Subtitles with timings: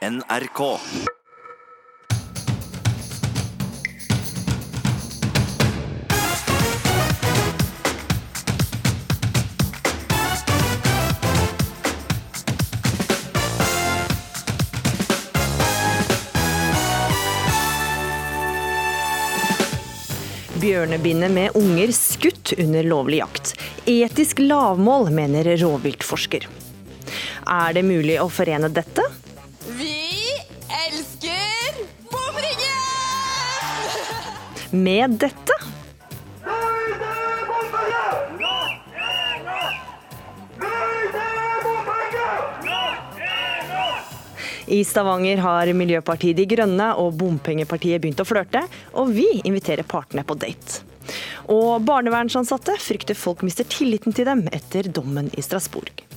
[0.00, 0.78] NRK.
[20.60, 23.52] Bjørnebindet med unger skutt under lovlig jakt.
[23.84, 26.48] Etisk lavmål, mener rovviltforsker.
[27.44, 29.04] Er det mulig å forene dette?
[34.70, 35.52] Med dette?
[44.66, 48.62] I Stavanger har Miljøpartiet De Grønne og Bompengepartiet begynt å flørte,
[48.94, 50.84] og vi inviterer partene på date.
[51.50, 56.09] Og barnevernsansatte frykter folk mister tilliten til dem etter dommen i Strasbourg.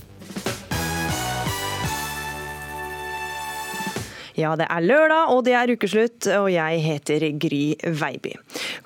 [4.33, 7.63] Ja, det er lørdag, og det er ukeslutt, og jeg heter Gry
[8.01, 8.33] Veiby.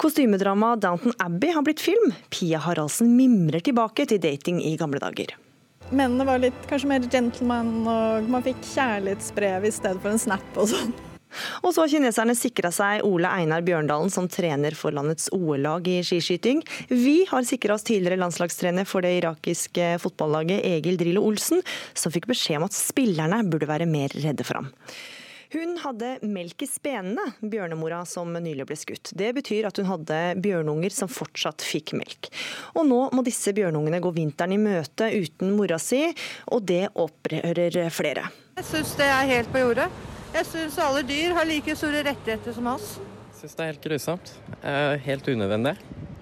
[0.01, 2.11] Kostymedramaet Downton Abbey har blitt film.
[2.33, 5.37] Pia Haraldsen mimrer tilbake til dating i gamle dager.
[5.87, 10.59] Mennene var litt kanskje mer gentleman, og man fikk kjærlighetsbrev i stedet for en snap
[10.59, 10.91] og sånn.
[11.63, 15.99] Og så har kineserne sikra seg Ole Einar Bjørndalen som trener for landets OL-lag i
[16.05, 16.63] skiskyting.
[16.91, 22.29] Vi har sikra oss tidligere landslagstrener for det irakiske fotballaget Egil Drillo Olsen, som fikk
[22.31, 24.71] beskjed om at spillerne burde være mer redde for ham.
[25.53, 29.13] Hun hadde melk i spenene, bjørnemora som nylig ble skutt.
[29.15, 32.27] Det betyr at hun hadde bjørnunger som fortsatt fikk melk.
[32.75, 36.01] Og nå må disse bjørnungene gå vinteren i møte uten mora si,
[36.51, 38.27] og det opprører flere.
[38.57, 39.87] Jeg syns det er helt på jordet.
[40.35, 42.97] Jeg syns alle dyr har like store rettigheter som oss.
[43.31, 44.33] Jeg syns det er helt grusomt.
[44.65, 45.77] Eh, Helt unødvendig.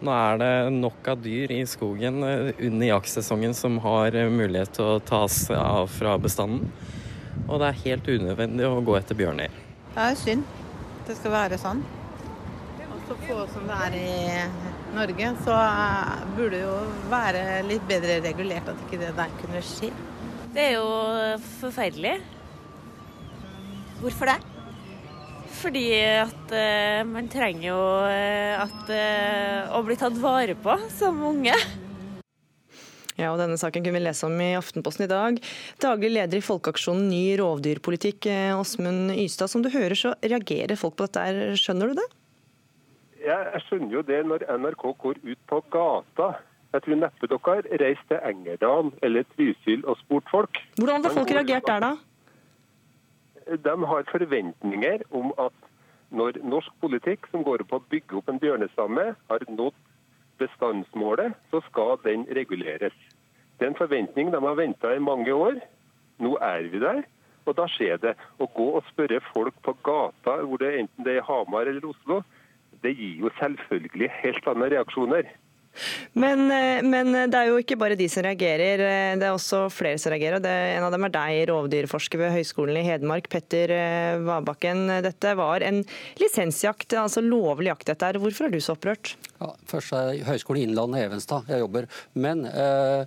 [0.05, 4.97] Nå er det nok av dyr i skogen eh, under jaktsesongen som har mulighet til
[4.97, 6.67] å tas av fra bestanden.
[7.45, 9.63] Og det er helt unødvendig å gå etter bjørner.
[9.95, 10.45] Det er synd
[11.05, 11.83] det skal være sånn.
[12.85, 16.75] Og så få som det er i Norge, så eh, burde det jo
[17.11, 19.91] være litt bedre regulert at ikke det der kunne skje.
[20.55, 20.89] Det er jo
[21.59, 22.15] forferdelig.
[24.01, 24.37] Hvorfor det?
[25.55, 25.85] Fordi
[26.23, 27.79] at eh, man trenger jo
[28.09, 28.93] eh, at,
[29.75, 31.55] å bli tatt vare på som unge.
[33.15, 35.37] Ja, og Denne saken kunne vi lese om i Aftenposten i dag.
[35.83, 39.47] Daglig leder i Folkeaksjonen ny rovdyrpolitikk, eh, Åsmund Ystad.
[39.51, 41.23] Som du hører så reagerer folk på dette.
[41.23, 41.55] her.
[41.55, 42.09] Skjønner du det?
[43.23, 46.27] Jeg, jeg skjønner jo det når NRK går ut på gata.
[46.75, 50.59] Jeg tror neppe dere har reist til Engerdal eller Trysil og spurt folk.
[50.75, 51.95] Hvordan hadde folk reagert der, da?
[53.63, 55.55] De har forventninger om at
[56.11, 59.77] når norsk politikk som går på å bygge opp en bjørnestamme, har nådd
[60.41, 62.95] bestandsmålet, så skal den reguleres.
[63.55, 65.59] Det er en forventning de har venta i mange år.
[66.19, 67.03] Nå er vi der,
[67.45, 68.15] og da skjer det.
[68.39, 72.21] Å gå og spørre folk på gata, hvor det enten det er Hamar eller Oslo,
[72.83, 75.29] det gir jo selvfølgelig helt andre reaksjoner.
[76.13, 79.65] Men, eh, men det er jo ikke bare de som reagerer, eh, det er også
[79.73, 80.37] flere som reagerer.
[80.39, 84.87] og Det, en av dem er deg, rovdyrforsker ved Høgskolen i Hedmark, Petter eh, Vabakken.
[85.05, 85.83] Dette var en
[86.21, 88.21] lisensjakt, altså lovlig jakt dette her.
[88.21, 89.15] Hvorfor er du så opprørt?
[89.41, 91.89] Ja, først er Høgskolen Innlandet Evenstad jeg jobber.
[92.15, 93.03] Men eh,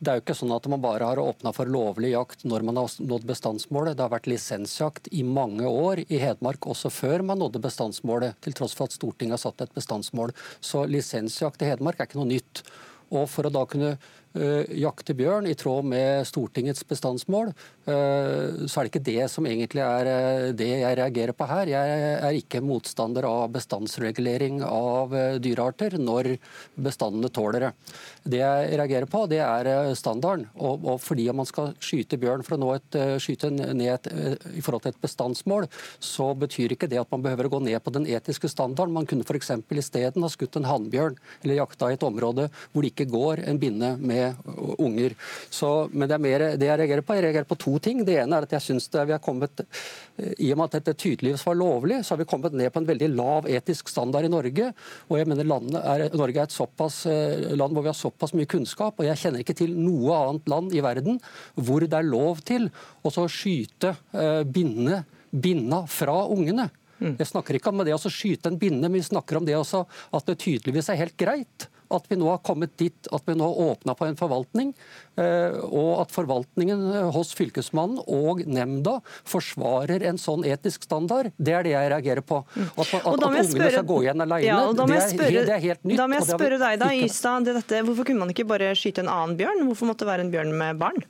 [0.00, 2.78] det er jo ikke sånn at man bare har åpna for lovlig jakt når man
[2.80, 3.98] har nådd bestandsmålet.
[3.98, 8.56] Det har vært lisensjakt i mange år i Hedmark, også før man nådde bestandsmålet, til
[8.56, 10.32] tross for at Stortinget har satt et bestandsmål.
[10.64, 12.64] Så lisensjakt i Hedmark er ikke noe nytt.
[13.12, 13.98] Og for å da kunne
[14.32, 17.50] jakte bjørn i tråd med Stortingets bestandsmål,
[17.90, 21.70] eh, så er det ikke det som egentlig er eh, det jeg reagerer på her.
[21.72, 26.36] Jeg er ikke motstander av bestandsregulering av eh, dyrearter når
[26.78, 27.72] bestandene tåler det.
[28.22, 30.46] Det jeg reagerer på, det er eh, standarden.
[30.60, 34.10] Og, og fordi man skal skyte bjørn for å nå et, eh, skyte ned et,
[34.12, 37.62] eh, i forhold til et bestandsmål, så betyr ikke det at man behøver å gå
[37.66, 38.94] ned på den etiske standarden.
[38.94, 39.52] Man kunne f.eks.
[39.80, 43.58] isteden ha skutt en hannbjørn eller jakta i et område hvor det ikke går en
[43.60, 44.19] binne med
[44.78, 45.14] unger.
[45.50, 47.16] Så, men det er mer det jeg reagerer på.
[47.16, 48.02] Jeg reagerer på to ting.
[48.06, 49.62] Det ene er at jeg syns vi har kommet
[50.38, 52.88] I og med at dette tydeligvis var lovlig, så har vi kommet ned på en
[52.88, 54.70] veldig lav etisk standard i Norge.
[55.08, 55.46] Og jeg mener
[55.80, 59.20] er, Norge er et såpass eh, land hvor vi har såpass mye kunnskap, og jeg
[59.22, 61.20] kjenner ikke til noe annet land i verden
[61.54, 62.68] hvor det er lov til
[63.02, 66.70] å så skyte eh, binne, binna fra ungene.
[67.00, 69.86] Jeg snakker ikke om det å skyte en binne, men vi snakker om det også
[70.16, 73.46] at det tydeligvis er helt greit at vi nå har kommet dit at vi nå
[73.48, 74.72] har åpna på en forvaltning,
[75.20, 76.84] eh, og at forvaltningen
[77.14, 78.98] hos Fylkesmannen og nemnda
[79.28, 81.32] forsvarer en sånn etisk standard.
[81.38, 82.42] Det er det jeg reagerer på.
[82.56, 85.14] At, at, at ungene spørre- skal gå igjen alene, Ja, og da må det, er,
[85.16, 85.96] spørre- det er helt nytt.
[86.00, 87.44] Da må jeg spørre deg da, Ystad.
[87.48, 89.64] det- Dette, hvorfor kunne man ikke bare skyte en annen bjørn?
[89.68, 91.02] Hvorfor måtte det være en bjørn med barn?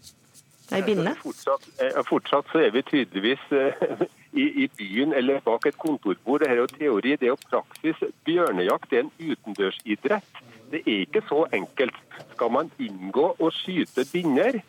[0.70, 1.14] Nei?
[1.18, 4.04] Fortsatt, eh, fortsatt så er vi tydeligvis eh,
[4.42, 6.44] i, i byen eller bak et kontorbord.
[6.44, 7.98] Dette er jo teori, det er jo praksis.
[8.28, 10.38] Bjørnejakt er en utendørsidrett.
[10.70, 11.96] Det er ikke så enkelt.
[12.34, 14.60] Skal man inngå å skyte binner,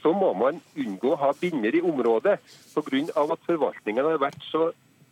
[0.00, 2.38] så må man unngå å ha binner i området.
[2.74, 3.02] Pga.
[3.34, 4.70] at forvaltningen har vært så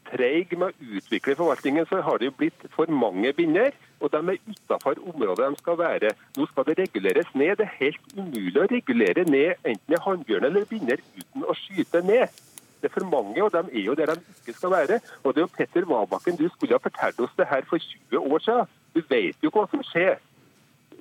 [0.09, 3.77] treig med å utvikle forvaltningen, så har det jo blitt for mange binner.
[4.01, 6.13] Og de er utafor området de skal være.
[6.37, 7.57] Nå skal det reguleres ned.
[7.59, 12.33] Det er helt umulig å regulere ned enten hannbjørn eller binner uten å skyte ned.
[12.81, 15.01] Det er for mange, og de er jo der de ikke skal være.
[15.25, 18.33] Og det er jo Petter Wabakken, du skulle ha fortalt oss det her for 20
[18.33, 18.75] år siden.
[18.95, 20.17] Du vet jo hva som skjer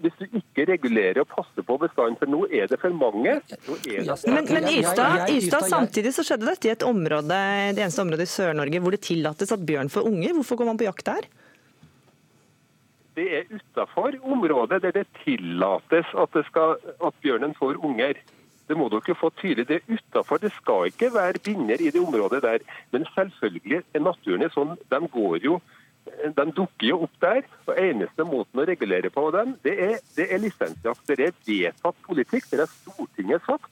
[0.02, 3.38] hvis du ikke regulerer og passer på bestanden, for nå er det for mange
[4.28, 7.40] Men, men Ystad, Ystad, samtidig så skjedde dette i et område,
[7.74, 10.36] det eneste området i Sør-Norge hvor det tillates at bjørn får unger.
[10.38, 11.30] Hvorfor går man på jakt der?
[13.18, 18.20] Det er utafor området der det tillates at, det skal, at, bjørnen får unger.
[18.68, 19.66] Det må dere få tydelig.
[19.68, 20.38] Det er utafor.
[20.44, 22.62] Det skal ikke være binner i det området der.
[22.92, 24.76] Men selvfølgelig er naturen sånn.
[24.92, 25.58] De går jo
[26.36, 27.46] de dukker jo opp der.
[27.68, 31.04] og Eneste måten å regulere på dem, det er, det er lisensjakt.
[31.08, 32.50] Det er vedtatt politikk.
[32.52, 33.70] Det har Stortinget sagt.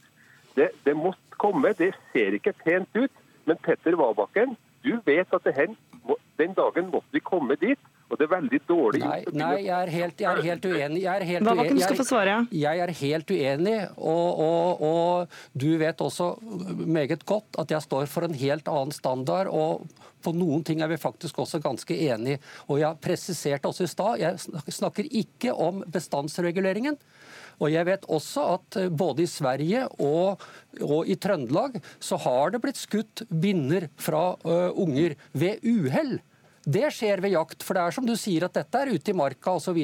[0.55, 1.73] Det, det måtte komme.
[1.77, 3.23] Det ser ikke pent ut.
[3.45, 4.55] Men Petter Wabakken,
[4.85, 5.73] du vet at her,
[6.39, 7.79] den dagen måtte vi komme dit.
[8.05, 10.99] Og det er veldig dårlig Nei, nei jeg, er helt, jeg er helt uenig.
[11.01, 11.77] Jeg er helt uenig.
[11.81, 12.65] Jeg.
[12.65, 16.35] Jeg er helt uenig, og, og, og, du vet også
[16.85, 19.49] meget godt at jeg står for en helt annen standard.
[19.49, 19.87] og
[20.25, 22.41] på noen ting er vi faktisk også ganske enige.
[22.65, 26.97] Og jeg presiserte også i stad, jeg snakker ikke om bestandsreguleringen.
[27.61, 30.41] Og jeg vet også at eh, både i Sverige og,
[30.81, 36.17] og i Trøndelag så har det blitt skutt binner fra uh, unger ved uhell.
[36.65, 39.17] Det skjer ved jakt, for det er som du sier at dette er ute i
[39.17, 39.77] marka osv.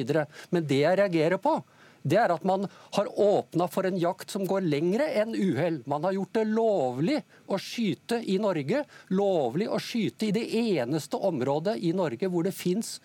[0.50, 1.60] Men det jeg reagerer på,
[2.02, 5.80] det er at man har åpna for en jakt som går lengre enn uhell.
[5.86, 8.82] Man har gjort det lovlig å skyte i Norge.
[9.14, 12.96] Lovlig å skyte i det eneste området i Norge hvor det fins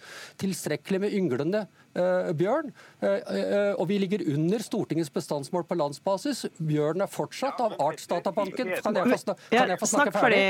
[0.42, 1.68] tilstrekkelig med ynglende
[2.38, 2.72] bjørn.
[2.98, 6.46] Uh, uh, og vi ligger under Stortingets bestandsmål på landsbasis.
[6.58, 10.42] Bjørnen er fortsatt av Artsdatabanken Kan jeg få, snak kan jeg få snakke ferdig?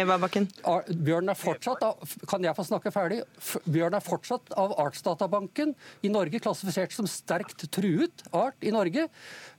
[1.07, 3.19] Bjørnen er fortsatt av, Kan jeg få snakke ferdig?
[3.67, 5.75] Bjørn er fortsatt av Artsdatabanken
[6.07, 9.07] i Norge klassifisert som sterkt truet art i Norge.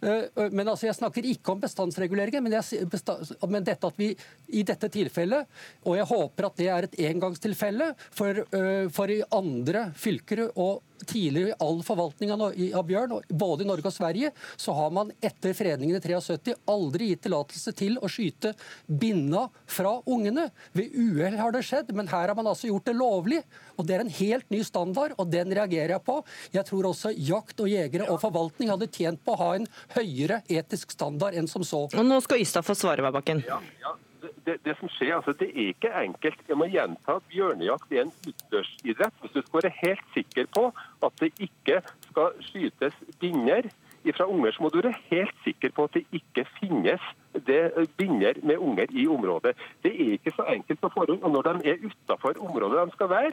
[0.01, 2.89] Men altså, Jeg snakker ikke om bestandsreguleringer, men, jeg,
[3.49, 4.13] men dette at vi
[4.49, 5.49] i dette tilfellet,
[5.85, 8.43] og jeg håper at det er et engangstilfelle, for,
[8.95, 12.53] for i andre fylker og tidligere i all forvaltning av,
[12.89, 17.25] bjørn, både i Norge og Sverige, så har man etter fredningen i 73 aldri gitt
[17.27, 18.55] tillatelse til å skyte
[18.87, 20.49] binna fra ungene.
[20.77, 23.43] Ved uhell har det skjedd, men her har man altså gjort det lovlig.
[23.77, 26.19] Og Det er en helt ny standard, og den reagerer jeg på.
[26.53, 30.43] Jeg tror også jakt og jegere og forvaltning hadde tjent på å ha en høyere
[30.49, 31.87] etisk standard enn som så.
[31.89, 33.45] Og Nå skal Ystad få svare, Vabakken.
[33.49, 33.97] Ja, ja
[34.47, 36.41] det, det, som skjer, altså, det er ikke enkelt.
[36.49, 39.21] Jeg må gjenta at bjørnejakt er en utendørsidrett.
[39.21, 40.65] Hvis du skal være helt sikker på
[41.07, 43.71] at det ikke skal skytes binner
[44.17, 47.03] fra unger, så må du være helt sikker på at det ikke finnes
[47.47, 49.55] det binner med unger i området.
[49.83, 51.23] Det er ikke så enkelt på forhånd.
[51.23, 53.33] Og når de er utafor området de skal være,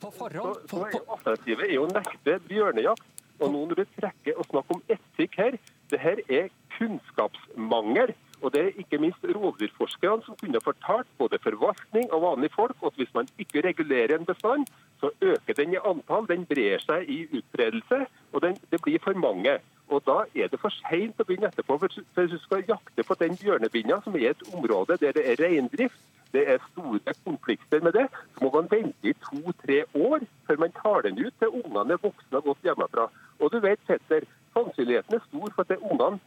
[0.00, 3.10] på forhånd, så, så er alternativet er å nekte bjørnejakt.
[3.42, 5.56] Og nå når du trekker og snakker om etikk her,
[5.90, 8.14] det her er kunnskapsmangel.
[8.44, 12.98] Og Det er ikke minst rovdyrforskerne som kunne fortalt både forvaltning og vanlige folk at
[13.00, 14.66] hvis man ikke regulerer en bestand,
[15.00, 19.16] så øker den i antall, den brer seg i utbredelse, og den, det blir for
[19.26, 19.54] mange.
[19.88, 21.78] Og Da er det for seint å begynne etterpå.
[21.78, 25.40] for Hvis du skal jakte på den bjørnebinna, som er et område der det er
[25.44, 26.00] reindrift,
[26.32, 30.72] det er store konflikter med det, så må man vente i to-tre år før man
[30.82, 33.08] tar den ut til ungene er voksne og gått hjemmefra.
[33.40, 36.20] Og du vet, Petter, sannsynligheten er stor for at ungene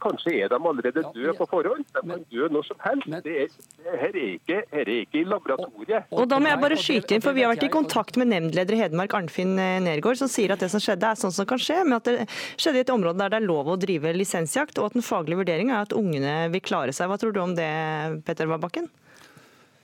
[0.00, 1.84] Kanskje er de allerede døde på forhånd.
[1.94, 3.10] De kan dø når som helst.
[3.24, 6.08] Det er, her, er ikke, her er ikke i laboratoriet.
[6.14, 8.76] Og da må jeg bare skyte inn, for Vi har vært i kontakt med nemndleder
[8.76, 11.60] i Hedmark, Arnfinn eh, Nergård, som sier at det som skjedde er sånn som kan
[11.60, 12.26] skje, men at det
[12.60, 15.42] skjedde i et område der det er lov å drive lisensjakt, og at den faglige
[15.42, 17.10] vurderinga er at ungene vil klare seg.
[17.10, 17.70] Hva tror du om det,
[18.26, 18.90] Petter Wabakken?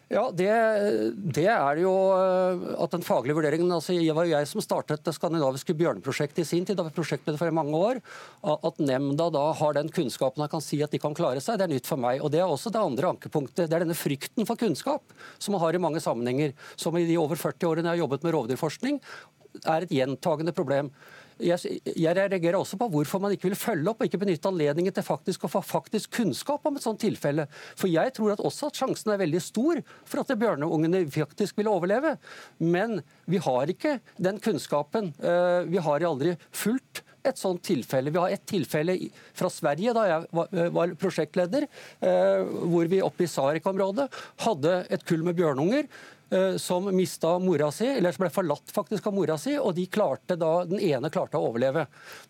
[0.06, 0.46] Ja, det,
[1.34, 5.02] det, er jo eh, at den faglige vurderingen altså Det var jo jeg som startet
[5.02, 6.78] det skandinaviske bjørneprosjektet i sin tid.
[6.78, 7.98] Var prosjektet for mange år.
[8.46, 11.66] At nemnda da har den kunnskapen og kan si at de kan klare seg, det
[11.66, 12.22] er nytt for meg.
[12.22, 13.66] Og Det er også det andre ankepunktet.
[13.66, 16.54] Det er denne frykten for kunnskap som man har i mange sammenhenger.
[16.78, 19.02] Som i de over 40 årene jeg har jobbet med rovdyrforskning,
[19.66, 20.94] er et gjentagende problem
[21.42, 25.04] jeg, reagerer også på hvorfor man ikke vil følge opp og ikke benytte anledningen til
[25.06, 27.46] faktisk å få faktisk kunnskap om et sånt tilfelle.
[27.76, 31.72] For jeg tror at også at sjansen er veldig stor for at bjørneungene faktisk vil
[31.72, 32.16] overleve.
[32.62, 35.12] Men vi har ikke den kunnskapen.
[35.20, 38.12] Eh, vi har aldri fulgt et sånt tilfelle.
[38.14, 38.94] Vi har et tilfelle
[39.34, 44.06] fra Sverige, da jeg var, var prosjektleder, eh, hvor vi oppe i Sarek-området
[44.44, 46.15] hadde et kull med bjørnunger Eh,
[46.58, 50.34] som mista mora si, eller som ble forlatt faktisk av mora si, og de klarte
[50.38, 51.84] da, den ene klarte å overleve.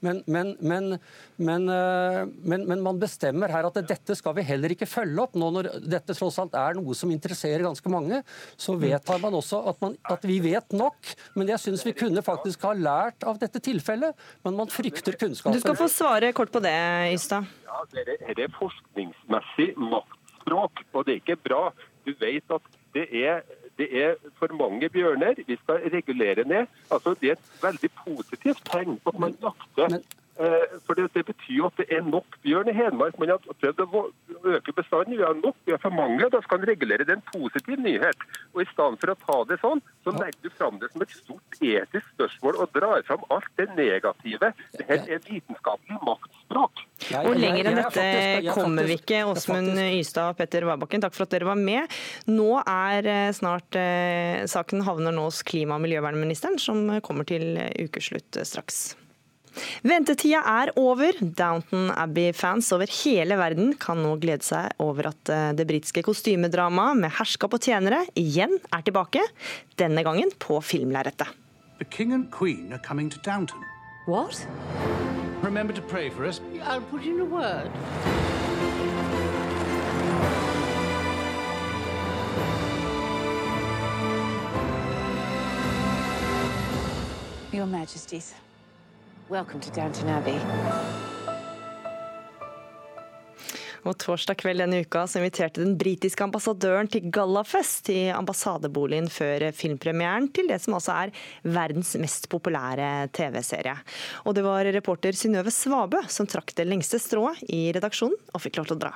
[0.05, 0.99] Men, men, men,
[1.41, 5.39] men, man bestemmer her at dette skal vi heller ikke følge opp.
[5.41, 8.21] Nå når dette tross alt er noe som interesserer ganske mange,
[8.61, 11.15] så vedtar man også at, man, at vi vet nok.
[11.39, 15.57] Men jeg syns vi kunne faktisk ha lært av dette tilfellet, men man frykter kunnskapen.
[15.57, 16.77] Du skal få svare kort på det,
[17.17, 17.49] Ystad.
[17.67, 21.63] Ja, det er forskningsmessig maktspråk, og det er ikke bra.
[22.07, 23.43] Du vet at det er
[23.79, 25.35] det er for mange bjørner.
[25.47, 26.67] Vi skal regulere ned.
[26.91, 29.99] Altså, det er et veldig positivt tegn at man jakter
[30.37, 33.17] for det, det, betyr jo at det er nok bjørn i Hedmark.
[33.21, 34.03] Man har prøvd å
[34.53, 35.17] øke bestanden.
[35.17, 36.29] Vi har nok, vi har for mange.
[36.33, 37.07] Da skal man regulere.
[37.09, 38.27] Det er en positiv nyhet.
[38.53, 41.15] Og I stedet for å ta det sånn, så legger du fram det som et
[41.17, 44.53] stort etisk spørsmål og drar fram alt det negative.
[44.77, 46.85] Dette er vitenskapelig maktspråk.
[47.23, 49.23] Og lenger enn dette kommer vi ikke.
[49.31, 51.97] Åsmund Ystad og Petter Wabakken, takk for at dere var med.
[52.29, 57.57] Nå er eh, snart eh, saken havner nå hos klima- og miljøvernministeren, som kommer til
[57.81, 58.97] ukeslutt straks.
[59.87, 61.17] Ventetida er over.
[61.21, 67.01] Downton Abbey-fans over hele verden kan nå glede seg over at eh, det britiske kostymedramaet
[67.03, 69.25] med herskap og tjenere igjen er tilbake.
[69.81, 71.33] Denne gangen på filmlerretet.
[71.79, 73.61] The king and queen are coming to Downton.
[74.07, 74.47] What?
[75.43, 76.41] Remember to pray for us.
[76.63, 77.71] I'll put in a word.
[87.53, 88.35] Your Majesties.
[89.29, 90.37] Welcome to Downton Abbey.
[93.83, 99.49] Og Torsdag kveld denne uka så inviterte den britiske ambassadøren til gallafest i ambassadeboligen før
[99.51, 103.75] filmpremieren til det som altså er verdens mest populære TV-serie.
[104.31, 108.63] Og det var reporter Synnøve Svabø som trakk det lengste strået i redaksjonen, og fikk
[108.63, 108.95] lov til å dra.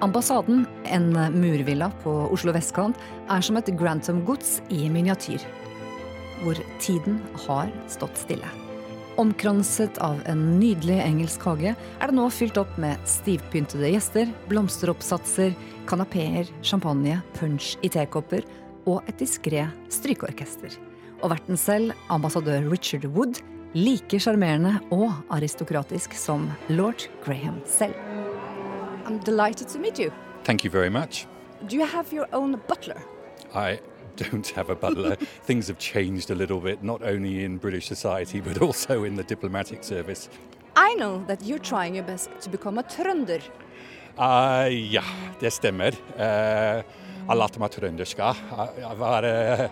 [0.00, 2.96] Ambassaden, en murvilla på Oslo vestkant,
[3.28, 5.42] er som et Grantham-gods i miniatyr.
[6.40, 8.48] Hvor tiden har stått stille.
[9.20, 15.52] Omkranset av en nydelig engelsk hage er det nå fylt opp med stivpyntede gjester, blomsteroppsatser,
[15.90, 18.46] kanapeer, champagne, punch i tekopper
[18.88, 20.78] og et diskré strykeorkester.
[21.20, 23.42] Og verten selv, ambassadør Richard Wood,
[23.76, 28.09] like sjarmerende og aristokratisk som lord Graham selv.
[29.10, 30.12] I'm delighted to meet you.
[30.44, 31.26] Thank you very much.
[31.66, 33.02] Do you have your own butler?
[33.52, 33.80] I
[34.16, 35.16] don't have a butler.
[35.46, 39.24] Things have changed a little bit, not only in British society, but also in the
[39.24, 40.28] diplomatic service.
[40.76, 43.42] I know that you're trying your best to become a trønder.
[44.16, 45.02] Uh, ja,
[45.40, 45.92] det stemmer.
[46.14, 46.84] Uh,
[47.26, 48.22] jeg lærte meg trøndersk.
[48.78, 49.66] Jeg var uh,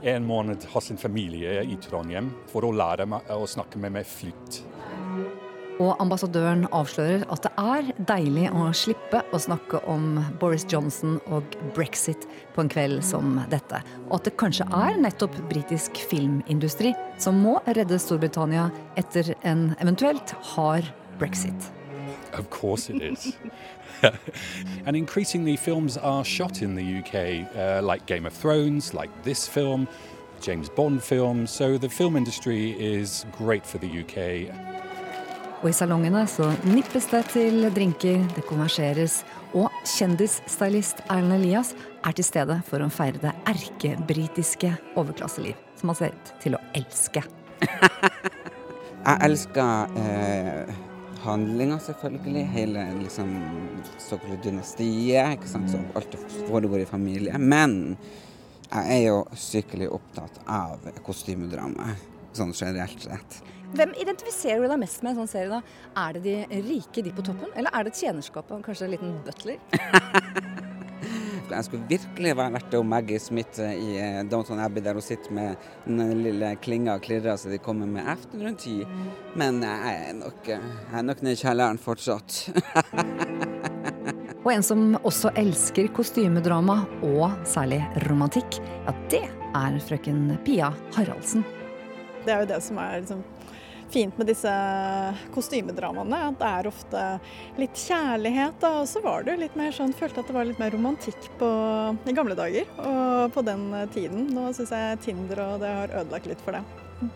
[0.00, 4.08] en måned hos en familie i Trondheim for å lære meg å snakke med meg
[4.08, 4.62] flytt.
[5.78, 11.54] Og ambassadøren avslører at det er deilig å slippe å snakke om Boris Johnson og
[11.76, 13.78] brexit på en kveld som dette.
[14.08, 18.68] Og at det kanskje er nettopp britisk filmindustri som må redde Storbritannia
[18.98, 21.70] etter en eventuelt hard brexit.
[22.34, 23.36] Of course it is.
[24.86, 29.46] and increasingly films are shot in the UK, uh, like Game of Thrones, like this
[29.46, 29.86] film,
[30.40, 31.50] James Bond films.
[31.50, 34.77] So the film industry is great for the UK.
[35.58, 39.24] Og i salongene så nippes det til drinker, det konverseres,
[39.58, 41.72] og kjendisstylist Erlend Elias
[42.06, 46.62] er til stede for å feire det erkebritiske overklasseliv, som han ser ut til å
[46.78, 47.24] elske.
[49.08, 50.78] Jeg elsker eh,
[51.24, 52.46] handlinga, selvfølgelig.
[52.54, 53.34] Hele liksom,
[53.98, 55.38] såkalte dynastiet.
[55.38, 57.38] ikke sant, som alltid foregår i familie.
[57.38, 57.96] Men
[58.68, 61.94] jeg er jo sykelig opptatt av kostymedrama,
[62.36, 63.40] sånn generelt sett.
[63.76, 65.58] Hvem identifiserer du deg mest med i en sånn serie?
[65.58, 65.60] da?
[66.06, 69.18] Er det de rike, de på toppen, eller er det tjenerskapet og kanskje en liten
[69.26, 69.60] butler?
[71.48, 75.32] Jeg skulle virkelig vært om Maggie Smith eh, i eh, Downton Abbey, der hun sitter
[75.32, 78.84] med den lille klinga og klirrer så de kommer med afternoon tea.
[79.38, 82.36] Men jeg er nok, eh, jeg er nok nede i kjelleren fortsatt.
[84.44, 86.82] og en som også elsker kostymedrama,
[87.14, 89.24] og særlig romantikk, ja det
[89.56, 91.46] er frøken Pia Haraldsen.
[92.26, 93.24] Det er jo det som er liksom
[93.92, 94.52] fint med disse
[95.34, 96.20] kostymedramaene.
[96.30, 97.04] At det er ofte
[97.60, 98.58] litt kjærlighet.
[98.62, 98.72] Da.
[98.82, 101.30] Og så var det jo litt mer sånn, følte at det var litt mer romantikk
[101.40, 101.52] på,
[102.08, 104.28] i gamle dager og på den tiden.
[104.34, 106.64] Nå syns jeg Tinder og det har ødelagt litt for det.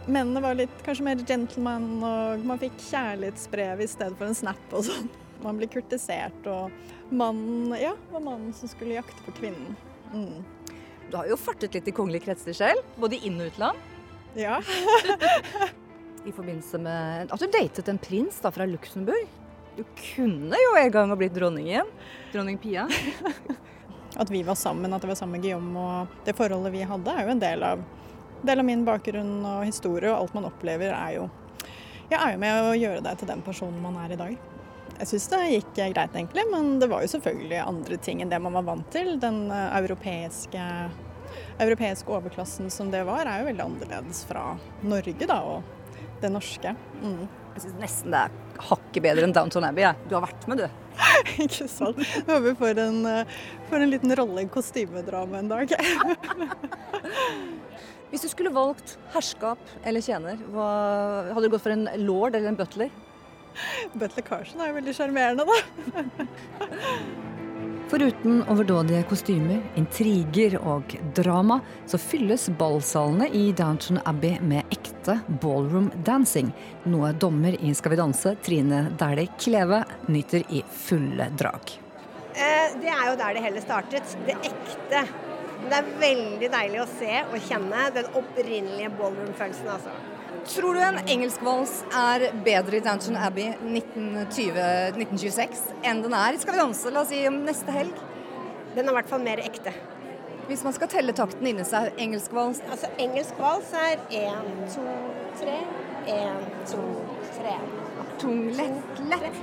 [0.06, 4.76] Mennene var litt kanskje mer gentleman, og man fikk kjærlighetsbrev i stedet for en snap
[4.76, 5.08] og sånn.
[5.42, 6.70] Man blir kurtisert, og
[7.10, 9.74] mannen ja, var mannen som skulle jakte på kvinnen.
[10.14, 10.44] Mm.
[11.10, 13.88] Du har jo fartet litt i kongelige kretser selv, både inn- og utland.
[14.38, 14.62] Ja.
[16.24, 19.26] I forbindelse med at du datet en prins da fra Luxembourg.
[19.76, 21.88] Du kunne jo en gang ha blitt igjen.
[22.32, 22.88] Dronning Pia.
[24.16, 27.12] At vi var sammen, at det var sammen med Guillaume og det forholdet vi hadde,
[27.16, 27.80] er jo en del av,
[28.44, 31.30] del av min bakgrunn og historie, og alt man opplever er jo
[32.10, 34.34] Jeg er jo med å gjøre deg til den personen man er i dag.
[34.98, 38.42] Jeg syns det gikk greit, egentlig, men det var jo selvfølgelig andre ting enn det
[38.44, 39.14] man var vant til.
[39.22, 40.66] Den eh, europeiske,
[41.64, 44.50] europeiske overklassen som det var, er jo veldig annerledes fra
[44.84, 45.81] Norge, da, og
[46.22, 46.74] det norske.
[47.02, 47.24] Mm.
[47.52, 48.30] Jeg syns nesten det er
[48.68, 49.84] hakket bedre enn Downton Abbey.
[49.84, 49.94] jeg.
[50.08, 50.66] Du har vært med, du.
[51.44, 51.98] Ikke sant.
[52.00, 53.34] Jeg håper vi får en, eh,
[53.70, 55.66] får en liten rolle i kostymedrama en dag.
[58.12, 60.68] Hvis du skulle valgt herskap eller tjener, hva,
[61.32, 62.90] hadde du gått for en lord eller en butler?
[63.96, 65.56] Butler Carson er jo veldig sjarmerende, da.
[67.90, 75.90] Foruten overdådige kostymer, intriger og drama, så fylles ballsalene i Downton Abbey med ekte ballroom
[76.06, 76.52] dancing.
[76.88, 81.74] Noe dommer i Skal vi danse, Trine Dæhlie Kleve, nyter i fulle drag.
[82.32, 84.16] Eh, Det er jo der det hele startet.
[84.26, 85.04] Det ekte.
[85.68, 89.92] Det er veldig deilig å se og kjenne den opprinnelige ballroom-følelsen, altså.
[90.48, 96.40] Tror du en engelsk vals er bedre i Downton Abbey 1920-1926 enn den er i
[96.42, 97.94] Skal vi danse, la oss si om neste helg?
[98.74, 99.70] Den er i hvert fall mer ekte.
[100.48, 104.82] Hvis man skal telle takten inni seg, engelsk vals Altså, engelsk vals er én, to,
[105.38, 105.58] tre.
[106.10, 106.82] Én, to,
[107.38, 107.54] tre.
[108.18, 109.42] Tung, lett, lett.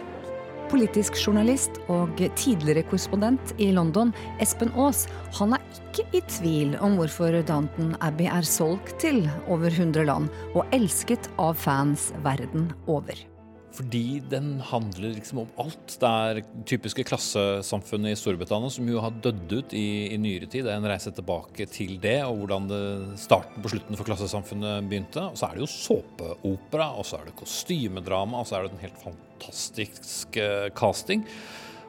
[0.69, 4.11] Politisk journalist og tidligere korrespondent i London,
[4.43, 5.07] Espen Aas,
[5.39, 10.29] han er ikke i tvil om hvorfor Downton Abbey er solgt til over 100 land
[10.53, 13.28] og elsket av fans verden over.
[13.75, 15.93] Fordi den handler liksom om alt.
[16.01, 20.65] Det er typiske klassesamfunnet i Storbritannia som jo har dødd ut i, i nyere tid.
[20.65, 22.81] Det er en reise tilbake til det, og hvordan det,
[23.21, 25.23] starten på slutten for klassesamfunnet begynte.
[25.29, 28.75] Og så er det jo såpeopera, og så er det kostymedrama, og så er det
[28.75, 31.25] en helt fantastisk eh, casting.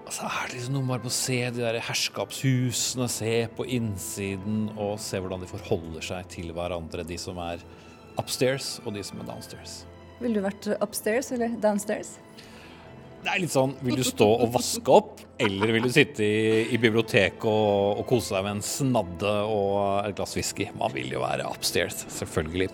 [0.05, 4.65] Og så er det liksom noe på å se de der herskapshusene, se på innsiden
[4.77, 7.63] og se hvordan de forholder seg til hverandre, de som er
[8.21, 9.85] upstairs og de som er downstairs.
[10.21, 12.19] Ville du vært upstairs eller downstairs?
[13.21, 16.63] Det er litt sånn Vil du stå og vaske opp, eller vil du sitte i,
[16.73, 20.71] i biblioteket og, og kose deg med en snadde og et glass whisky?
[20.81, 22.71] Man vil jo være upstairs, selvfølgelig.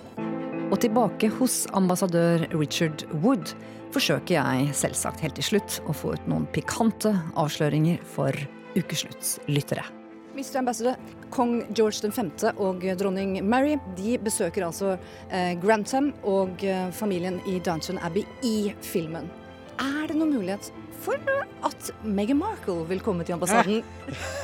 [0.67, 3.55] Og tilbake hos ambassadør Richard Wood
[3.95, 8.35] forsøker jeg selvsagt helt til slutt å få ut noen pikante avsløringer for
[8.77, 9.55] ukesluttslyttere.
[9.55, 10.06] lyttere.
[10.37, 10.57] Mr.
[10.57, 10.97] Ambassador,
[11.31, 12.31] kong George 5.
[12.57, 14.99] og dronning Mary de besøker altså
[15.33, 19.31] eh, Grantham og eh, familien i Downton Abbey i filmen.
[19.81, 21.17] Er det noen mulighet for
[21.65, 23.83] at Meghan Markle vil komme til ambassaden?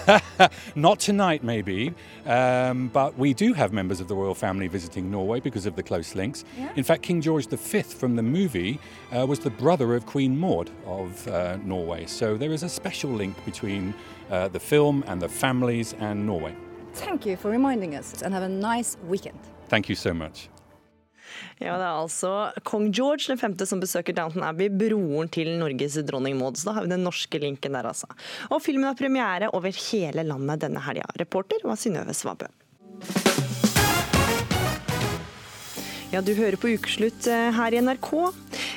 [0.75, 1.93] Not tonight, maybe,
[2.27, 5.83] um, but we do have members of the royal family visiting Norway because of the
[5.83, 6.45] close links.
[6.59, 6.69] Yeah.
[6.77, 8.79] In fact, King George V from the movie
[9.13, 12.07] uh, was the brother of Queen Maud of uh, Norway.
[12.07, 13.95] So there is a special link between
[14.33, 16.55] uh, the film and the families and Norway.
[16.95, 19.39] Thank you for reminding us and have a nice weekend.
[19.69, 20.49] Thank you so much.
[21.59, 22.31] Ja, Det er altså
[22.63, 23.67] kong George 5.
[23.67, 26.57] som besøker Downton Abbey, broren til Norges dronning Maud.
[26.57, 28.09] Så da har vi den norske linken der, altså.
[28.51, 31.09] Og filmen har premiere over hele landet denne helga.
[31.19, 32.51] Reporter var Synnøve Svabø.
[36.13, 38.11] Ja, du hører på Ukeslutt eh, her i NRK.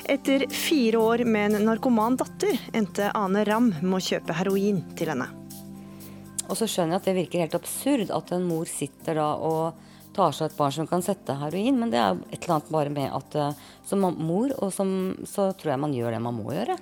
[0.08, 5.12] Etter fire år med en narkoman datter endte Ane Ram med å kjøpe heroin til
[5.12, 5.28] henne.
[6.46, 9.84] Og så skjønner jeg at det virker helt absurd at en mor sitter da og
[10.16, 12.92] tar seg et barn som kan sette heroin, men det er et eller annet bare
[12.92, 14.90] med at eh, som mor og som,
[15.28, 16.78] så tror jeg man gjør det man må gjøre.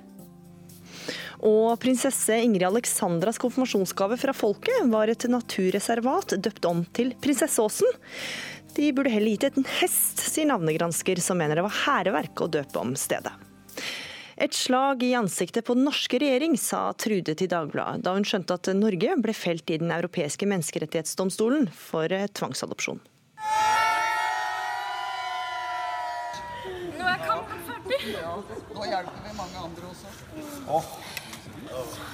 [1.45, 7.99] Og prinsesse Ingrid Alexandras konfirmasjonsgave fra folket var et naturreservat døpt om til Prinsesseåsen.
[8.75, 12.81] De burde heller gitt et hest, sier navnegransker, som mener det var hærverk å døpe
[12.81, 13.35] om stedet.
[14.37, 18.57] Et slag i ansiktet på den norske regjering, sa Trude til Dagbladet da hun skjønte
[18.57, 22.99] at Norge ble felt i Den europeiske menneskerettighetsdomstolen for eh, tvangsadopsjon.
[26.99, 28.01] Nå er kampen ferdig.
[28.75, 30.11] Nå hjelper vi mange andre også.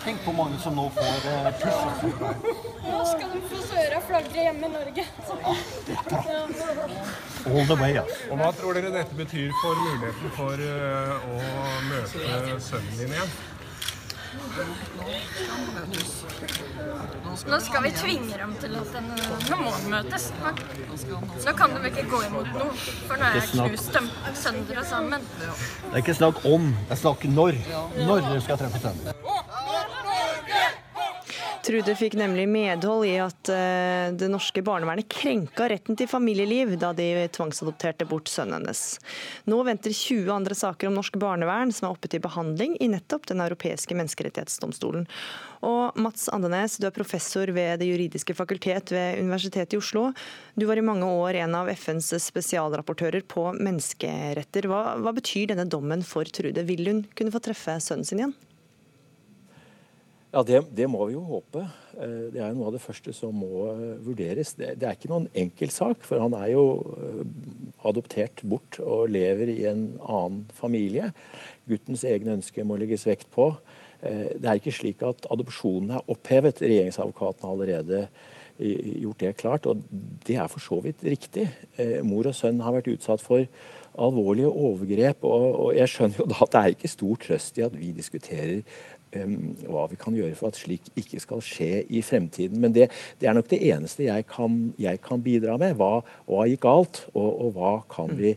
[0.03, 1.25] tenk på mange som nå får
[1.63, 1.81] push.
[2.85, 5.07] Nå skal de få søre flagre hjemme i Norge.
[7.51, 8.15] All the way, altså.
[8.31, 11.39] Og Hva tror dere dette betyr for muligheten for eh, å
[11.89, 13.33] møte sønnen din igjen?
[17.51, 19.09] Nå skal vi tvinge dem til at den,
[19.59, 20.29] må møtes.
[21.45, 22.71] Nå kan de ikke gå imot noe,
[23.09, 24.07] for nå har jeg knust dem
[24.43, 25.27] sønder og sammen.
[25.41, 27.59] Det er ikke snakk om, det er snakk når.
[27.99, 29.30] Når du skal treffe sønnen.
[31.61, 36.89] Trude fikk nemlig medhold i at eh, det norske barnevernet krenka retten til familieliv da
[36.97, 38.81] de tvangsadopterte bort sønnen hennes.
[39.45, 43.29] Nå venter 20 andre saker om norsk barnevern som er oppe til behandling i nettopp
[43.29, 45.05] Den europeiske menneskerettighetsdomstolen.
[45.61, 50.09] Og Mats Andenes, du er professor ved Det juridiske fakultet ved Universitetet i Oslo.
[50.57, 54.65] Du var i mange år en av FNs spesialrapportører på menneskeretter.
[54.65, 56.65] Hva, hva betyr denne dommen for Trude?
[56.65, 58.39] Vil hun kunne få treffe sønnen sin igjen?
[60.31, 61.65] Ja, det, det, må vi jo håpe.
[61.99, 64.53] Eh, det er jo noe av det første som må eh, vurderes.
[64.55, 66.63] Det, det er ikke noen enkel sak, for han er jo
[66.95, 67.25] eh,
[67.89, 71.09] adoptert bort og lever i en annen familie.
[71.67, 73.51] Guttens egne ønsker må legges vekt på.
[74.01, 76.63] Det er ikke slik at adopsjonen er opphevet.
[76.63, 77.99] Regjeringsadvokaten har allerede
[78.57, 79.83] gjort det klart, og
[80.25, 81.45] det er for så vidt riktig.
[82.07, 83.45] Mor og sønn har vært utsatt for
[84.01, 87.77] alvorlige overgrep, og jeg skjønner jo da at det er ikke stor trøst i at
[87.77, 88.65] vi diskuterer
[89.11, 92.59] hva vi kan gjøre for at slik ikke skal skje i fremtiden.
[92.61, 95.75] Men det, det er nok det eneste jeg kan, jeg kan bidra med.
[95.79, 98.35] Hva, hva, gikk galt, og, og hva kan vi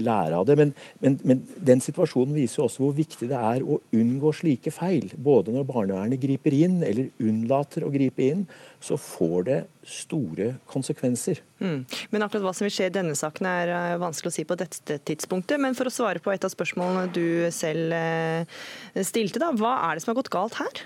[0.00, 0.56] lære av det.
[0.58, 5.10] Men, men, men, den situasjonen viser også hvor viktig det er å unngå slike feil.
[5.16, 8.46] Både når barnevernet griper inn eller unnlater å gripe inn,
[8.82, 11.42] så får det store konsekvenser.
[11.62, 11.82] Mm.
[12.14, 14.58] Men akkurat hva som vil skje i denne saken er eh, vanskelig å si på
[14.58, 15.60] dette tidspunktet.
[15.62, 18.64] Men for å svare på et av spørsmålene du selv eh,
[19.06, 19.52] stilte, da.
[19.58, 20.84] Hva er det som har gått galt her?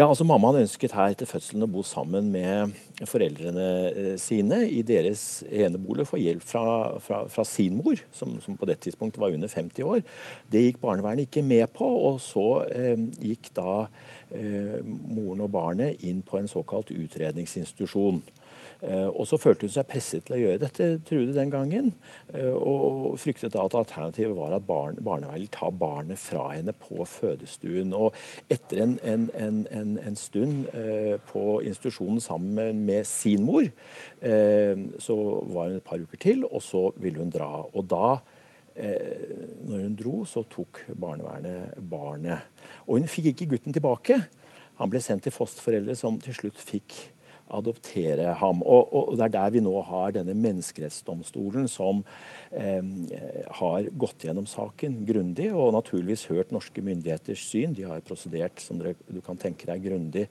[0.00, 2.70] Ja, altså Mammaen ønsket her etter fødselen å bo sammen med
[3.04, 6.62] foreldrene eh, sine i deres enebolig få hjelp fra,
[7.04, 10.00] fra, fra sin mor, som, som, på det tidspunktet var under 50 år.
[10.48, 13.74] Det gikk barnevernet ikke med på, og så eh, gikk da
[14.32, 18.22] eh, moren og barnet inn på en såkalt utredningsinstitusjon.
[18.82, 21.92] Eh, og så følte hun seg presset til å gjøre dette, Trude, den gangen.
[22.32, 26.72] Eh, og fryktet da at alternativet var at barn, barnevernet ville ta barnet fra henne
[26.86, 27.92] på fødestuen.
[27.96, 28.16] Og
[28.52, 33.68] etter en, en, en, en stund eh, på institusjonen sammen med sin mor,
[35.00, 35.14] så
[35.48, 37.48] var hun et par uker til, og så ville hun dra.
[37.72, 38.18] Og da
[38.76, 42.50] når hun dro, så tok barnevernet barnet.
[42.86, 44.18] Og hun fikk ikke gutten tilbake.
[44.80, 46.96] Han ble sendt til fosterforeldre som til slutt fikk
[47.50, 48.62] adoptere ham.
[48.62, 52.02] Og, og, Det er der vi nå har denne menneskerettsdomstolen som
[52.50, 52.82] eh,
[53.60, 57.74] har gått gjennom saken grundig og naturligvis hørt norske myndigheters syn.
[57.76, 60.26] De har prosedert som dere, du kan tenke deg grundig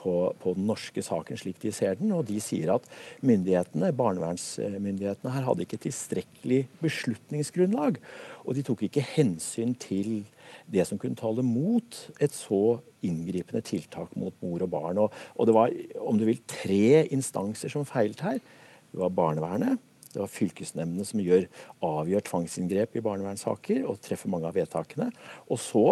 [0.00, 2.12] på, på, den norske saken slik de ser den.
[2.16, 2.88] Og de sier at
[3.26, 8.00] myndighetene, barnevernsmyndighetene her hadde ikke tilstrekkelig beslutningsgrunnlag.
[8.46, 10.22] Og de tok ikke hensyn til
[10.70, 15.02] det som kunne tale mot et så inngripende tiltak mot mor og barn.
[15.04, 18.42] Og, og det var om du vil, tre instanser som feilet her.
[18.90, 19.78] Det var barnevernet,
[20.10, 21.46] det var fylkesnemndene som gjør,
[21.86, 25.10] avgjør tvangsinngrep i barnevernssaker og treffer mange av vedtakene.
[25.46, 25.84] Og så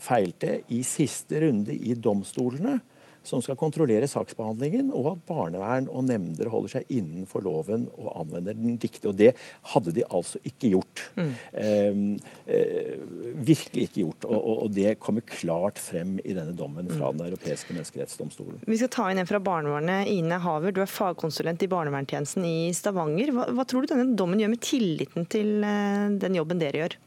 [0.00, 2.78] feilte i siste runde i domstolene
[3.26, 8.56] som skal kontrollere saksbehandlingen, og at barnevern og nemnder holder seg innenfor loven og anvender
[8.58, 9.04] den riktig.
[9.10, 9.32] Og det
[9.72, 11.04] hadde de altså ikke gjort.
[11.18, 11.30] Mm.
[11.62, 12.00] Eh,
[12.56, 13.04] eh,
[13.46, 14.26] virkelig ikke gjort.
[14.28, 17.20] Og, og, og, det kommer klart frem i denne dommen fra mm.
[17.22, 18.62] Den europeiske menneskerettsdomstolen.
[18.66, 20.10] Vi skal ta inn en fra barnevernet.
[20.10, 23.34] Ine Haver, du er fagkonsulent i barnevernstjenesten i Stavanger.
[23.36, 27.00] Hva, hva tror du denne dommen gjør med tilliten til eh, den jobben dere gjør?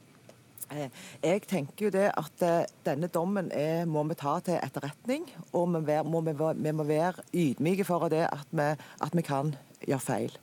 [0.74, 0.90] Eh,
[1.24, 5.28] jeg tenker jo det at eh, denne dommen er, må vi ta til etterretning.
[5.54, 8.72] Og vi, være, må, vi, vi, må være ydmyke for det at vi,
[9.06, 9.54] at vi kan
[9.86, 10.40] gjøre feil.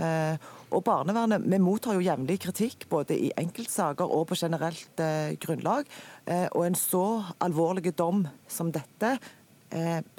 [0.00, 0.36] Eh,
[0.72, 5.84] og barnevernet, Vi mottar jo jevnlig kritikk både i enkeltsaker og på generelt eh, grunnlag.
[6.26, 9.18] Eh, og en så alvorlig dom som dette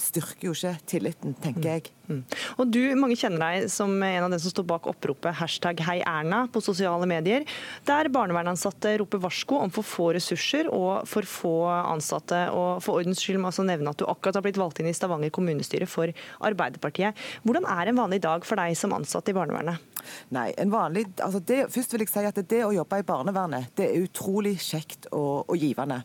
[0.02, 1.92] styrker jo ikke tilliten, tenker jeg.
[2.10, 2.20] Mm.
[2.60, 6.02] Og du, Mange kjenner deg som en av dem som står bak oppropet hashtag Hei
[6.04, 7.46] Erna på sosiale medier,
[7.88, 12.46] der barnevernansatte roper varsko om for få ressurser og for få ansatte.
[12.52, 14.96] Og For ordens skyld må også nevne at du akkurat har blitt valgt inn i
[14.96, 16.12] Stavanger kommunestyre for
[16.44, 17.18] Arbeiderpartiet.
[17.48, 19.92] Hvordan er en vanlig dag for deg som ansatt i barnevernet?
[20.36, 23.72] Nei, en vanlig, altså det, Først vil jeg si at det å jobbe i barnevernet
[23.80, 26.02] det er utrolig kjekt og, og givende.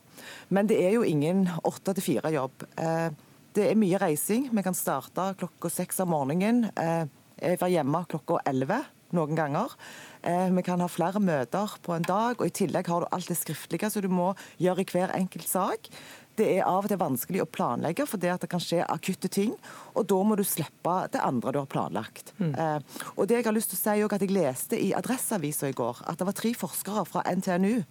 [0.54, 2.68] Men det er jo ingen åtte til fire-jobb.
[2.78, 3.08] Eh,
[3.56, 4.50] det er mye reising.
[4.52, 6.68] Vi kan starte klokka seks om morgenen.
[6.76, 7.08] være
[7.38, 8.82] jeg var hjemme klokka elleve
[9.14, 9.74] noen ganger.
[10.22, 13.30] Eh, vi kan ha flere møter på en dag, og i tillegg har du alt
[13.30, 15.88] det skriftlige som du må gjøre i hver enkelt sak.
[16.38, 19.30] Det er av og til vanskelig å planlegge, for det, at det kan skje akutte
[19.32, 19.56] ting.
[19.98, 22.34] Og da må du slippe det andre du har planlagt.
[22.38, 22.52] Mm.
[22.54, 25.78] Eh, og det Jeg har lyst til å si at jeg leste i Adresseavisa i
[25.78, 27.84] går at det var tre forskere fra NTNU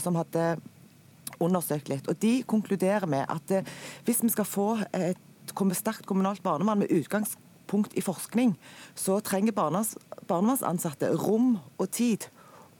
[0.00, 0.56] som hadde
[1.42, 2.08] undersøkt litt.
[2.08, 5.20] og De konkluderer med at eh, hvis vi skal få et
[5.78, 8.56] sterkt kommunalt barnevern med utgangspunkt i forskning,
[8.94, 12.26] så trenger barnevernsansatte rom og tid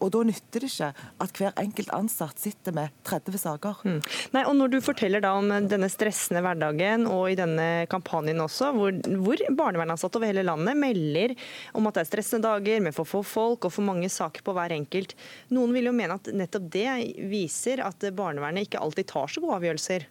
[0.03, 0.89] og da nytter det ikke
[1.25, 3.83] at hver enkelt ansatt sitter med 30 saker.
[3.87, 4.01] Mm.
[4.35, 8.73] Nei, og Når du forteller da om denne stressende hverdagen og i denne kampanjen også,
[8.77, 11.37] hvor, hvor barnevernsansatte over hele landet melder
[11.77, 14.57] om at det er stressende dager med for få folk og for mange saker på
[14.57, 15.17] hver enkelt.
[15.55, 16.91] Noen vil jo mene at nettopp det
[17.31, 20.07] viser at barnevernet ikke alltid tar så gode avgjørelser.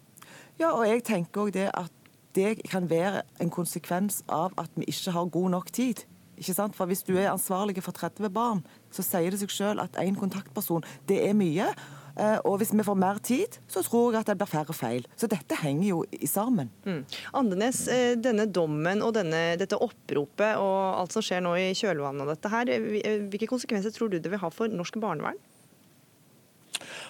[0.60, 2.02] Ja, og jeg tenker også det at
[2.36, 6.04] det kan være en konsekvens av at vi ikke har god nok tid.
[6.36, 6.76] Ikke sant?
[6.76, 8.64] For Hvis du er ansvarlig for 30 barn,
[8.96, 11.70] så sier det seg selv at én kontaktperson det er mye.
[12.16, 15.08] Eh, og hvis vi får mer tid, så tror jeg at det blir færre feil.
[15.20, 16.70] Så dette henger jo i sammen.
[16.86, 17.02] Mm.
[17.42, 22.24] Andenes, eh, denne dommen og denne, dette oppropet og alt som skjer nå i kjølvannet
[22.24, 25.42] av dette her, eh, hvilke konsekvenser tror du det vil ha for norsk barnevern?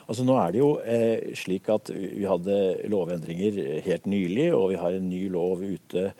[0.06, 2.58] Altså Nå er det jo eh, slik at vi hadde
[2.89, 6.12] lovendringer helt nylig, og vi har en ny lov ute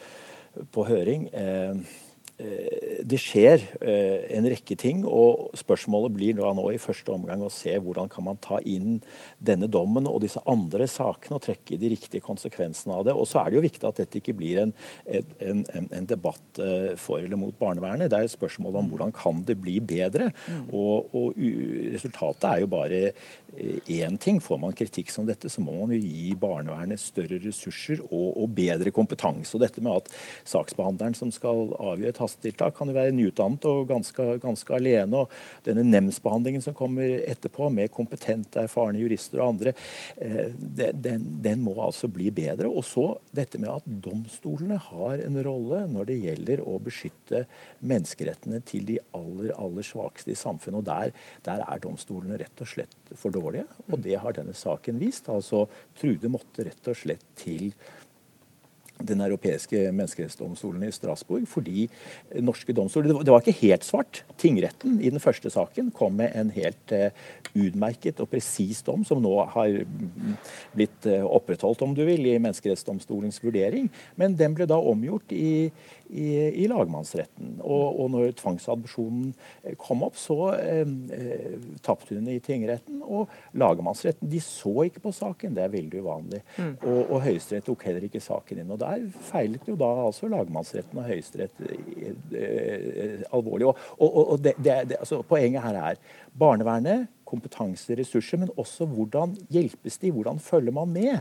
[0.74, 1.28] på høring.
[1.34, 1.86] Eh,
[2.36, 7.52] det skjer eh, en rekke ting, og spørsmålet blir da nå i første omgang å
[7.54, 8.98] se hvordan kan man ta inn
[9.40, 13.16] denne dommen og disse andre sakene og trekke de riktige konsekvensene av det.
[13.16, 14.76] Og så er det jo viktig at dette ikke blir en,
[15.08, 18.12] en, en, en debatt eh, for eller mot barnevernet.
[18.12, 20.32] Det er et spørsmål om hvordan kan det bli bedre.
[20.50, 20.68] Mm.
[20.76, 21.40] Og, og
[21.96, 23.02] resultatet er jo bare
[23.88, 24.42] én ting.
[24.44, 28.52] Får man kritikk som dette, så må man jo gi barnevernet større ressurser og, og
[28.58, 29.56] bedre kompetanse.
[29.56, 30.12] Og dette med at
[30.52, 35.24] saksbehandleren som skal avgjøre et hastetiltak kan jo være nyutdannet og ganske, ganske alene.
[35.24, 39.76] og Denne nemndsbehandlingen som kommer etterpå, med kompetente, erfarne jurister og andre,
[40.22, 42.70] eh, den, den, må altså bli bedre.
[42.70, 47.46] Og så dette med at domstolene har en rolle når det gjelder å beskytte
[47.86, 50.82] menneskerettene til de aller, aller svakeste i samfunnet.
[50.82, 51.14] og der,
[51.46, 55.30] der er domstolene rett og slett for dårlige, og det har denne saken vist.
[55.30, 55.66] Altså,
[56.00, 57.72] Trude måtte rett og slett til
[59.04, 61.88] den europeiske menneskerettsdomstolen i Strasbourg fordi
[62.44, 64.24] norske domstoler Det var ikke helt svart.
[64.40, 67.10] Tingretten i den første saken kom med en helt uh,
[67.56, 69.82] utmerket og presis dom, som nå har
[70.76, 73.90] blitt uh, opprettholdt, om du vil, i menneskerettsdomstolens vurdering.
[74.16, 75.72] Men den ble da omgjort i
[76.10, 76.28] i,
[76.64, 77.60] i lagmannsretten.
[77.64, 79.32] Og, og når tvangsadopsjonen
[79.64, 80.84] eh, kom opp, så eh,
[81.16, 83.02] eh, tapte hun i tingretten.
[83.04, 86.42] Og lagmannsretten de så ikke på saken, det er veldig uvanlig.
[86.58, 86.74] Mm.
[86.82, 88.74] Og, og Høyesterett tok heller ikke saken inn.
[88.76, 93.72] Og der feilet jo da altså lagmannsretten og Høyesterett eh, eh, alvorlig.
[93.72, 96.02] Og, og det, det, det, altså, poenget her er
[96.40, 101.20] barnevernet kompetanse, ressurser, men også hvordan hjelpes de, hvordan følger man med.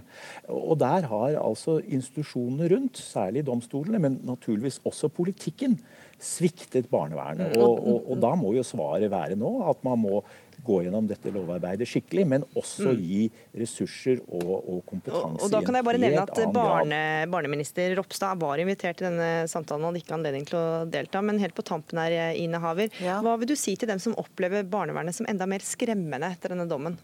[0.48, 5.78] Og Der har altså institusjonene rundt, særlig domstolene, men naturligvis også politikken,
[6.20, 7.56] sviktet barnevernet.
[7.56, 7.62] Mm.
[7.62, 10.22] Og, og, og da må jo svaret være nå at man må
[10.64, 13.02] gå gjennom dette lovarbeidet skikkelig, men også mm.
[13.04, 13.22] gi
[13.60, 15.38] ressurser og, og kompetanse.
[15.38, 17.00] Og, og, da kan jeg bare nevne at barne,
[17.32, 21.22] Barneminister Ropstad var invitert til denne samtalen og hadde ikke anledning til å delta.
[21.24, 23.20] Men helt på tampen her, Ine Haver, ja.
[23.24, 26.68] hva vil du si til dem som opplever barnevernet som enda mer skremmende etter denne
[26.70, 26.98] dommen?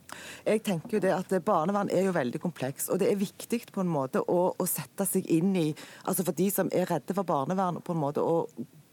[0.46, 3.84] Jeg tenker jo det at Barnevern er jo veldig kompleks, og det er viktig på
[3.84, 5.68] en måte å, å sette seg inn i
[6.04, 8.44] altså For de som er redde for barnevern, på en måte å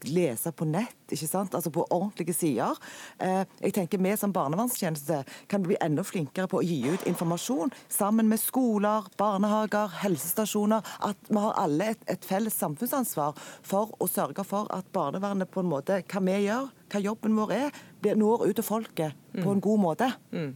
[0.06, 1.54] lese på nett, ikke sant?
[1.54, 2.78] altså på ordentlige sider.
[3.18, 7.72] Eh, jeg tenker Vi som barnevernstjeneste kan bli enda flinkere på å gi ut informasjon
[7.88, 10.84] sammen med skoler, barnehager, helsestasjoner.
[11.00, 15.64] At vi har alle et, et felles samfunnsansvar for å sørge for at barnevernet på
[15.64, 17.82] en måte, hva vi gjør, hva jobben vår er,
[18.16, 20.12] når ut til folket på en god måte.
[20.32, 20.54] Mm.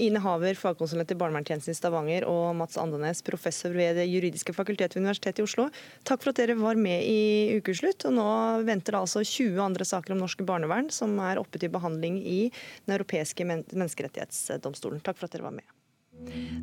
[0.00, 4.96] Ine Haver, fagkonsulent i barnevernstjenesten i Stavanger, og Mats Andenes, professor ved Det juridiske fakultet
[4.96, 5.68] ved Universitetet i Oslo.
[6.08, 8.06] Takk for at dere var med i Ukeslutt.
[8.08, 8.30] Og nå
[8.68, 12.40] venter det altså 20 andre saker om norsk barnevern som er oppe til behandling i
[12.86, 15.02] Den europeiske menneskerettighetsdomstolen.
[15.04, 15.66] Takk for at dere var med.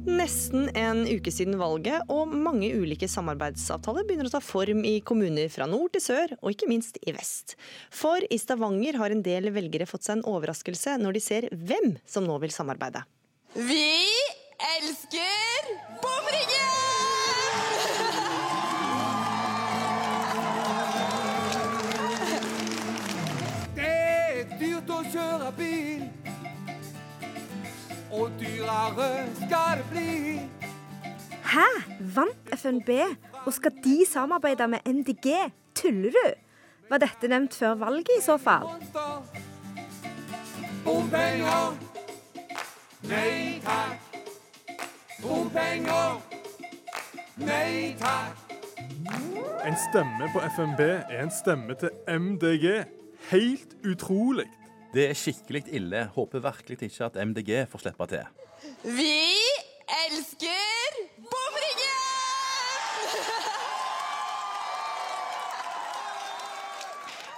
[0.10, 5.52] Nesten en uke siden valget, og mange ulike samarbeidsavtaler begynner å ta form i kommuner
[5.54, 7.58] fra nord til sør, og ikke minst i vest.
[7.94, 11.98] For i Stavanger har en del velgere fått seg en overraskelse når de ser hvem
[12.10, 13.06] som nå vil samarbeide.
[13.56, 13.90] Vi
[14.80, 16.89] elsker bomringen!
[28.12, 30.42] Og dyrere skal det bli.
[31.54, 31.68] Hæ?
[32.16, 32.90] Vant FNB,
[33.46, 35.52] og skal de samarbeide med MDG?
[35.76, 36.28] Tuller du?
[36.90, 38.66] Var dette nevnt før valget i så fall?
[40.86, 41.78] Bompenger,
[43.10, 44.20] nei takk.
[45.22, 46.22] Bompenger,
[47.38, 48.46] nei takk.
[49.66, 52.86] En stemme på FNB er en stemme til MDG.
[53.30, 54.48] Helt utrolig.
[54.90, 56.06] Det er skikkelig ille.
[56.16, 58.26] Håper virkelig ikke at MDG får slippe til.
[58.84, 59.18] Vi
[60.08, 60.98] elsker
[61.30, 62.00] bomringen!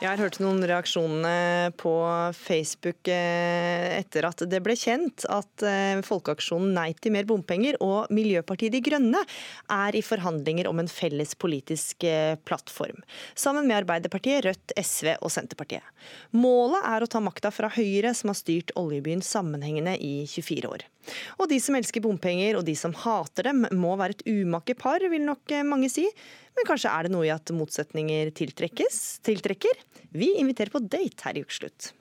[0.01, 1.91] Jeg har hørt noen reaksjonene på
[2.33, 8.09] Facebook eh, etter at det ble kjent at eh, Folkeaksjonen Nei til mer bompenger og
[8.09, 9.21] Miljøpartiet De Grønne
[9.69, 13.05] er i forhandlinger om en felles politisk eh, plattform,
[13.37, 15.85] sammen med Arbeiderpartiet, Rødt, SV og Senterpartiet.
[16.33, 20.89] Målet er å ta makta fra Høyre, som har styrt oljebyen sammenhengende i 24 år.
[21.37, 25.05] Og de som elsker bompenger og de som hater dem, må være et umake par,
[25.13, 26.09] vil nok mange si.
[26.57, 29.21] Men kanskje er det noe i at motsetninger tiltrekkes?
[29.25, 29.81] tiltrekker?
[30.11, 31.93] Vi inviterer på date her i Ukeslutt.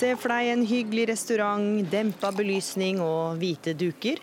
[0.00, 4.22] Se for deg en hyggelig restaurant, dempa belysning og hvite duker.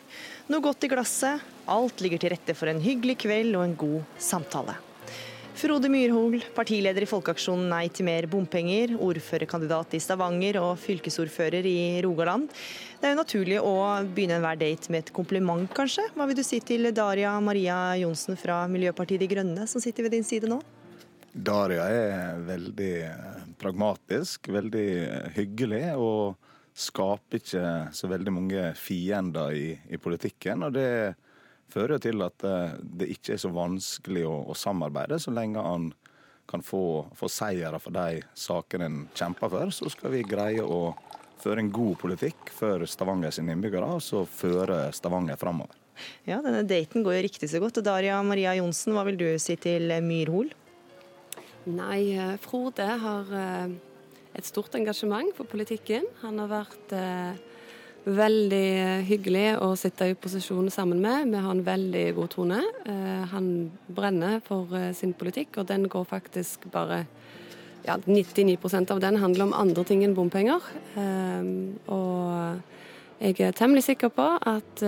[0.50, 1.44] Noe godt i glasset.
[1.70, 4.80] Alt ligger til rette for en hyggelig kveld og en god samtale.
[5.58, 11.80] Frode Myrhol, partileder i Folkeaksjonen Nei til mer bompenger, ordførerkandidat i Stavanger og fylkesordfører i
[12.06, 12.46] Rogaland.
[13.02, 13.74] Det er jo naturlig å
[14.06, 16.06] begynne enhver date med et kompliment, kanskje.
[16.14, 20.14] Hva vil du si til Daria Maria Johnsen fra Miljøpartiet De Grønne, som sitter ved
[20.20, 20.60] din side nå?
[21.34, 22.94] Daria er veldig
[23.58, 24.90] pragmatisk, veldig
[25.40, 25.88] hyggelig.
[25.98, 26.38] og
[26.78, 30.68] skaper ikke så veldig mange fiender i, i politikken.
[30.68, 31.16] og det er
[31.72, 35.92] fører til at eh, det ikke er så vanskelig å, å samarbeide, så lenge han
[36.48, 39.74] kan få, få seire for de sakene en kjemper for.
[39.76, 40.94] Så skal vi greie å
[41.42, 45.76] føre en god politikk for Stavanger sine innbyggere, og så føre Stavanger framover.
[46.30, 47.82] Ja, denne daten går jo riktig så godt.
[47.86, 50.54] Daria Maria Johnsen, hva vil du si til Myrhol?
[51.68, 53.76] Nei, eh, Frode har eh,
[54.38, 56.08] et stort engasjement for politikken.
[56.24, 56.96] Han har vært
[58.08, 61.32] veldig hyggelig å sitte i posisjon sammen med.
[61.32, 62.62] Vi har en veldig god tone.
[62.88, 63.50] Eh, han
[63.92, 67.04] brenner for eh, sin politikk, og den går faktisk bare
[67.88, 70.64] ja, 99% av den handler om andre ting enn bompenger.
[70.96, 71.52] Eh,
[71.92, 74.84] og jeg er temmelig sikker på at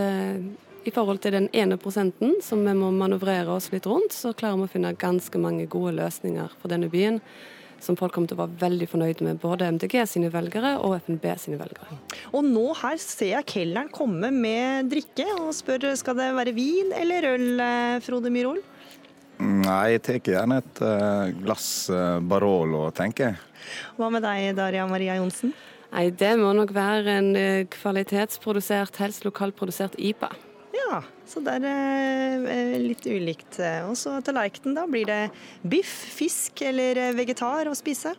[0.86, 4.62] i forhold til den ene prosenten som vi må manøvrere oss litt rundt, så klarer
[4.62, 7.18] vi å finne ganske mange gode løsninger for denne byen
[7.84, 11.28] som folk kommer til å være veldig fornøyde med, både MDG sine velgere og FNB
[11.42, 12.00] sine velgere.
[12.34, 16.92] Og nå her ser jeg kelneren komme med drikke og spør skal det være vin
[16.96, 18.62] eller øl, eh, Frode Myrhol?
[19.40, 23.40] Nei, jeg tar gjerne et uh, glass uh, Barolo, tenker jeg.
[23.96, 25.54] Hva med deg, Daria Maria Johnsen?
[25.94, 27.32] Nei, Det må nok være en
[27.72, 30.34] kvalitetsprodusert, helst lokalprodusert IPA.
[31.30, 33.60] Så det er eh, litt ulikt.
[33.86, 34.88] Og så tallerkenen, da.
[34.90, 35.20] Blir det
[35.62, 38.16] biff, fisk eller eh, vegetar å spise?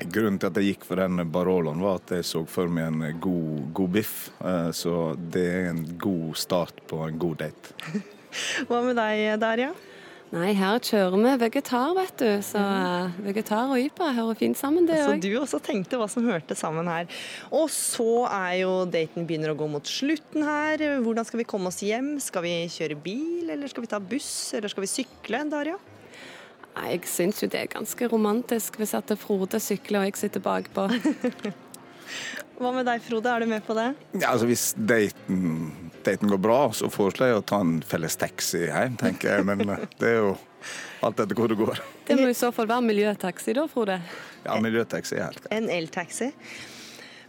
[0.00, 3.18] Grunnen til at jeg gikk for den Baroloen, var at jeg så for meg en
[3.20, 4.14] god, god biff.
[4.38, 7.74] Eh, så det er en god start på en god date.
[8.70, 9.72] Hva med deg, Darja?
[10.30, 12.28] Nei, her kjører vi vegetar, vet du.
[12.46, 15.16] Så uh, vegetar og ypa hører fint sammen, det òg.
[15.16, 17.10] Så du også tenkte hva som hørte sammen her.
[17.50, 20.84] Og så er jo daten begynner å gå mot slutten her.
[21.02, 22.12] Hvordan skal vi komme oss hjem?
[22.22, 25.80] Skal vi kjøre bil, eller skal vi ta buss, eller skal vi sykle, Darja?
[26.78, 30.86] Jeg syns jo det er ganske romantisk hvis at Frode sykler og jeg sitter bakpå.
[32.60, 33.90] Hva med deg, Frode, er du med på det?
[34.14, 38.66] Ja, altså Hvis daten, daten går bra, så foreslår jeg å ta en felles taxi
[38.66, 39.46] hjem, tenker jeg.
[39.48, 40.34] Men eh, det er jo
[41.06, 41.80] alt etter hvor det går.
[42.08, 44.00] Det må i så fall være miljøtaxi da, Frode?
[44.44, 45.54] Ja, miljøtaxi er helt greit.
[45.56, 46.30] En eltaxi.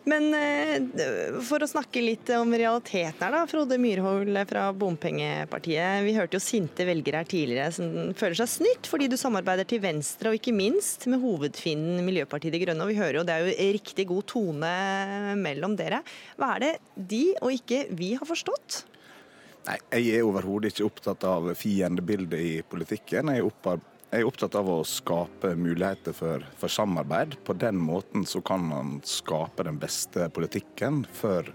[0.09, 3.41] Men eh, for å snakke litt om realiteten her, da.
[3.49, 6.01] Frode Myrhol fra Bompengepartiet.
[6.07, 9.83] Vi hørte jo sinte velgere her tidligere som føler seg snytt fordi du samarbeider til
[9.83, 12.85] venstre, og ikke minst med hovedfienden Miljøpartiet De Grønne.
[12.85, 14.73] Og vi hører jo det er jo riktig god tone
[15.41, 16.01] mellom dere.
[16.39, 18.85] Hva er det de og ikke vi har forstått?
[19.67, 23.29] Nei, Jeg er overhodet ikke opptatt av fiendebildet i politikken.
[23.29, 23.51] Jeg er
[24.11, 27.37] jeg er opptatt av å skape muligheter for, for, samarbeid.
[27.47, 31.47] På den måten så kan man skape den beste politikken for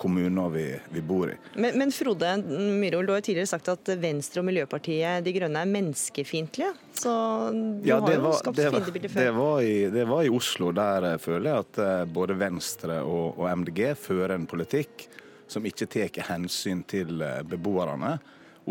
[0.00, 1.36] kommuner vi, vi bor i.
[1.54, 5.70] Men, men Frode Myhrvold, du har tidligere sagt at Venstre og Miljøpartiet De Grønne er
[5.70, 6.72] menneskefiendtlige.
[6.98, 7.12] Så
[7.54, 9.22] du ja, har jo var, skapt fiendebilder før.
[9.22, 12.96] Det var, i, det var, i, Oslo, der jeg føler jeg at eh, både Venstre
[13.06, 15.06] og, og MDG fører en politikk
[15.52, 18.16] som ikke tar hensyn til eh, beboerne.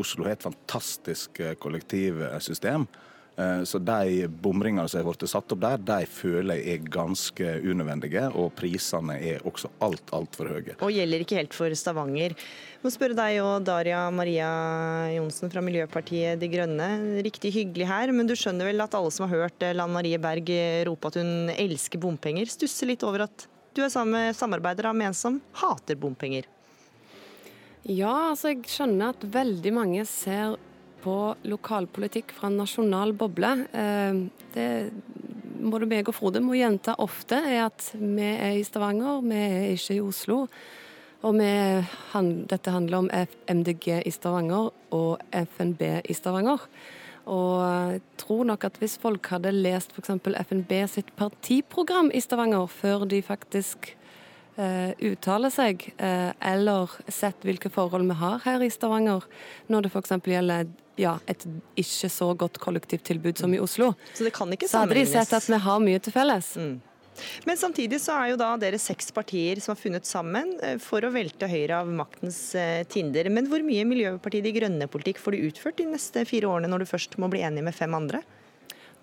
[0.01, 2.89] Oslo har et fantastisk eh, kollektivsystem.
[3.39, 7.53] Eh, så de bomringene som har blitt satt opp der, de føler jeg er ganske
[7.63, 8.25] unødvendige.
[8.35, 10.75] Og prisene er også alt, altfor høye.
[10.79, 12.35] Og gjelder ikke helt for Stavanger.
[12.35, 14.49] Jeg må spørre deg og Daria Maria
[15.15, 16.89] Johnsen fra Miljøpartiet De Grønne.
[17.25, 20.49] Riktig hyggelig her, men du skjønner vel at alle som har hørt Lan Marie Berg
[20.89, 25.11] rope at hun elsker bompenger, stusser litt over at du er sammen med samarbeidere med
[25.11, 26.49] en som hater bompenger?
[27.87, 30.57] Ja, altså jeg skjønner at veldig mange ser
[31.03, 31.15] på
[31.47, 33.51] lokalpolitikk fra en nasjonal boble.
[33.73, 34.21] Eh,
[34.55, 34.67] det
[35.61, 39.67] både meg og Frode må gjenta ofte, er at vi er i Stavanger, vi er
[39.75, 40.45] ikke i Oslo.
[41.21, 41.51] Og vi,
[42.49, 46.65] dette handler om MDG i Stavanger og FNB i Stavanger.
[47.29, 47.57] Og
[47.93, 50.15] jeg tror nok at hvis folk hadde lest f.eks.
[50.49, 53.93] FNB sitt partiprogram i Stavanger før de faktisk
[54.59, 59.25] eh, uttaler seg, eh, eller sett hvilke forhold vi har her i Stavanger,
[59.71, 60.15] når det f.eks.
[60.27, 61.45] gjelder ja, et
[61.79, 65.33] ikke så godt kollektivtilbud som i Oslo, Så det kan ikke så hadde de sett
[65.33, 66.55] at vi har mye til felles.
[67.45, 71.03] Men samtidig så er jo da dere seks partier som har funnet sammen eh, for
[71.03, 72.39] å velte Høyre av maktens
[72.91, 73.29] tinder.
[73.29, 76.91] Men hvor mye Miljøpartiet De Grønne-politikk får du utført de neste fire årene når du
[76.91, 78.23] først må bli enig med fem andre?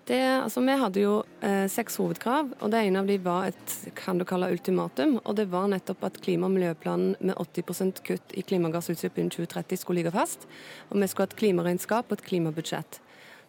[0.09, 1.11] Det, altså, vi hadde jo
[1.45, 5.19] eh, seks hovedkrav, og det ene av de var et kan du kalle ultimatum.
[5.21, 9.77] og Det var nettopp at klima- og miljøplanen med 80% kutt i klimagassutslipp innen 2030
[9.77, 10.49] skulle ligge fast.
[10.89, 12.97] Og vi skulle ha et klimaregnskap og et klimabudsjett.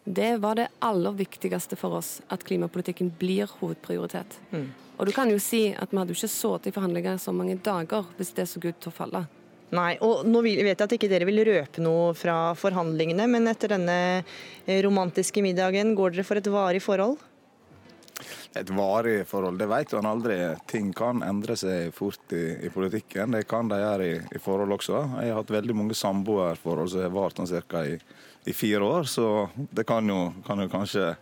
[0.05, 4.37] Det var det aller viktigste for oss, at klimapolitikken blir hovedprioritet.
[5.01, 7.57] Og du kan jo si at vi hadde jo ikke sittet i forhandlinger så mange
[7.57, 9.25] dager hvis det så ut til å falle.
[9.71, 13.77] Nei, og nå vet jeg at ikke dere vil røpe noe fra forhandlingene, men etter
[13.77, 17.21] denne eh, romantiske middagen, går dere for et varig forhold?
[18.59, 20.39] Et varig forhold, det vet man aldri.
[20.69, 23.37] Ting kan endre seg fort i, i politikken.
[23.37, 25.05] Det kan de gjøre i, i forhold også.
[25.23, 27.85] Jeg har hatt veldig mange samboerforhold som har vart ca.
[27.87, 28.01] I,
[28.51, 31.13] i fire år, så det kan jo, kan jo kanskje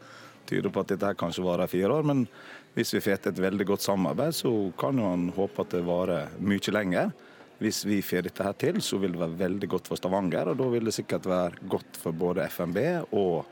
[0.49, 2.09] tyde på at dette her kanskje varer fire år.
[2.09, 2.25] Men
[2.73, 6.33] hvis vi får et veldig godt samarbeid, så kan jo man håpe at det varer
[6.41, 7.13] mye lenger.
[7.59, 10.59] Hvis vi får dette her til, så vil det være veldig godt for Stavanger, og
[10.61, 12.79] da vil det sikkert være godt for både FNB
[13.19, 13.47] og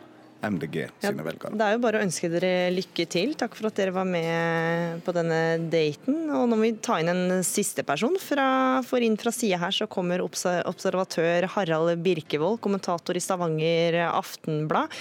[0.46, 1.56] MDG sine velgere.
[1.56, 3.34] Det er jo bare å ønske dere lykke til.
[3.38, 5.40] Takk for at dere var med på denne
[5.72, 6.26] daten.
[6.28, 8.14] Og nå må vi ta inn en siste person.
[8.22, 8.48] Fra,
[8.86, 14.92] for inn fra sida her så kommer observatør Harald Birkevold, kommentator i Stavanger Aftenblad.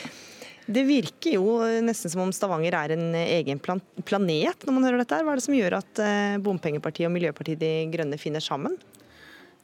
[0.66, 5.03] Det virker jo nesten som om Stavanger er en egen plan planet når man hører
[5.03, 5.20] dette.
[5.20, 5.26] her.
[5.28, 8.78] Hva er det som gjør at eh, Bompengepartiet og Miljøpartiet De Grønne finner sammen?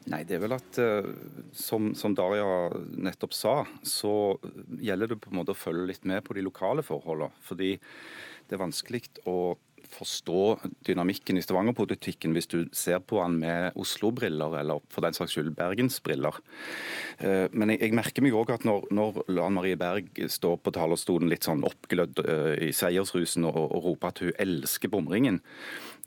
[0.09, 1.09] Nei, det er vel at eh,
[1.57, 4.13] som, som Daria nettopp sa, så
[4.81, 7.33] gjelder det på en måte å følge litt med på de lokale forholdene.
[7.45, 7.73] Fordi
[8.47, 9.55] det er vanskelig å
[9.91, 10.41] forstå
[10.87, 15.53] dynamikken i Stavanger-politikken hvis du ser på den med Oslo-briller, eller for den saks skyld
[15.57, 16.39] Bergens-briller.
[17.19, 20.73] Eh, Men jeg, jeg merker meg òg at når, når Lan Marie Berg står på
[20.75, 25.41] talerstolen litt sånn oppglødd eh, i seiersrusen og, og roper at hun elsker bomringen,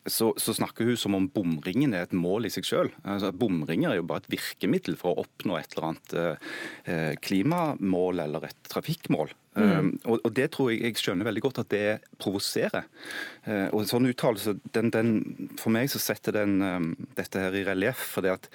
[0.07, 2.91] så, så snakker hun som om bomringen er et mål i seg sjøl.
[3.03, 6.15] Altså, bomringer er jo bare et virkemiddel for å oppnå et eller annet
[6.85, 9.33] eh, klimamål eller et trafikkmål.
[9.55, 9.71] Mm.
[9.71, 11.89] Um, og, og Det tror jeg jeg skjønner veldig godt at det
[12.19, 12.89] provoserer.
[13.47, 15.13] Uh, og en sånn uttalelse, den, den,
[15.61, 18.03] For meg så setter den um, dette her i relieff.
[18.17, 18.49] For det, at,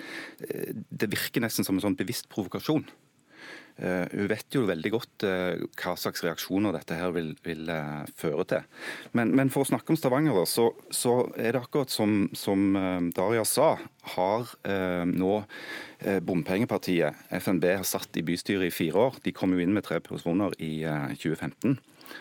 [0.46, 2.86] eh, det virker nesten som en sånn bevisst provokasjon.
[3.80, 8.10] Eh, hun vet jo veldig godt eh, hva slags reaksjoner dette her vil, vil eh,
[8.20, 8.66] føre til.
[9.16, 12.76] Men, men for å snakke om Stavanger, så, så er det akkurat som, som
[13.16, 13.76] Daria sa.
[14.16, 14.52] Har
[15.06, 15.34] nå
[16.26, 19.20] bompengepartiet, FNB, har satt i bystyret i fire år.
[19.24, 21.78] De kom jo inn med tre personer i eh, 2015.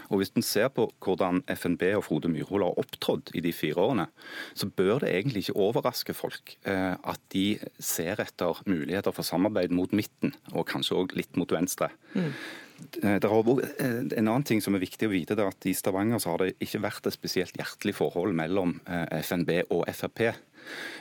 [0.08, 3.80] Og Hvis en ser på hvordan FNB og Frode Myrhol har opptrådt i de fire
[3.82, 4.08] årene,
[4.54, 9.74] så bør det egentlig ikke overraske folk eh, at de ser etter muligheter for samarbeid
[9.74, 11.90] mot midten, og kanskje òg litt mot venstre.
[12.14, 12.32] Mm.
[12.78, 16.22] Det har eh, en annen ting som er viktig å vite, er at I Stavanger
[16.22, 20.28] så har det ikke vært et spesielt hjertelig forhold mellom eh, FNB og Frp.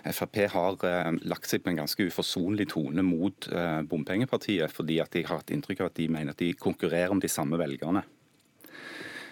[0.07, 5.13] Frp har eh, lagt seg på en ganske uforsonlig tone mot eh, bompengepartiet, fordi at
[5.13, 8.05] de har hatt inntrykk av at de mener at de konkurrerer om de samme velgerne.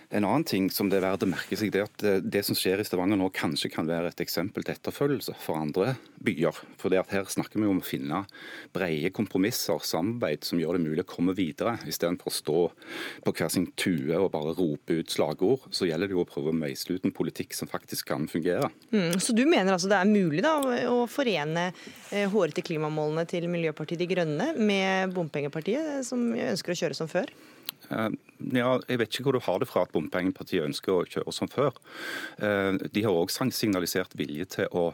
[0.09, 2.43] En annen ting som det er verdt å merke seg, det er at eh, det
[2.45, 5.95] som skjer i Stavanger nå, kanskje kan være et eksempel til etterfølgelse for andre
[6.25, 6.59] byer.
[6.81, 8.23] For det at her snakker vi om å finne
[8.75, 11.77] brede kompromisser, samarbeid, som gjør det mulig å komme videre.
[11.89, 12.59] Istedenfor å stå
[13.25, 16.53] på hver sin tue og bare rope ut slagord, så gjelder det jo å prøve
[16.53, 18.69] å meisle ut en politikk som faktisk kan fungere.
[18.93, 20.57] Mm, så du mener altså det er mulig da,
[20.91, 21.69] å forene
[22.11, 27.33] eh, hårete klimamålene til Miljøpartiet De Grønne med Bompengepartiet, som ønsker å kjøre som før?
[28.39, 31.31] Eh, Ja, jeg vet ikke hvor du har det fra at bompengepartiet ønsker å kjøre
[31.33, 31.71] som før.
[32.39, 34.93] Eh, De har òg signalisert vilje til å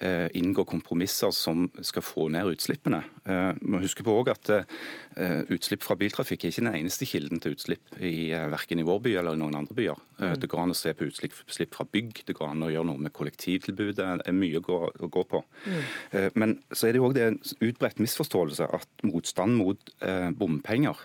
[0.00, 3.02] eh, inngå kompromisser som skal få ned utslippene.
[3.28, 4.48] Man Vi må huske på også at
[5.16, 8.86] eh, utslipp fra biltrafikk er ikke den eneste kilden til utslipp i eh, verken i
[8.86, 9.98] vår by eller i noen andre byer.
[10.20, 12.86] Eh, Det går an å se på utslipp fra bygg, det går an å gjøre
[12.86, 13.96] noe med kollektivtilbudet.
[14.22, 15.42] Det er mye å gå, å gå på.
[16.12, 20.96] Eh, Men så er det jo òg en utbredt misforståelse at motstand mot eh, bompenger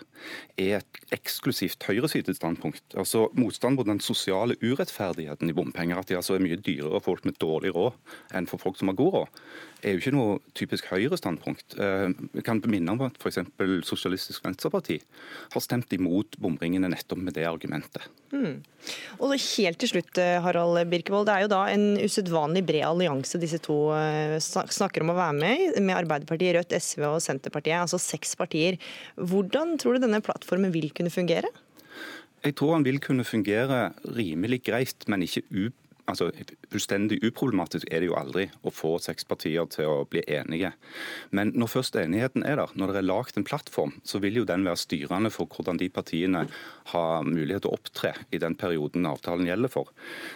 [0.56, 2.94] er et eksklusivt definitivt høyresidestandpunkt.
[2.96, 5.98] Altså Motstand mot den sosiale urettferdigheten i bompenger.
[5.98, 7.92] At de altså er mye dyrere for folk med dårlig råd
[8.34, 9.28] enn for folk som har god råd
[9.84, 11.76] er jo ikke noe typisk Høyre-standpunkt.
[12.34, 13.40] Vi kan minne om at f.eks.
[13.86, 14.98] Sosialistisk Venstreparti
[15.52, 18.08] har stemt imot bomringene nettopp med det argumentet.
[18.32, 18.62] Mm.
[19.20, 21.28] Og Helt til slutt, Harald Birkevold.
[21.28, 23.76] Det er jo da en usedvanlig bred allianse disse to
[24.42, 27.82] snakker om å være med i, med Arbeiderpartiet, Rødt, SV og Senterpartiet.
[27.82, 28.80] Altså seks partier.
[29.20, 31.50] Hvordan tror du denne plattformen vil kunne fungere?
[32.44, 35.80] Jeg tror han vil kunne fungere rimelig greit, men ikke uproblematisk
[36.10, 36.30] altså,
[36.72, 40.72] Fullstendig uproblematisk er det jo aldri å få seks partier til å bli enige.
[41.36, 44.46] Men når først enigheten er der, når det er lagd en plattform, så vil jo
[44.48, 46.46] den være styrende for hvordan de partiene
[46.92, 49.92] har mulighet til å opptre i den perioden avtalen gjelder for.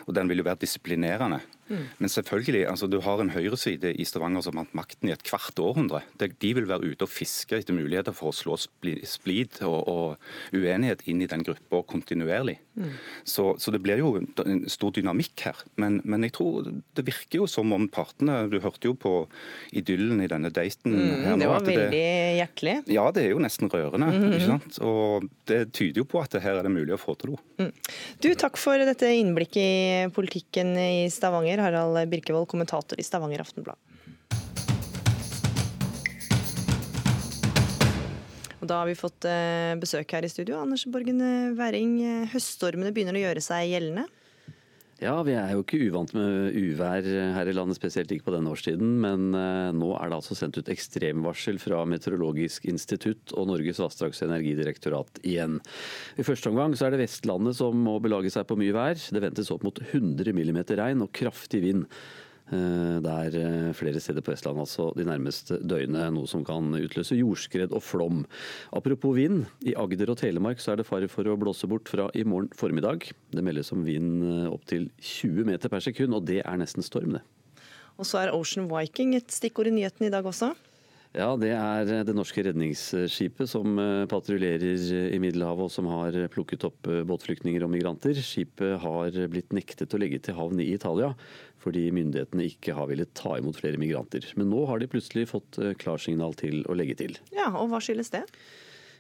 [0.07, 1.43] Og den vil jo være disiplinerende.
[1.69, 1.85] Mm.
[2.01, 5.25] Men selvfølgelig, altså du har en høyreside i Stavanger som har hatt makten i et
[5.27, 6.03] kvart århundre.
[6.19, 11.05] De vil være ute og fiske etter muligheter for å slå splid og, og uenighet
[11.11, 12.59] inn i den gruppa kontinuerlig.
[12.79, 12.93] Mm.
[13.25, 15.63] Så, så, det blir jo en stor dynamikk her.
[15.81, 19.13] Men, men, jeg tror det virker jo som om partene Du hørte jo på
[19.77, 20.95] idyllen i denne daten.
[20.95, 22.05] Mm, her nå, det var veldig det,
[22.39, 22.77] hjertelig.
[22.95, 24.11] Ja, det er jo nesten rørende.
[24.13, 24.35] Mm -hmm.
[24.37, 24.79] ikke sant?
[24.81, 27.43] Og det tyder jo på at her er det mulig å få til noe.
[27.59, 27.73] Mm.
[28.23, 31.58] Du, takk for dette innblikket i politikken i Stavanger.
[31.65, 33.79] Harald Birkevold, kommentator i Stavanger Aftenblad.
[38.59, 40.59] Og da har vi fått eh, besøk her i studio.
[40.61, 41.23] Anders Borgen
[41.59, 41.99] Wæring,
[42.35, 44.09] høststormene begynner å gjøre seg gjeldende?
[44.99, 48.51] Ja, vi er jo ikke uvant med uvær her i landet, spesielt ikke på denne
[48.51, 48.97] årstiden.
[49.05, 54.25] Men eh, nå er det altså sendt ut ekstremvarsel fra Meteorologisk institutt og Norges vassdrags-
[54.25, 55.61] og energidirektorat igjen.
[56.19, 58.99] I første omgang så er det Vestlandet som må belage seg på mye vær.
[58.99, 61.87] Det ventes opp mot 100 mm regn og kraftig vind.
[62.49, 66.73] Eh, det er eh, flere steder på Vestlandet altså de nærmeste døgnene, noe som kan
[66.79, 68.23] utløse jordskred og flom.
[68.73, 72.09] Apropos vind, i Agder og Telemark så er det fare for å blåse bort fra
[72.17, 73.11] i morgen formiddag.
[73.35, 77.19] Det meldes om vind eh, opptil 20 meter per sekund, og det er nesten storm,
[77.19, 77.25] det.
[77.99, 80.55] Og så er Ocean Viking et stikkord i nyhetene i dag også?
[81.19, 83.75] Ja, Det er det norske redningsskipet som
[84.07, 88.15] patruljerer i Middelhavet og som har plukket opp båtflyktninger og migranter.
[88.23, 91.11] Skipet har blitt nektet å legge til havn i Italia
[91.63, 94.25] fordi myndighetene ikke har villet ta imot flere migranter.
[94.39, 97.19] Men nå har de plutselig fått eh, klarsignal til å legge til.
[97.35, 98.23] Ja, og Hva skyldes det?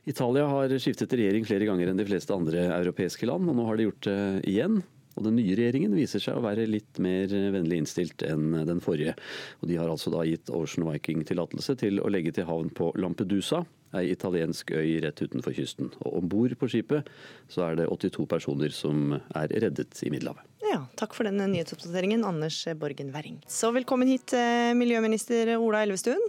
[0.08, 3.78] Italia har skiftet regjering flere ganger enn de fleste andre europeiske land, og nå har
[3.78, 4.80] de gjort det igjen.
[5.18, 9.16] Og Den nye regjeringen viser seg å være litt mer vennlig innstilt enn den forrige.
[9.60, 12.92] Og De har altså da gitt Ocean Viking tillatelse til å legge til havn på
[12.98, 13.64] Lampedusa,
[13.96, 15.90] ei italiensk øy rett utenfor kysten.
[16.04, 17.08] Og Om bord på skipet
[17.50, 20.44] så er det 82 personer som er reddet i Middelhavet.
[20.68, 23.38] Ja, Takk for den nyhetsoppdateringen, Anders Borgen Werring.
[23.48, 26.20] Så velkommen hit, eh, miljøminister Ola Elvestuen.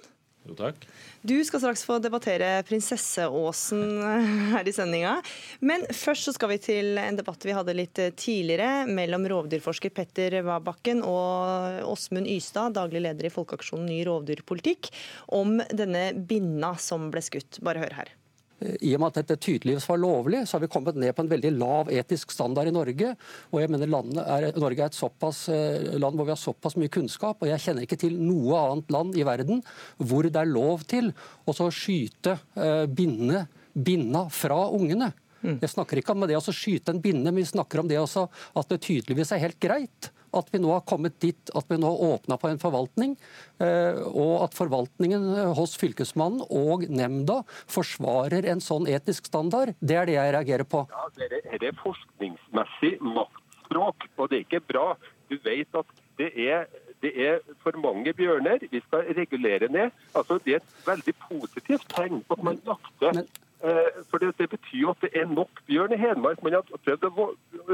[0.50, 0.86] Jo, takk.
[1.22, 3.84] Du skal straks få debattere prinsesseåsen
[4.56, 5.18] her i sendinga.
[5.62, 10.40] Men først så skal vi til en debatt vi hadde litt tidligere mellom rovdyrforsker Petter
[10.48, 14.90] Wabakken og Åsmund Ystad, daglig leder i Folkeaksjonen ny rovdyrpolitikk,
[15.38, 17.62] om denne binna som ble skutt.
[17.66, 18.16] Bare hør her.
[18.60, 21.32] I og med at dette tydeligvis var lovlig, så har vi kommet ned på en
[21.32, 23.14] veldig lav etisk standard i Norge.
[23.54, 23.94] Og jeg mener
[24.26, 27.64] er, Norge er et såpass eh, land hvor vi har såpass mye kunnskap, og jeg
[27.64, 29.64] kjenner ikke til noe annet land i verden
[29.98, 31.14] hvor det er lov til
[31.48, 35.14] å skyte eh, binde, binna fra ungene.
[35.40, 35.60] Mm.
[35.64, 38.28] Jeg snakker ikke om det å skyte en binne, men vi snakker om det også
[38.60, 41.90] at det tydeligvis er helt greit at vi nå har kommet dit at vi nå
[41.90, 43.16] har åpna på en forvaltning,
[43.64, 49.76] eh, og at forvaltningen eh, hos Fylkesmannen og nemnda forsvarer en sånn etisk standard.
[49.80, 50.86] Det er det jeg reagerer på.
[50.92, 54.86] Ja, det er, det forskningsmessig maktspråk, og det er ikke bra.
[55.30, 56.70] Du vet at det er
[57.00, 58.60] det er for mange bjørner.
[58.72, 59.94] Vi skal regulere ned.
[60.12, 63.22] Altså, det er et veldig positivt tegn at man jakter
[63.60, 66.44] for det, det, betyr at det er nok bjørn i Hedmark.
[66.44, 67.26] Man har prøvd å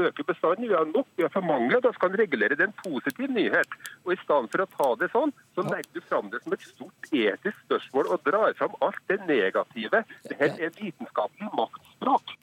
[0.06, 0.66] øke bestanden.
[0.66, 1.78] Vi har nok, vi har for mange.
[1.82, 2.56] Da skal man regulere.
[2.58, 3.76] Det er en positiv nyhet.
[4.04, 6.66] Og I stedet for å ta det sånn, så legger du fram det som et
[6.66, 10.02] stort etisk spørsmål og drar fram alt det negative.
[10.26, 12.34] Dette er vitenskapelig maktspråk.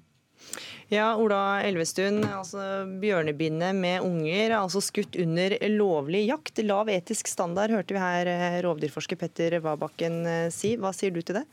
[0.92, 2.22] Ja, Ola Elvestuen.
[2.28, 6.64] altså Bjørnebinne med unger, altså skutt under lovlig jakt.
[6.64, 10.76] Lav etisk standard, hørte vi her eh, rovdyrforsker Petter Wabakken eh, si.
[10.80, 11.46] Hva sier du til det?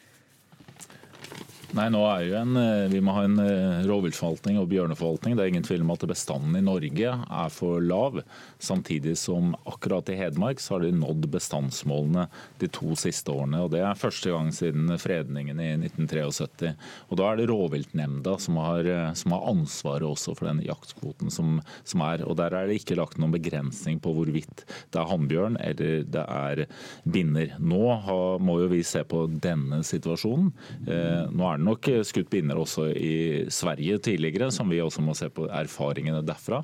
[1.71, 5.37] Nei, nå er jo en, eh, Vi må ha en eh, rovviltforvaltning og bjørneforvaltning.
[5.37, 8.18] Det er ingen tvil om at bestanden i Norge er for lav.
[8.59, 12.27] Samtidig som akkurat i Hedmark så har de nådd bestandsmålene
[12.59, 13.62] de to siste årene.
[13.62, 16.75] og Det er første gang siden fredningen i 1973.
[17.09, 21.62] Og Da er det rovviltnemnda som eh, som har ansvaret også for den jaktkvoten som,
[21.85, 22.27] som, er.
[22.27, 26.27] og Der er det ikke lagt noen begrensning på hvorvidt det er hannbjørn eller det
[26.27, 26.66] er
[27.07, 27.55] binner.
[27.62, 30.51] Nå har, må jo vi se på denne situasjonen.
[30.89, 33.15] Eh, nå er det nok skutt binner også i
[33.53, 36.63] Sverige tidligere, som vi også må se på erfaringene derfra.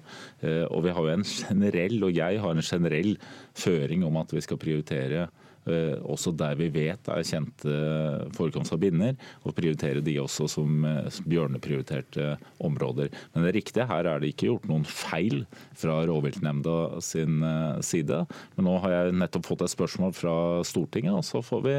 [0.72, 3.12] Og vi har jo en generell, og jeg har en generell
[3.56, 7.76] føring om at vi skal prioritere Eh, også der vi vet er kjente
[8.36, 13.10] forekomst av binner, og prioritere de også som eh, bjørneprioriterte områder.
[13.32, 15.44] Men det er riktig, her er det ikke gjort noen feil
[15.76, 18.22] fra rovviltnemnda sin eh, side.
[18.56, 20.36] Men nå har jeg nettopp fått et spørsmål fra
[20.66, 21.76] Stortinget, og så får vi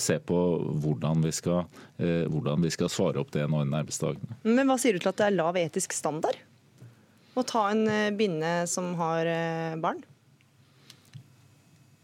[0.00, 0.38] se på
[0.82, 1.64] hvordan vi skal,
[1.98, 4.38] hvordan vi skal svare opp det nå de nærmeste dagene.
[4.46, 6.38] Men hva sier du til at det er lav etisk standard
[7.38, 7.84] å ta en
[8.18, 9.28] binne som har
[9.82, 10.02] barn?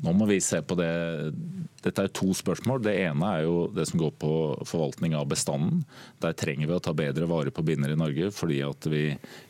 [0.05, 0.91] Nå må vi se på det.
[1.85, 2.83] Dette er to spørsmål.
[2.85, 4.33] Det ene er jo det som går på
[4.69, 5.83] forvaltning av bestanden.
[6.23, 8.61] Der trenger vi å ta bedre vare på binner i Norge, fordi
[8.93, 9.05] vi,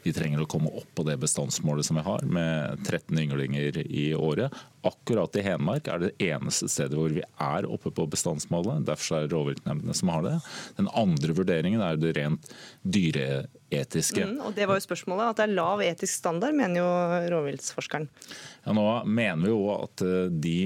[0.05, 4.09] vi, trenger å komme opp på det bestandsmålet som vi har, med 13 ynglinger i
[4.15, 4.55] året.
[4.87, 8.85] Akkurat i Hedmark er det eneste stedet hvor vi er oppe på bestandsmålet.
[8.87, 10.39] Derfor er det rovviltnemndene som har det.
[10.79, 13.61] Den andre vurderingen er det rent dyreetiske.
[13.75, 15.33] Mm, og Det var jo spørsmålet.
[15.33, 16.91] At det er lav etisk standard, mener jo
[17.35, 18.09] rovviltforskeren.
[18.65, 20.59] Ja, nå mener vi jo at eh, de,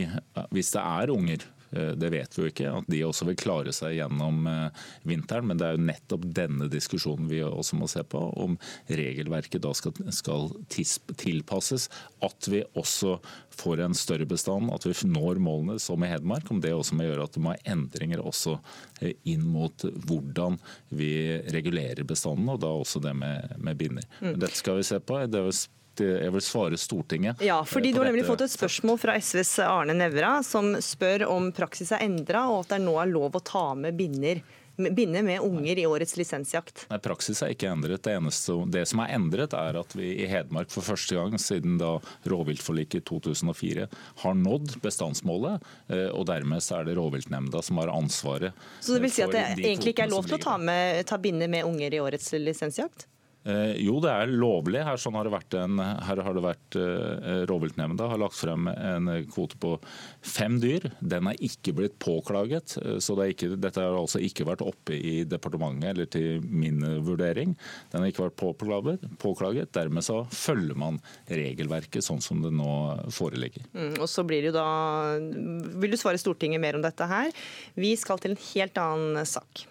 [0.55, 2.71] hvis det er unger det vet vi jo ikke.
[2.81, 5.49] At de også vil klare seg gjennom eh, vinteren.
[5.51, 8.23] Men det er jo nettopp denne diskusjonen vi også må se på.
[8.45, 8.57] Om
[8.89, 11.89] regelverket da skal, skal tilpasses.
[12.25, 13.19] At vi også
[13.59, 16.51] får en større bestand, at vi når målene som i Hedmark.
[16.51, 18.59] Om det også må gjøre at det må ha endringer også
[19.01, 20.59] eh, inn mot hvordan
[20.95, 21.13] vi
[21.53, 24.07] regulerer bestanden, og da også det med, med binner.
[24.21, 24.33] Mm.
[24.33, 25.21] Men dette skal vi se på.
[25.27, 25.51] Det er
[26.05, 27.43] jeg vil svare Stortinget.
[27.45, 31.51] Ja, fordi Du har nemlig fått et spørsmål fra SVs Arne Nævra, som spør om
[31.53, 34.43] praksis er endra, og at det nå er lov å ta med binner
[34.79, 36.87] binde med unger i årets lisensjakt?
[36.91, 38.05] Nei, Praksis er ikke endret.
[38.05, 41.79] Det, eneste, det som er endret, er at vi i Hedmark for første gang siden
[41.81, 41.97] da
[42.31, 43.89] rovviltforliket i 2004
[44.23, 45.67] har nådd bestandsmålet.
[45.91, 48.67] Eh, og dermed så er det rovviltnemnda som har ansvaret.
[48.81, 51.19] Så det vil si at det egentlig ikke er lov til å ta, med, ta
[51.19, 53.09] binde med unger i årets lisensjakt?
[53.47, 54.81] Eh, jo, det er lovlig.
[54.85, 58.69] Her, sånn har det vært en, her har det vært eh, Rovviltnemnda har lagt frem
[58.73, 59.77] en kvote på
[60.25, 60.91] fem dyr.
[60.99, 62.77] Den er ikke blitt påklaget.
[62.83, 66.83] Eh, så det ikke, dette har altså ikke vært oppe i departementet eller til min
[67.07, 67.55] vurdering.
[67.93, 69.07] Den har ikke vært påklaget.
[69.23, 69.73] påklaget.
[69.77, 72.75] Dermed så følger man regelverket sånn som det nå
[73.15, 73.65] foreligger.
[73.73, 74.69] Mm, og så blir det jo da
[75.19, 77.33] Vil du svare Stortinget mer om dette her?
[77.79, 79.67] Vi skal til en helt annen sak.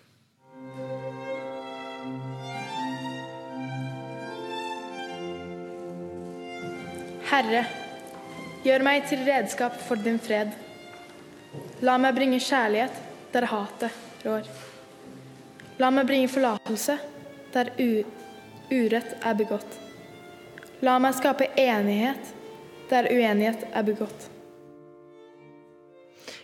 [7.28, 7.66] Herre,
[8.64, 10.54] gjør meg til redskap for din fred.
[11.84, 13.02] La meg bringe kjærlighet
[13.34, 14.48] der hatet rår.
[15.82, 16.96] La meg bringe forlatelse
[17.54, 17.74] der
[18.72, 19.76] urett er begått.
[20.88, 22.34] La meg skape enighet
[22.88, 24.30] der uenighet er begått.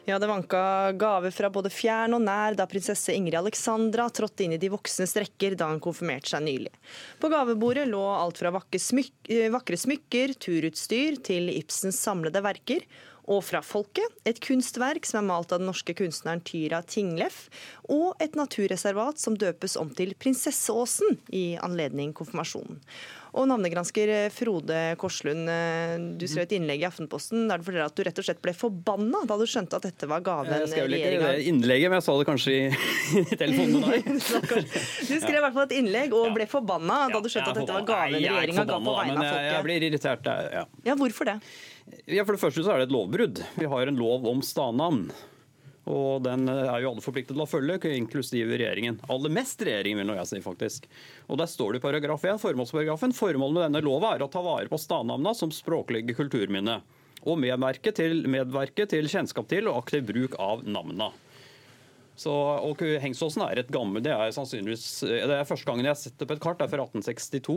[0.05, 4.55] Ja, det vanka gaver fra både fjern og nær da prinsesse Ingrid Alexandra trådte inn
[4.57, 6.73] i de voksnes rekker da hun konfirmerte seg nylig.
[7.23, 12.83] På gavebordet lå alt fra vakre, smyk eh, vakre smykker, turutstyr til Ibsens samlede verker.
[13.31, 17.45] Og fra folket, et kunstverk som er malt av den norske kunstneren Tyra Tingleff,
[17.87, 22.81] og et naturreservat som døpes om til Prinsesseåsen i anledning konfirmasjonen.
[23.33, 27.89] Og navnegransker eh, Frode Korslund, eh, du skrev et innlegg i Aftenposten der du forteller
[27.89, 30.69] at du rett og slett ble forbanna da du skjønte at dette var gaven Jeg
[30.69, 32.61] skrev ikke det innlegget, men jeg sa det kanskje i,
[33.23, 34.61] i telefonen med deg.
[34.69, 37.77] du skrev i hvert fall et innlegg og ble forbanna da du skjønte at dette
[37.79, 39.49] var gaven regjeringa ga på vegne av folket.
[39.49, 40.67] Jeg blir irritert, ja.
[40.85, 40.97] ja.
[40.99, 41.39] Hvorfor det?
[42.05, 43.43] Ja, For det første så er det et lovbrudd.
[43.59, 45.07] Vi har en lov om stadnavn.
[45.89, 49.01] Og den er jo alle forpliktet til å følge, inklusiv regjeringen.
[49.11, 50.87] Aller mest regjeringen, vil jeg si, faktisk.
[51.27, 54.43] Og der står det i paragraf 1, formålsparagrafen, formålet med denne lova er å ta
[54.45, 56.79] vare på stadnavna som språklige kulturminne.
[57.27, 61.11] Og medverke til, medverke til kjennskap til og aktiv bruk av navna.
[62.15, 65.99] Så, og Hengsåsen er et gammelt, det er sannsynligvis, det er første gangen jeg har
[65.99, 67.55] sett det på et kart, det er fra 1862.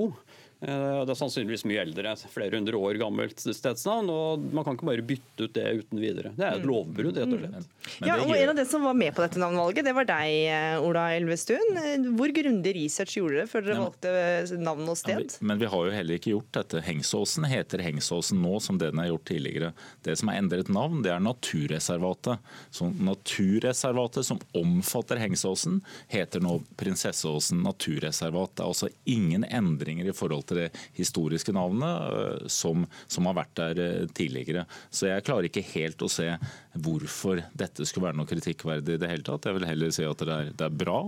[0.65, 4.09] Eh, det er sannsynligvis mye eldre, flere hundre år gammelt stedsnavn.
[4.09, 6.33] og Man kan ikke bare bytte ut det uten videre.
[6.37, 6.71] Det er et mm.
[6.71, 7.75] lovbrudd, rett og slett.
[7.77, 8.07] Mm.
[8.09, 10.77] Ja, og En av de som var med på dette navnvalget, det var deg, eh,
[10.81, 12.09] Ola Elvestuen.
[12.17, 15.37] Hvor grundig research gjorde dere før dere valgte navn og sted?
[15.45, 16.83] Men vi har jo heller ikke gjort dette.
[16.89, 19.73] Hengsåsen heter Hengsåsen nå som det den har gjort tidligere.
[20.09, 22.41] Det som har endret navn, det er Naturreservatet.
[22.73, 28.57] Så naturreservatet som omfatter Hengsåsen, heter nå Prinsesseåsen naturreservat.
[28.57, 33.57] Det er altså ingen endringer i forhold kalte det historiske navnet, som, som har vært
[33.57, 34.67] der tidligere.
[34.91, 36.29] Så jeg klarer ikke helt å se
[36.77, 39.47] hvorfor dette skulle være noe kritikkverdig i det hele tatt.
[39.47, 41.01] Jeg vil heller si at det er, det er bra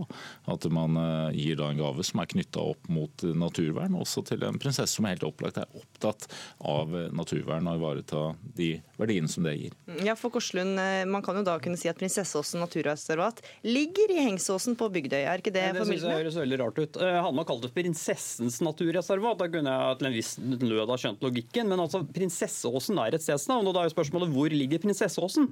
[0.48, 0.96] at man
[1.34, 5.06] gir da en gave som er knytta opp mot naturvern, også til en prinsesse som
[5.08, 6.28] helt opplagt er opptatt
[6.64, 8.24] av naturvern og ivareta
[8.56, 9.76] de verdiene som det gir.
[10.04, 10.78] Ja, for Korslund,
[11.08, 15.42] Man kan jo da kunne si at Prinsesseåsen naturreservat ligger i Hengsåsen på Bygdøy, er
[15.42, 15.84] ikke det formildende?
[15.84, 16.98] det synes jeg høres veldig rart ut.
[17.02, 21.24] Eh, hadde kalt det Prinsessens naturreservat, da kunne jeg til en viss nød ha skjønt
[21.24, 21.68] logikken.
[21.70, 25.50] Men altså, Prinsesseåsen er et stedsnavn, og da er jo spørsmålet hvor ligger Prinsesseåsen?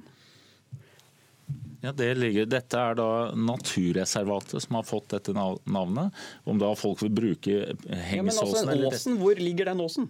[1.83, 6.15] Ja, det ligger, Dette er da Naturreservatet som har fått dette navnet.
[6.49, 10.09] Om da folk vil bruke Hengsåsen ja, men altså, eller Åsen, Hvor ligger den åsen?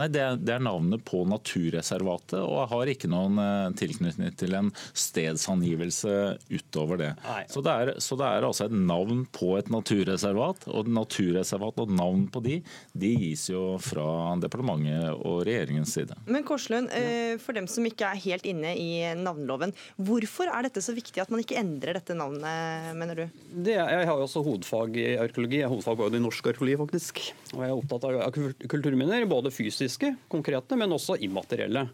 [0.00, 4.54] Nei, det er, det er, navnet på naturreservatet, og har ikke noen uh, tilknytning til
[4.56, 6.14] en stedsangivelse
[6.48, 7.10] utover det.
[7.52, 11.92] Så det, er, så det, er, altså et navn på et naturreservat, og naturreservat og
[11.92, 12.56] navn på de,
[12.96, 16.16] de gis jo fra departementet og regjeringens side.
[16.24, 18.88] Men Korslund, uh, for dem som ikke er helt inne i
[19.20, 23.44] navnloven, hvorfor er dette så viktig at man ikke endrer dette navnet, mener du?
[23.52, 26.80] Det, jeg har jo også hovedfag i arkeologi, jeg har hovedfag både i norsk arkeologi
[26.80, 27.22] faktisk,
[27.52, 31.88] og jeg er opptatt av kulturminner, både fysisk fysiske, konkrete, men også immaterielle.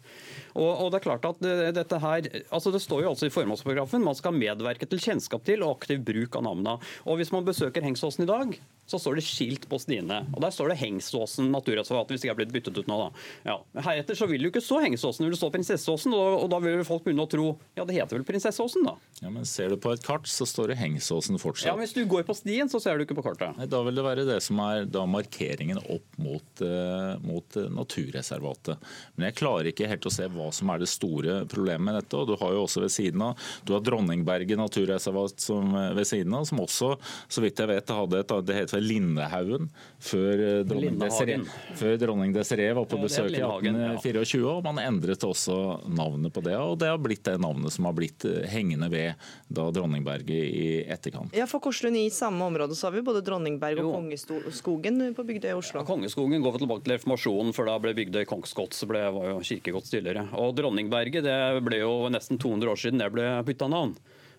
[0.58, 1.44] Og, og, Det er klart at
[1.76, 5.62] dette her, altså det står jo altså i formålsparagrafen man skal medverke til kjennskap til
[5.62, 6.78] og aktiv bruk av navna.
[7.06, 10.22] Og Hvis man besøker Hengsåsen i dag, så står det skilt på stiene.
[10.32, 12.96] Og Der står det Hengsåsen naturreservat, hvis det ikke er blitt byttet ut nå.
[13.02, 13.08] da.
[13.50, 13.56] Ja.
[13.84, 16.60] Heretter så vil det jo ikke stå Hengsåsen, det vil stå Prinsesseåsen, og, og da
[16.64, 18.96] vil folk begynne å tro ja, det heter vel Prinsesseåsen, da.
[19.20, 21.68] Ja, Men ser du på et kart, så står det Hengsåsen fortsatt.
[21.68, 23.52] Ja, men Hvis du går på stien, så ser du ikke på kartet.
[23.60, 28.80] Nei, Da vil det være det som er da markeringen opp mot, uh, mot naturreservatet.
[29.16, 32.16] Men jeg klarer ikke helt å se hva som er det store problemet med dette.
[32.16, 36.08] og Du har jo også ved siden av, du har Dronningberget naturreservat som, uh, ved
[36.08, 36.94] siden av, som også,
[37.28, 39.68] så vidt jeg vet, hadde et, det heter Lindehaugen
[39.98, 41.38] før eh, dronning Desiree,
[41.78, 44.44] før dronning Desiree var på besøk i 1824.
[44.46, 45.56] og Man endret også
[45.90, 49.28] navnet på det, og det har blitt det navnet som har blitt eh, hengende ved
[49.48, 51.34] da Dronningberget i etterkant.
[51.36, 55.50] Ja, for Korslund, I samme område så har vi både Dronningberg og Kongeskogen på Bygdøy
[55.50, 55.82] i Oslo.
[55.82, 59.32] Ja, Kongeskogen går vi tilbake til reformasjonen, for da ble Bygdøy kongsgods, Så ble, var
[59.32, 60.27] jo kirkegods tidligere.
[60.36, 63.96] Og Dronningberget det ble jo nesten 200 år siden det ble bytta navn.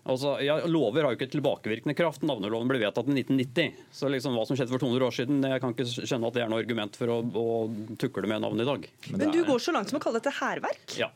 [0.09, 2.23] Altså, ja, Lover har jo ikke tilbakevirkende kraft.
[2.25, 3.81] Navneloven ble vedtatt i 1990.
[3.93, 6.43] Så liksom hva som skjedde for 200 år siden, jeg kan ikke skjønne at det
[6.45, 7.47] er noe argument for å, å
[8.01, 8.87] tukle med navnet i dag.
[9.11, 10.95] Men, Men du går så langt som å kalle dette hærverk?
[10.97, 11.11] Ja.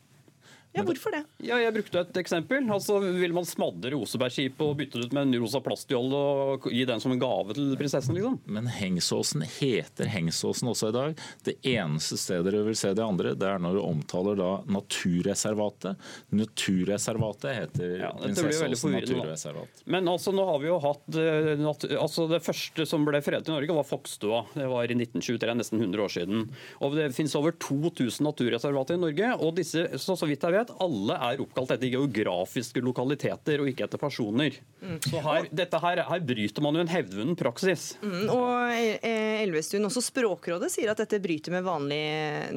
[0.74, 1.24] Ja, Hvorfor det?
[1.46, 2.66] Ja, jeg brukte et eksempel.
[2.74, 6.82] Altså, Vil man smadre Osebergskipet og bytte det ut med en rosa plastjolle og gi
[6.90, 8.16] den som en gave til prinsessen?
[8.18, 8.40] liksom?
[8.50, 11.22] Men Hengsåsen heter Hengsåsen også i dag.
[11.46, 16.02] Det eneste stedet du vil se det andre, det er når du omtaler da naturreservatet.
[16.34, 19.84] Naturreservatet heter ja, Prinsessåsen naturreservat.
[19.86, 21.64] Men altså, nå har vi jo hatt eh,
[22.00, 24.44] altså Det første som ble fredet i Norge, var Fokstua.
[24.56, 26.48] Det var i 1923, nesten 100 år siden.
[26.82, 29.32] Og Det finnes over 2000 naturreservater i Norge.
[29.38, 33.70] og disse, så, så vidt jeg vet, at alle er oppkalt etter geografiske lokaliteter og
[33.72, 34.58] ikke etter personer.
[34.82, 34.98] Mm.
[35.06, 37.94] Så her, dette her, her, bryter man jo en hevdvunnen praksis.
[38.04, 38.26] Mm.
[38.34, 42.04] Og eh, Elvestuen, også Språkrådet sier at dette bryter med vanlig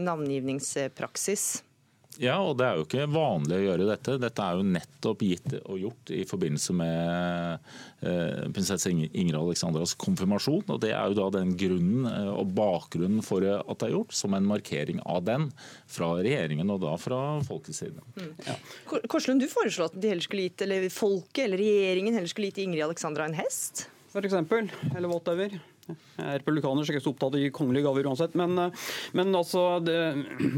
[0.01, 1.49] navngivningspraksis.
[2.23, 4.17] Ja, og det er jo ikke vanlig å gjøre dette.
[4.21, 7.67] Dette er jo nettopp gitt og gjort i forbindelse med
[8.01, 10.65] eh, prinsesse Ingrid Alexandras konfirmasjon.
[10.73, 14.17] og Det er jo da den grunnen eh, og bakgrunnen for at det er gjort,
[14.17, 15.51] som en markering av den
[15.91, 18.01] fra regjeringen og da fra folkets side.
[18.17, 18.33] Mm.
[18.47, 18.57] Ja.
[19.13, 22.65] Korslund, du foreslo at de heller skulle gitt, eller folket eller regjeringen heller skulle gitt
[22.65, 23.89] Ingrid Alexandra en hest?
[24.13, 25.59] For eksempel, eller whatever.
[25.87, 28.35] Jeg er jeg ikke så opptatt av kongelige gaver uansett.
[28.39, 29.97] Men, eh, men altså, det,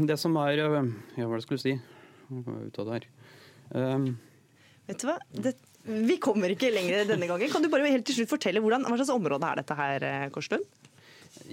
[0.09, 1.75] det, som er eh, Ja, hva skulle du si?
[2.29, 3.07] Ut av det her.
[3.69, 4.11] Um,
[4.89, 5.17] Vet du hva?
[5.29, 5.53] Det,
[5.85, 7.49] vi kommer ikke lenger denne gangen.
[7.51, 10.65] Kan du bare helt til slutt fortelle hvordan, hva slags område er dette her, Korslund?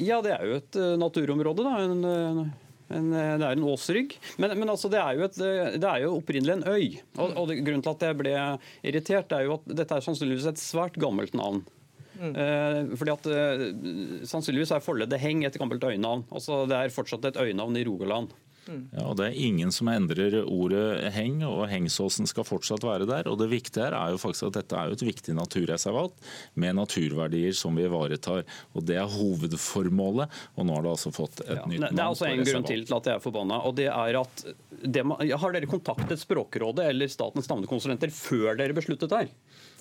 [0.00, 1.64] Ja, det er jo et naturområde.
[1.64, 1.74] da.
[1.84, 2.50] En,
[2.96, 4.16] en, det er en åsrygg.
[4.40, 5.40] Men, men altså, det, er et,
[5.76, 6.98] det, er jo opprinnelig en øy.
[7.20, 8.36] Og, og Grunnen til at jeg ble
[8.88, 11.64] irritert, er jo at dette er sannsynligvis et svært gammelt navn.
[12.16, 12.96] Mm.
[12.96, 13.64] fordi at eh,
[14.26, 16.24] Sannsynligvis er Folle det heng et gammelt øynavn.
[16.30, 18.34] Altså, det er fortsatt et øynavn i Rogaland.
[18.66, 18.82] Mm.
[18.92, 23.28] Ja, og Det er ingen som endrer ordet heng, og Hengsåsen skal fortsatt være der.
[23.30, 26.76] og Det viktige her er jo faktisk at dette er jo et viktig naturreservat med
[26.78, 28.44] naturverdier som vi ivaretar.
[28.74, 31.94] og Det er hovedformålet, og nå har det altså fått et ja, nytt navn.
[31.94, 34.44] Det er altså en grunn til til at jeg er forbanna, og det er at
[34.82, 39.30] det, Har dere kontaktet Språkrådet eller Statens navnekonsulenter før dere besluttet her?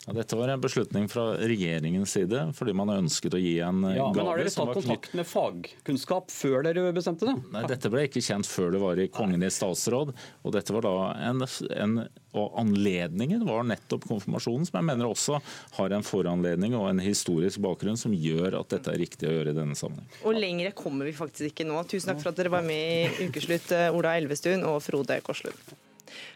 [0.06, 4.06] Ja, dette var en beslutning fra regjeringens side, fordi man ønsket å gi en ja,
[4.06, 4.20] gave.
[4.20, 7.34] Men Har dere tatt kontakt med fagkunnskap før dere bestemte det?
[7.56, 10.14] Nei, Dette ble ikke kjent før det var i Kongen i statsråd.
[10.44, 10.94] og dette var da
[11.32, 11.42] en,
[11.74, 11.98] en
[12.36, 15.40] og Anledningen var nettopp konfirmasjonen, som jeg mener også
[15.78, 19.56] har en foranledning og en historisk bakgrunn som gjør at dette er riktig å gjøre
[19.56, 20.10] i denne sammenheng.
[20.28, 21.80] Og lengre kommer vi faktisk ikke nå.
[21.90, 25.76] Tusen takk for at dere var med i Ukeslutt, eh, Ola Elvestuen og Frode Korslund.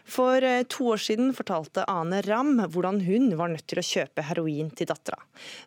[0.08, 4.24] For eh, to år siden fortalte Ane Ram hvordan hun var nødt til å kjøpe
[4.28, 5.20] heroin til dattera.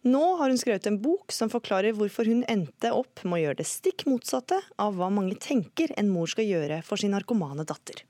[0.07, 3.61] Nå har hun skrevet en bok som forklarer hvorfor hun endte opp med å gjøre
[3.61, 8.03] det stikk motsatte av hva mange tenker en mor skal gjøre for sin narkomane datter.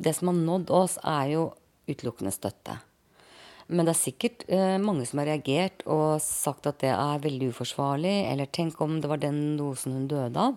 [0.00, 1.50] Det som har nådd oss, er jo
[1.90, 2.78] utelukkende støtte.
[3.70, 7.52] Men det er sikkert eh, mange som har reagert og sagt at det er veldig
[7.52, 10.56] uforsvarlig, eller tenk om det var den dosen hun døde av.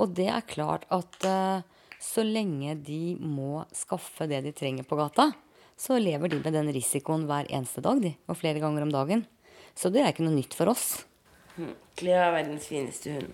[0.00, 1.64] Og det er klart at eh,
[2.00, 5.30] så lenge de må skaffe det de trenger på gata,
[5.76, 9.24] så lever de med den risikoen hver eneste dag, de, og flere ganger om dagen.
[9.76, 11.04] Så det er ikke noe nytt for oss.
[12.00, 13.32] Cleo er verdens fineste hund.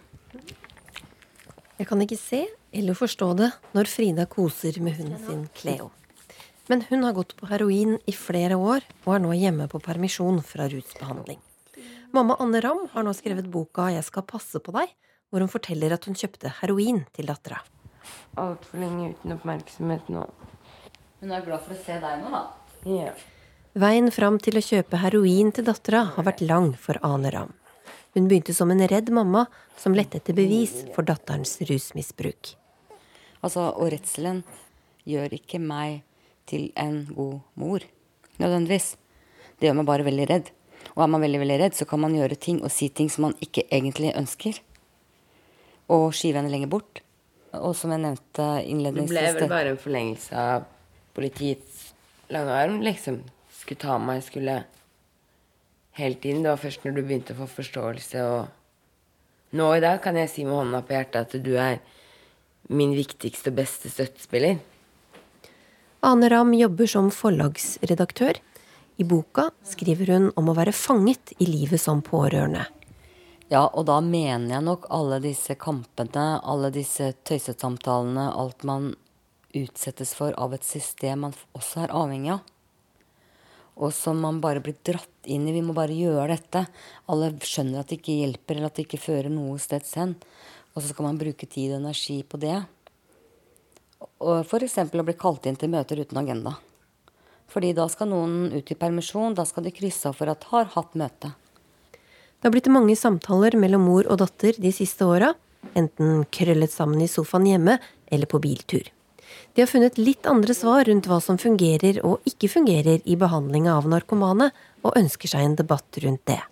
[1.76, 2.42] Jeg kan ikke se
[2.76, 5.90] eller forstå det når Frida koser med hunden sin Cleo.
[6.66, 10.40] Men hun har gått på heroin i flere år og er nå hjemme på permisjon
[10.42, 11.38] fra rusbehandling.
[12.16, 14.94] Mamma Anne Ram har nå skrevet boka 'Jeg skal passe på deg',
[15.30, 17.60] hvor hun forteller at hun kjøpte heroin til dattera.
[18.40, 20.26] Altfor lenge uten oppmerksomhet nå.
[21.20, 22.42] Hun er glad for å se deg nå, da.
[22.86, 23.14] Ja.
[23.76, 27.54] Veien fram til å kjøpe heroin til dattera har vært lang for Ane Ram.
[28.16, 29.42] Hun begynte som en redd mamma
[29.76, 32.54] som lette etter bevis for datterens rusmisbruk.
[33.44, 34.40] Altså, og redselen
[35.04, 36.00] gjør ikke meg
[36.48, 37.84] til en god mor,
[38.40, 38.94] nødvendigvis.
[39.58, 40.52] Det gjør meg bare veldig redd.
[40.94, 43.28] Og er man veldig veldig redd, så kan man gjøre ting og si ting som
[43.28, 44.60] man ikke egentlig ønsker.
[45.92, 47.02] Og skyve henne lenger bort.
[47.60, 50.66] Og som jeg nevnte innledningsvis Det ble vel bare en forlengelse av
[51.16, 51.92] politiets
[52.32, 53.20] lange arm, liksom.
[53.60, 54.64] Skulle ta meg, skulle
[55.96, 56.42] Hele tiden.
[56.44, 58.46] Det var først når du begynte å få forståelse og
[59.56, 61.78] Nå i dag kan jeg si med hånda på hjertet at du er
[62.68, 64.58] min viktigste og beste støttespiller.
[66.04, 68.36] Ane Ram jobber som forlagsredaktør.
[68.98, 72.66] I boka skriver hun om å være fanget i livet som pårørende.
[73.46, 78.90] Ja, og da mener jeg nok alle disse kampene, alle disse tøysesamtalene, alt man
[79.54, 82.42] utsettes for av et system man også er avhengig av.
[83.76, 85.52] Og som man bare blir dratt inn i.
[85.52, 86.64] Vi må bare gjøre dette.
[87.12, 90.16] Alle skjønner at det ikke hjelper, eller at det ikke fører noe steds hen.
[90.72, 92.56] Og så skal man bruke tid og energi på det.
[94.16, 94.78] F.eks.
[94.80, 96.56] å bli kalt inn til møter uten agenda.
[97.52, 100.72] Fordi da skal noen ut i permisjon, da skal de krysse av for at har
[100.72, 101.36] hatt møte.
[102.40, 105.32] Det har blitt mange samtaler mellom mor og datter de siste åra,
[105.74, 107.78] enten krøllet sammen i sofaen hjemme
[108.12, 108.92] eller på biltur.
[109.56, 113.72] De har funnet litt andre svar rundt hva som fungerer og ikke fungerer i behandlinga
[113.78, 114.50] av narkomane,
[114.84, 116.42] og ønsker seg en debatt rundt det.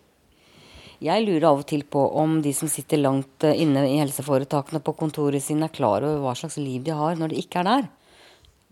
[1.05, 4.81] Jeg lurer av og til på om de som sitter langt eh, inne i helseforetakene
[4.81, 7.69] på kontoret sine, er klar over hva slags liv de har når de ikke er
[7.69, 7.91] der.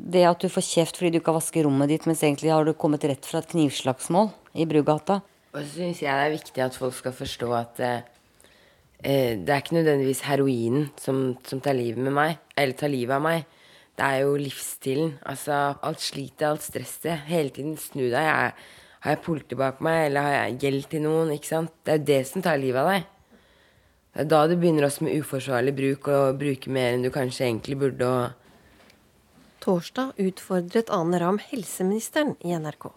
[0.02, 2.64] Det at du får kjeft fordi du ikke har vasket rommet ditt, mens egentlig har
[2.64, 5.20] du kommet rett fra et knivslagsmål i Brugata.
[5.52, 8.04] Og så syns jeg det er viktig at folk skal forstå at eh,
[9.04, 13.18] eh, det er ikke nødvendigvis heroinen som, som tar livet med meg, eller tar livet
[13.18, 13.44] av meg.
[13.92, 15.18] Det er jo livsstilen.
[15.28, 17.26] Altså alt slitet, alt stresset.
[17.28, 18.24] Hele tiden snu deg.
[18.24, 18.54] Jeg,
[19.04, 21.34] har jeg politi bak meg, eller har jeg gjeld til noen?
[21.36, 21.74] ikke sant?
[21.84, 23.08] Det er jo det som tar livet av deg.
[24.12, 27.50] Det er da du begynner også med uforsvarlig bruk, og bruke mer enn du kanskje
[27.50, 28.08] egentlig burde.
[28.08, 28.32] og
[29.62, 32.88] Torsdag utfordret Ane Ram helseministeren i NRK.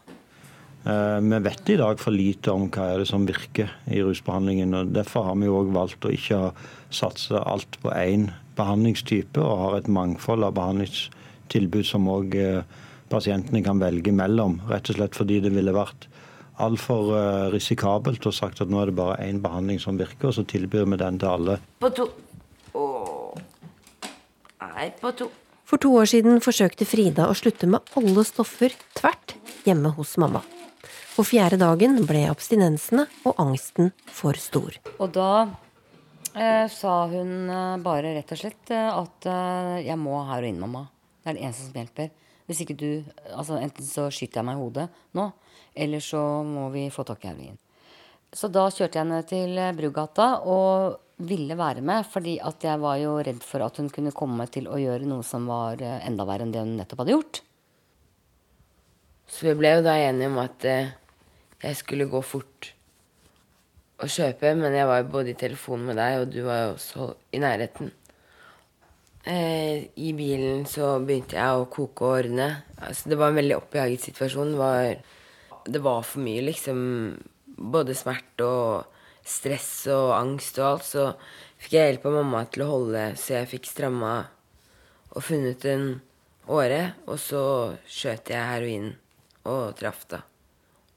[0.86, 4.74] Eh, Vi vet i dag for lite om hva er det som virker i rusbehandlingen.
[4.74, 6.42] og Derfor har vi jo også valgt å ikke
[6.90, 12.36] satse alt på én behandlingstype, og har et mangfold av behandlingstilbud som òg
[13.10, 14.60] pasientene kan velge mellom.
[14.70, 16.08] Rett og slett fordi det ville vært
[16.64, 20.38] altfor eh, risikabelt å sagt at nå er det bare én behandling som virker, og
[20.38, 21.58] så tilbyr vi den til alle.
[21.84, 22.08] På to.
[22.76, 23.36] Åh.
[24.64, 25.30] Nei, på to.
[25.66, 30.44] For to år siden forsøkte Frida å slutte med alle stoffer tvert hjemme hos mamma.
[31.16, 34.76] På fjerde dagen ble abstinensene og angsten for stor.
[35.00, 35.46] Og da
[36.36, 40.60] eh, sa hun eh, bare rett og slett eh, at eh, jeg må ha heroin,
[40.60, 40.82] mamma.
[41.24, 42.10] Det er det eneste som hjelper.
[42.46, 42.90] Hvis ikke du
[43.32, 45.30] Altså enten så skyter jeg meg i hodet nå,
[45.86, 47.56] eller så må vi få tak i heroin.
[48.36, 52.84] Så da kjørte jeg henne til eh, Brugata og ville være med, fordi at jeg
[52.84, 56.28] var jo redd for at hun kunne komme til å gjøre noe som var enda
[56.28, 57.46] verre enn det hun nettopp hadde gjort.
[59.32, 60.94] Så vi ble jo da enige om at eh,
[61.64, 62.72] jeg skulle gå fort
[64.04, 66.74] og kjøpe, men jeg var jo både i telefonen med deg, og du var jo
[66.76, 67.94] også i nærheten.
[69.26, 72.50] Eh, I bilen så begynte jeg å koke ordne.
[72.78, 74.52] Altså, det var en veldig oppjaget situasjon.
[74.54, 74.98] Det var
[75.66, 76.80] det var for mye, liksom.
[77.56, 80.86] Både smerte og stress og angst og alt.
[80.86, 81.08] Så
[81.62, 84.14] fikk jeg hjelp av mamma til å holde, så jeg fikk stramma
[85.16, 85.90] og funnet en
[86.52, 86.84] åre.
[87.08, 87.44] Og så
[87.90, 88.92] skjøt jeg heroin
[89.50, 90.22] og traff, da.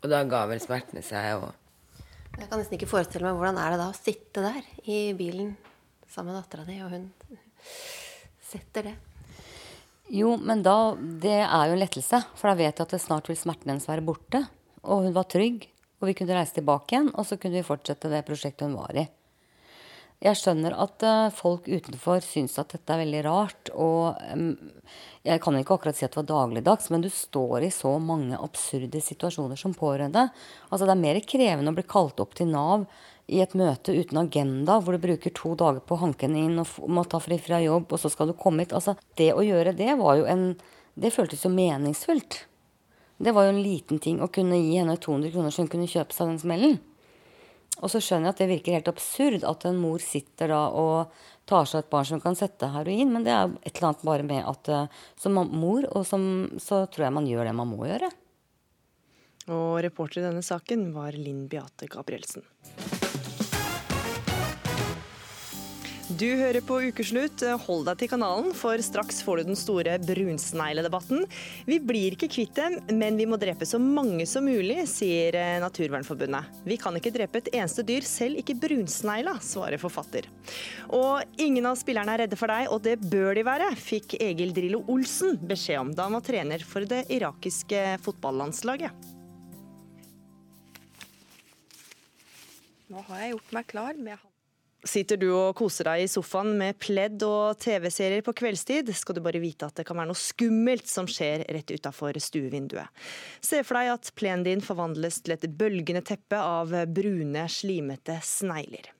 [0.08, 1.42] Og da ga vel smertene seg.
[1.44, 5.12] og Jeg kan nesten ikke forestille meg hvordan er det da å sitte der i
[5.12, 5.50] bilen
[6.08, 7.10] sammen med dattera di, og hun
[8.50, 8.94] setter det.
[10.08, 12.22] Jo, men da Det er jo en lettelse.
[12.40, 14.46] For da vet jeg at det snart vil smerten hennes være borte.
[14.88, 15.68] Og hun var trygg.
[16.00, 18.96] Og vi kunne reise tilbake igjen, og så kunne vi fortsette det prosjektet hun var
[18.96, 19.04] i.
[20.18, 23.70] Jeg skjønner at uh, folk utenfor syns at dette er veldig rart.
[23.78, 24.18] Og
[25.22, 28.38] jeg kan ikke akkurat si at det var dagligdags, men du står i så mange
[28.38, 30.26] absurde situasjoner som pårørende.
[30.70, 32.88] Altså Det er mer krevende å bli kalt opp til Nav
[33.28, 36.62] i et møte uten agenda, hvor du bruker to dager på å hanke den inn
[36.62, 38.72] og må ta fri fra jobb, og så skal du komme hit.
[38.74, 40.50] Altså, det å gjøre det var jo en
[40.98, 42.40] Det føltes jo meningsfullt.
[43.22, 45.86] Det var jo en liten ting å kunne gi henne 200 kroner så hun kunne
[45.86, 46.74] kjøpe seg den smellen.
[47.78, 51.12] Og så skjønner jeg at det virker helt absurd at en mor sitter da og
[51.48, 54.26] tar seg et barn som kan sette heroin, men det er et eller annet bare
[54.26, 56.22] med at eh, som mor og som,
[56.60, 58.10] så tror jeg man gjør det man må gjøre.
[59.48, 62.44] Og reporter i denne saken var Linn Beate Gabrielsen.
[66.18, 67.44] Du hører på Ukeslutt.
[67.68, 71.20] Hold deg til kanalen, for straks får du den store brunsnegledebatten.
[71.68, 76.48] Vi blir ikke kvitt dem, men vi må drepe så mange som mulig, sier Naturvernforbundet.
[76.66, 80.26] Vi kan ikke drepe et eneste dyr, selv ikke brunsnegla, svarer forfatter.
[80.90, 84.50] Og ingen av spillerne er redde for deg, og det bør de være, fikk Egil
[84.56, 89.06] Drillo Olsen beskjed om da han var trener for det irakiske fotballandslaget.
[92.88, 94.27] Nå har jeg gjort meg klar med
[94.86, 99.20] Sitter du og koser deg i sofaen med pledd og TV-serier på kveldstid, skal du
[99.24, 102.86] bare vite at det kan være noe skummelt som skjer rett utafor stuevinduet.
[103.42, 108.92] Se for deg at plenen din forvandles til et bølgende teppe av brune, slimete snegler.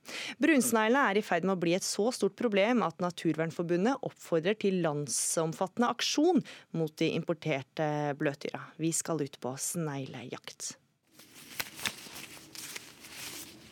[0.43, 4.81] Brunsneglene er i ferd med å bli et så stort problem at Naturvernforbundet oppfordrer til
[4.83, 6.43] landsomfattende aksjon
[6.75, 8.65] mot de importerte bløtdyra.
[8.83, 10.75] Vi skal ut på sneglejakt.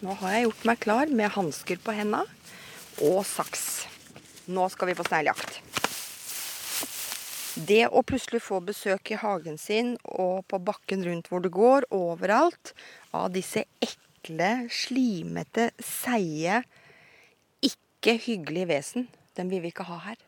[0.04, 2.18] Nå har jeg gjort meg klar med hansker på henda
[3.00, 3.86] og saks.
[4.52, 5.62] Nå skal vi på sneglejakt.
[7.56, 11.86] Det å plutselig få besøk i hagen sin og på bakken rundt hvor du går,
[11.96, 12.74] overalt,
[13.16, 16.58] av disse ekle, slimete, seige,
[17.64, 19.06] ikke hyggelige vesen,
[19.40, 20.18] dem vil vi ikke ha her.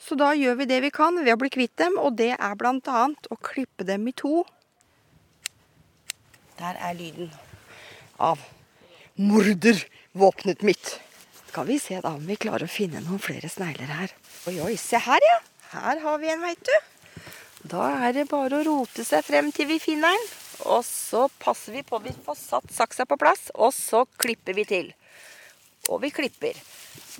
[0.00, 2.56] Så da gjør vi det vi kan ved å bli kvitt dem, og det er
[2.56, 3.04] bl.a.
[3.12, 4.40] å klippe dem i to.
[6.56, 7.28] Der er lyden
[8.16, 8.40] av
[9.20, 11.00] mordervåpenet mitt.
[11.48, 14.12] Skal vi se da om vi klarer å finne noen flere snegler her.
[14.48, 15.38] Oi, oi, se her, ja.
[15.74, 16.76] Her har vi en, veit du.
[17.68, 20.30] Da er det bare å rote seg frem til vi finner den.
[20.72, 24.56] Og så passer vi på at vi får satt saksa på plass, og så klipper
[24.56, 24.90] vi til.
[25.88, 26.56] Og vi klipper.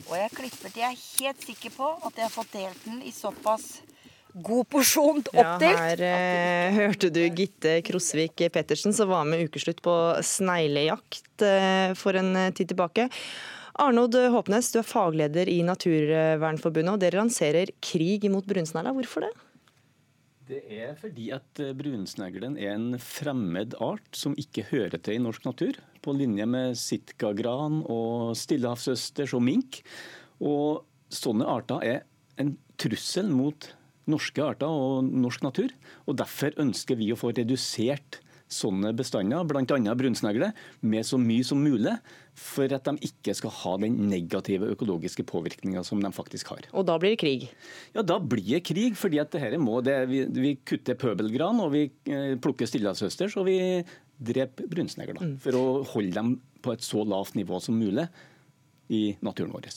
[0.09, 3.01] Og jeg klipper til jeg er helt sikker på at jeg har fått delt den
[3.05, 3.81] i såpass
[4.35, 5.64] god porsjon oppdelt.
[5.66, 11.93] Ja, her eh, hørte du Gitte Krosvik Pettersen som var med ukeslutt på sneglejakt eh,
[11.99, 13.11] for en eh, tid tilbake.
[13.81, 18.93] Arnod Håpnes, du er fagleder i Naturvernforbundet, og dere lanserer krig mot brunsnegla.
[18.97, 19.31] Hvorfor det?
[20.51, 25.22] Det er fordi at eh, brunsneglen er en fremmed art som ikke hører til i
[25.22, 25.78] norsk natur.
[26.03, 29.83] På linje med sitkagran og stillehavsøsters og mink.
[30.43, 30.83] Og
[31.14, 32.01] sånne arter er
[32.41, 33.68] en trussel mot
[34.11, 35.71] norske arter og norsk natur.
[36.07, 39.95] og Derfor ønsker vi å få redusert sånne bestander, bl.a.
[39.95, 40.51] brunsnegle,
[40.83, 41.95] med så mye som mulig.
[42.41, 46.67] For at de ikke skal ha den negative økologiske påvirkninga som de faktisk har.
[46.73, 47.49] Og da blir det krig?
[47.95, 48.97] Ja, da blir det krig.
[48.99, 53.47] fordi at det må, det, vi, vi, kutter pøbelgran, og vi eh, plukker stillehavsøsters, og
[53.51, 53.59] vi
[54.21, 55.21] dreper brunsnegler.
[55.21, 55.37] Mm.
[55.43, 56.35] For å holde dem
[56.65, 58.09] på et så lavt nivå som mulig
[58.91, 59.68] i naturen vår.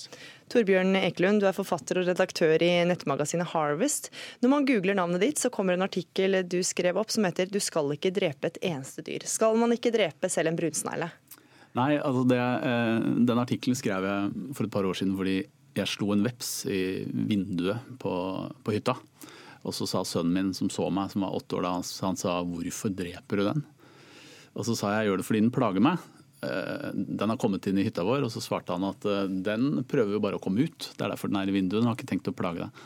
[0.50, 4.10] Torbjørn Ekelund, du er forfatter og redaktør i nettmagasinet Harvest.
[4.42, 7.60] Når man googler navnet ditt, så kommer en artikkel du skrev opp som heter 'Du
[7.62, 9.28] skal ikke drepe et eneste dyr'.
[9.30, 11.12] Skal man ikke drepe selv en brunsnegle?
[11.74, 15.44] Nei, altså det, eh, den artikkelen skrev jeg for et par år siden fordi
[15.76, 18.14] jeg slo en veps i vinduet på,
[18.64, 18.96] på hytta.
[19.64, 22.42] Og så sa sønnen min som så meg, som var åtte år da, han sa
[22.44, 23.64] 'hvorfor dreper du den'?
[24.56, 26.00] Og så sa jeg 'jeg gjør det fordi den plager meg'.
[26.44, 29.86] Eh, den har kommet inn i hytta vår, og så svarte han at eh, den
[29.90, 30.92] prøver jo bare å komme ut.
[30.92, 32.84] Det er derfor den er i vinduet, den har ikke tenkt å plage deg.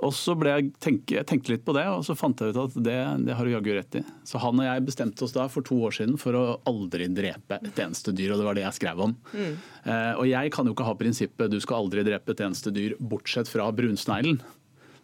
[0.00, 2.76] Og så jeg tenke, jeg tenkte litt på det, og så fant jeg ut at
[2.80, 2.96] det,
[3.26, 4.02] det har du jaggu rett i.
[4.24, 7.58] Så han og jeg bestemte oss da for to år siden for å aldri drepe
[7.60, 9.12] et eneste dyr, og det var det jeg skrev om.
[9.34, 9.58] Mm.
[9.84, 12.96] Eh, og jeg kan jo ikke ha prinsippet du skal aldri drepe et eneste dyr
[12.96, 14.40] bortsett fra brunsneglen.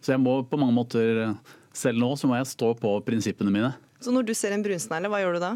[0.01, 1.27] Så jeg må på mange måter
[1.77, 3.75] selv nå så må jeg stå på prinsippene mine.
[4.01, 5.55] Så når du ser en brunsnegle, hva gjør du da?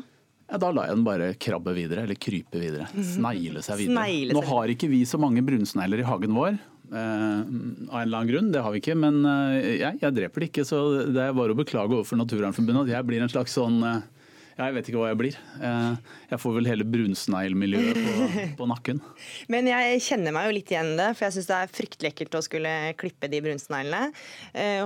[0.52, 2.90] Ja, da lar jeg den bare krabbe videre, eller krype videre.
[2.92, 4.04] Snegle seg videre.
[4.04, 6.58] Snegle Nå har ikke vi så mange brunsnegler i hagen vår.
[6.92, 8.98] Eh, av en eller annen grunn, det har vi ikke.
[9.00, 12.90] Men eh, jeg, jeg dreper det ikke, så det er bare å beklage overfor Naturvernforbundet
[12.90, 14.04] at jeg blir en slags sånn eh,
[14.60, 15.40] Jeg vet ikke hva jeg blir.
[15.64, 18.28] Eh, jeg får vel hele brunsneglmiljøet på,
[18.60, 19.00] på nakken.
[19.56, 22.12] Men jeg kjenner meg jo litt igjen i det, for jeg syns det er fryktelig
[22.12, 24.12] ekkelt å skulle klippe de brunsneglene.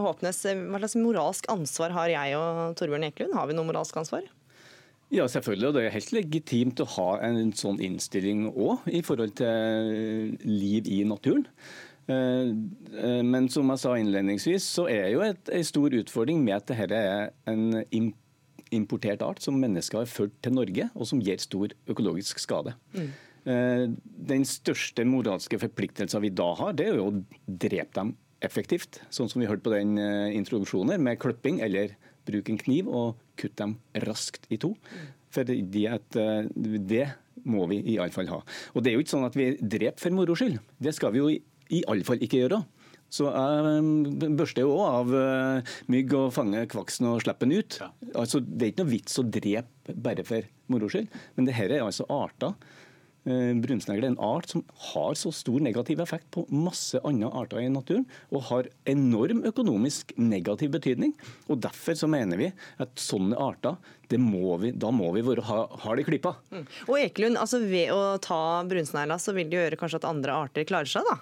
[0.05, 3.33] Håpnes, hva slags moralsk ansvar har jeg og Torbjørn Eklund?
[3.33, 4.29] Har vi noe moralsk ansvar?
[5.15, 5.67] Ja, selvfølgelig.
[5.67, 10.89] og Det er helt legitimt å ha en sånn innstilling òg, i forhold til liv
[10.91, 11.45] i naturen.
[12.07, 12.51] Eh,
[12.99, 16.99] eh, Men som jeg sa innledningsvis, så er jo en stor utfordring med at dette
[16.99, 18.13] er en
[18.71, 22.75] importert art som mennesker har ført til Norge, og som gir stor økologisk skade.
[22.93, 23.13] Mm.
[24.25, 29.01] Den største moralske forpliktelsen vi da har, det er jo å drepe dem effektivt.
[29.13, 31.95] Sånn som vi hørte på den eh, introduksjonen, med klipping eller
[32.27, 34.73] bruk en kniv og kutte dem raskt i to.
[35.35, 37.07] For det, at, eh, det
[37.45, 38.39] må vi i alle fall ha.
[38.73, 40.61] Og det er jo ikke sånn at vi dreper for moro skyld.
[40.81, 41.41] Det skal vi jo i,
[41.75, 42.61] i alle fall ikke gjøre.
[43.13, 47.61] Så jeg eh, børster jo òg av eh, mygg og fanger kvaksen og slipper den
[47.61, 47.77] ut.
[48.13, 51.11] Altså, det er ikke noe vits å drepe bare for moro skyld.
[51.37, 52.55] Men det her er altså arter.
[53.25, 57.63] Eh, Brunsnegle er en art som har så stor negativ effekt på masse andre arter
[57.63, 61.15] i naturen, og har enorm økonomisk negativ betydning.
[61.49, 62.51] Og Derfor så mener vi
[62.81, 63.79] at sånne arter,
[64.21, 66.05] må vi, da må vi være, ha, i det
[66.53, 66.65] Mm.
[66.85, 70.67] Og Ekelund, altså ved å ta brunsnegla, så vil det gjøre kanskje at andre arter
[70.69, 71.17] klarer seg, da?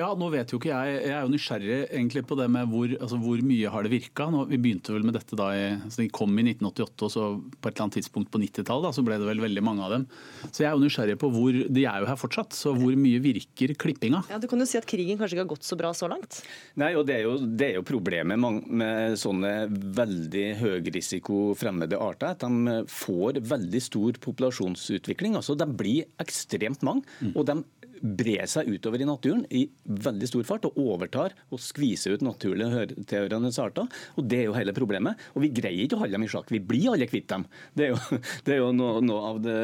[0.00, 0.94] Ja, nå vet jo ikke jeg.
[1.04, 4.28] Jeg er jo nysgjerrig egentlig på det med hvor, altså hvor mye har det virka.
[4.48, 7.24] Vi begynte vel med dette da i, altså de kom i 1988, og så
[7.60, 10.06] på et eller annet tidspunkt på 90-tallet så ble det vel veldig mange av dem.
[10.48, 13.20] Så jeg er jo nysgjerrig på hvor De er jo her fortsatt, så hvor mye
[13.22, 14.22] virker klippinga?
[14.32, 16.40] Ja, Du kan jo si at krigen kanskje ikke har gått så bra så langt?
[16.80, 19.52] Nei, og Det er jo, det er jo problemet med, med sånne
[20.00, 22.32] veldig høyrisiko fremmede arter.
[22.32, 25.36] At de får veldig stor populasjonsutvikling.
[25.36, 27.04] altså De blir ekstremt mange.
[27.34, 27.60] og de
[28.00, 32.68] brer seg utover i naturen i veldig stor fart og overtar og skviser ut naturlig
[33.10, 33.88] tilhørende arter.
[34.16, 35.20] og Det er jo hele problemet.
[35.34, 36.50] Og Vi greier ikke å holde dem i sjakk.
[36.52, 37.46] Vi blir alle kvitt dem.
[37.76, 39.58] Det er jo, det er jo noe, noe av det,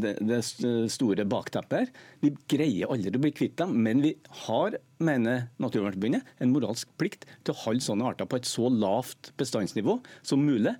[0.00, 0.40] det, det
[0.92, 1.92] store bakteppet her.
[2.22, 7.26] Vi greier aldri å bli kvitt dem, men vi har mener Naturvernforbundet, en moralsk plikt
[7.42, 10.76] til å holde sånne arter på et så lavt bestandsnivå som mulig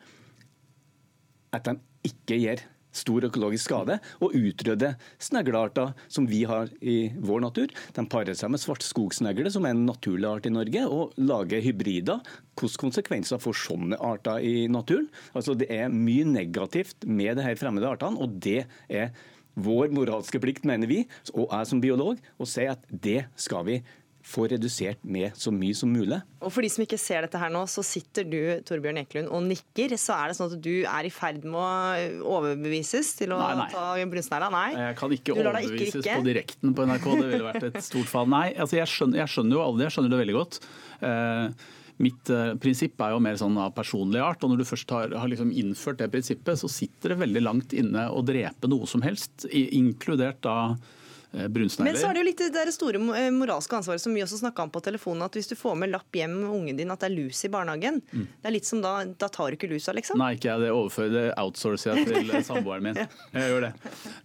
[1.52, 1.76] at de
[2.08, 2.62] ikke gir
[2.92, 7.72] stor økologisk skade, og utrydde sneglearter som vi har i vår natur.
[7.96, 12.22] De parer seg med svartskogsnegle, som er en naturlig art i Norge, og lager hybrider.
[12.58, 15.08] Hvilke konsekvenser får sånne arter i naturen?
[15.34, 19.12] Altså, Det er mye negativt med de fremmede artene, og det er
[19.54, 21.02] vår moralske plikt, mener vi,
[21.34, 23.82] og jeg som biolog, å si at det skal vi
[24.22, 26.20] få redusert med så mye som mulig.
[26.42, 29.42] Og For de som ikke ser dette her nå, så sitter du Torbjørn Ekelund, og
[29.48, 29.96] nikker.
[29.98, 33.52] Så er det sånn at du er i ferd med å overbevises til å Nei,
[33.64, 33.68] nei.
[33.74, 34.48] ta brunsnegla?
[34.54, 34.68] Nei.
[34.78, 38.10] Jeg kan ikke overbevises ikke, ikke på direkten på NRK, det ville vært et stort
[38.10, 38.30] fall.
[38.32, 40.60] Nei, altså jeg skjønner, jeg skjønner jo alle det, jeg skjønner det veldig godt.
[41.02, 41.70] Uh,
[42.02, 45.12] mitt eh, prinsipp er jo mer sånn av personlig art, og når du først har,
[45.14, 49.04] har liksom innført det prinsippet, så sitter det veldig langt inne å drepe noe som
[49.04, 50.56] helst, i- inkludert da
[51.32, 51.88] brunsnegler.
[51.92, 54.66] Men så er det jo litt det store eh, moralske ansvaret som vi også snakka
[54.66, 57.08] om på telefonen, at hvis du får med lapp hjem med ungen din at det
[57.10, 58.26] er lus i barnehagen, Mm.
[58.42, 60.18] det er litt som da, da tar du ikke lusa, liksom.
[60.20, 60.60] Nei, ikke jeg.
[60.66, 62.98] Det overfører det outsourcer jeg til eh, samboeren min.
[63.32, 63.70] Jeg gjør det.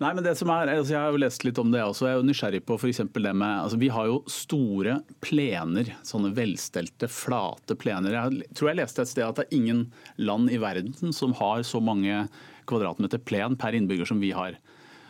[0.01, 2.07] Nei, men det som er, altså Jeg har jo lest litt om det også.
[2.09, 5.93] Jeg er jo nysgjerrig på for eksempel det med altså Vi har jo store plener.
[6.07, 8.17] Sånne velstelte, flate plener.
[8.17, 9.85] Jeg tror jeg leste et sted at det er ingen
[10.19, 12.25] land i verden som har så mange
[12.67, 14.57] kvadratmeter plen per innbygger som vi har.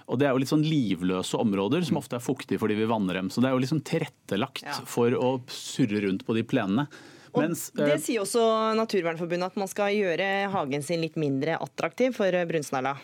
[0.07, 3.19] Og Det er jo litt sånn livløse områder som ofte er fuktige fordi vi vanner
[3.19, 3.29] dem.
[3.29, 6.87] Så det er jo liksom tilrettelagt for å surre rundt på de plenene.
[7.35, 12.15] Mens, eh, Det sier også Naturvernforbundet, at man skal gjøre hagen sin litt mindre attraktiv
[12.15, 12.95] for eh, brunsnegla.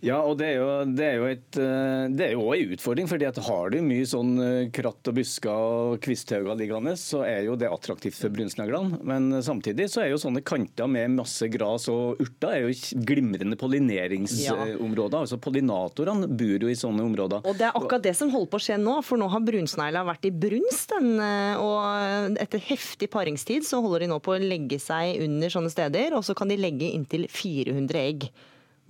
[0.00, 2.70] Ja, og det er jo, det er jo, et, eh, det er jo også en
[2.76, 3.08] utfordring.
[3.10, 7.44] fordi at Har du mye sånn eh, kratt og busker og kvisthauger liggende, så er
[7.44, 9.02] jo det attraktivt for brunsneglene.
[9.04, 13.58] Men samtidig så er jo sånne kanter med masse gras og urter er jo glimrende
[13.60, 15.18] pollineringsområder.
[15.20, 17.44] Altså Pollinatorene bor jo i sånne områder.
[17.44, 20.06] Og Det er akkurat det som holder på å skje nå, for nå har brunsnegla
[20.08, 20.94] vært i brunst.
[20.96, 25.52] Den, eh, og etter heftig paringstid så holder de nå på å legge seg under
[25.52, 28.30] sånne steder, og så kan de legge inntil 400 egg.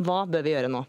[0.00, 0.86] Hva bør vi gjøre nå?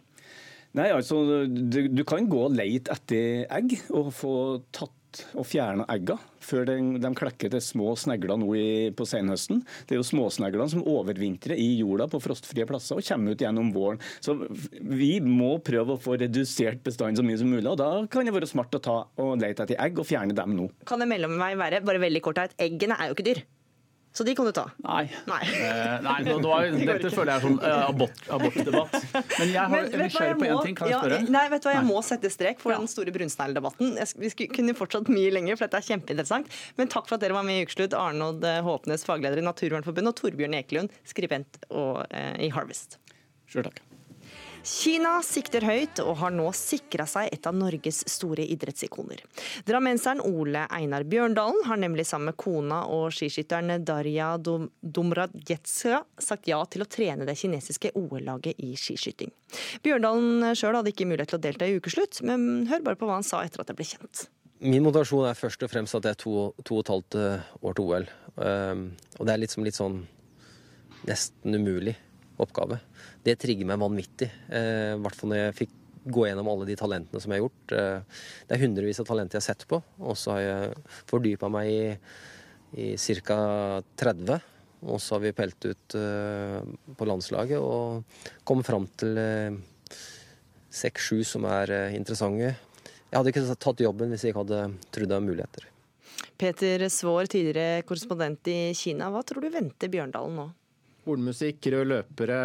[0.77, 4.33] Nei, altså, du, du kan gå og leite etter egg og få
[4.71, 4.95] tatt
[5.35, 9.61] og fjerne egga før de, de klekker til små snegler nå i, på senhøsten.
[9.87, 13.73] Det er jo småsneglene som overvintrer i jorda på frostfrie plasser og kommer ut gjennom
[13.75, 14.01] våren.
[14.23, 14.37] Så
[14.79, 17.67] vi må prøve å få redusert bestanden så mye som mulig.
[17.69, 20.55] og Da kan det være smart å ta og lete etter egg og fjerne dem
[20.57, 20.71] nå.
[20.87, 23.43] Kan en mellomvei være bare veldig kort at eggene er jo ikke dyr?
[24.11, 24.65] Så de kan du ta?
[24.83, 25.05] Nei.
[25.29, 25.39] Nei.
[25.55, 28.97] Eh, nei det var, Det dette føler jeg er sånn eh, abort, abortdebatt.
[29.13, 30.75] Men jeg har er nysgjerrig på én ting.
[30.75, 31.19] Kan jeg ja, spørre?
[31.37, 33.93] nei, vet du hva, jeg må sette strek for den store brunsnegledebatten.
[34.19, 36.51] Vi skulle- kunne fortsatt mye lenger, for dette er kjempeinteressant.
[36.79, 37.95] Men takk for at dere var med i Ukeslutt.
[37.95, 42.99] Arnold eh, Håpnes, fagleder i Naturvernforbundet, og Torbjørn Ekelund, skribent og, eh, i Harvest.
[43.51, 43.79] Selv takk.
[44.63, 49.23] Kina sikter høyt og har nå sikra seg et av Norges store idrettsikoner.
[49.65, 54.69] Drammenseren Ole Einar Bjørndalen har nemlig sammen med kona og skiskytteren Darja Dom-
[56.21, 59.31] sagt ja til å trene det kinesiske OL-laget i skiskyting.
[59.81, 63.17] Bjørndalen sjøl hadde ikke mulighet til å delta i ukeslutt, men hør bare på hva
[63.17, 64.27] han sa etter at det ble kjent.
[64.61, 67.51] Min motivasjon er først og fremst at det er to, to og et halvt eh,
[67.65, 68.07] år til OL.
[68.37, 68.83] Um,
[69.17, 70.03] og det er liksom litt sånn
[71.09, 71.95] nesten umulig
[72.41, 72.77] oppgave.
[73.21, 74.29] Det trigger meg vanvittig.
[74.49, 75.77] eh, I hvert fall når jeg fikk
[76.11, 77.73] gå gjennom alle de talentene som jeg har gjort.
[77.77, 80.71] Eh, det er hundrevis av talenter jeg har sett på, og så har jeg
[81.11, 81.83] fordypa meg i,
[82.81, 83.37] i ca.
[84.01, 84.39] 30.
[84.81, 86.57] Og så har vi pelt ut eh,
[86.97, 88.01] på landslaget og
[88.43, 89.19] kommet fram til
[90.71, 92.55] seks-sju som er interessante.
[93.11, 95.67] Jeg hadde ikke tatt jobben hvis jeg ikke hadde trodd det var muligheter.
[96.41, 99.11] Peter Svaar, tidligere korrespondent i Kina.
[99.13, 100.47] Hva tror du venter Bjørndalen nå?
[101.01, 102.35] Hornmusikk, røde løpere,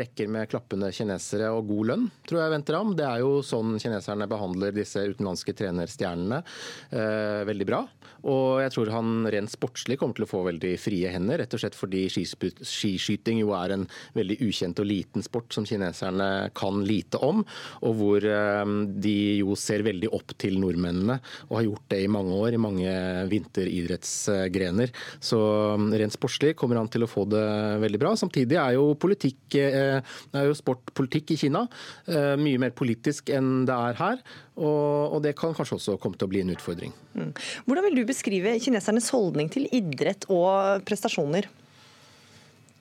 [0.00, 2.94] rekker med klappende kinesere og god lønn, tror jeg venter ham.
[2.96, 6.38] Det er jo sånn kineserne behandler disse utenlandske trenerstjernene.
[6.88, 7.82] Eh, veldig bra.
[8.26, 11.62] Og jeg tror han rent sportslig kommer til å få veldig frie hender, rett og
[11.62, 13.84] slett fordi skiskyting jo er en
[14.16, 17.44] veldig ukjent og liten sport som kineserne kan lite om,
[17.84, 18.72] og hvor eh,
[19.04, 21.18] de jo ser veldig opp til nordmennene,
[21.50, 22.96] og har gjort det i mange år, i mange
[23.30, 24.96] vinteridrettsgrener.
[25.20, 25.38] Så
[25.76, 27.44] um, rent sportslig kommer han til å få det
[27.82, 28.14] veldig bra.
[28.18, 29.98] Samtidig er jo politikk, eh,
[30.36, 31.66] er jo sport politikk i Kina
[32.06, 34.24] eh, mye mer politisk enn det er her,
[34.56, 36.94] og, og det kan kanskje også komme til å bli en utfordring.
[37.16, 37.30] Mm.
[37.66, 41.50] Hvordan vil du beskrive kinesernes holdning til idrett og prestasjoner?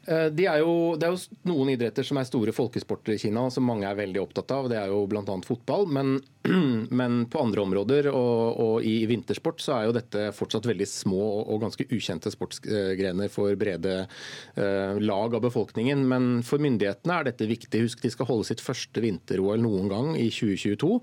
[0.05, 3.47] Eh, De er jo, det er jo noen idretter som er store folkesporter i Kina,
[3.53, 4.69] som mange er veldig opptatt av.
[4.71, 5.25] Det er jo bl.a.
[5.45, 5.87] fotball.
[5.89, 6.17] Men,
[6.99, 11.21] men på andre områder og, og i vintersport så er jo dette fortsatt veldig små
[11.43, 16.03] og, ganske ukjente sportsgrener for brede eh, lag av befolkningen.
[16.09, 17.81] Men for myndighetene er dette viktig.
[17.85, 20.99] Husk de skal holde sitt første vinter-OL noen gang i 2022.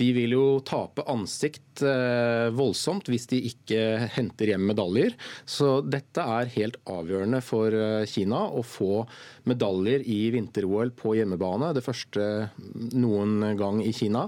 [0.00, 3.82] De vil jo tape ansikt eh, voldsomt hvis de ikke
[4.16, 5.16] henter hjem medaljer.
[5.44, 9.04] Så dette er helt avgjørende for eh, Kina å få
[9.46, 11.74] medaljer i vinter-OL på hjemmebane.
[11.76, 12.48] Det første
[12.96, 14.26] noen gang i Kina.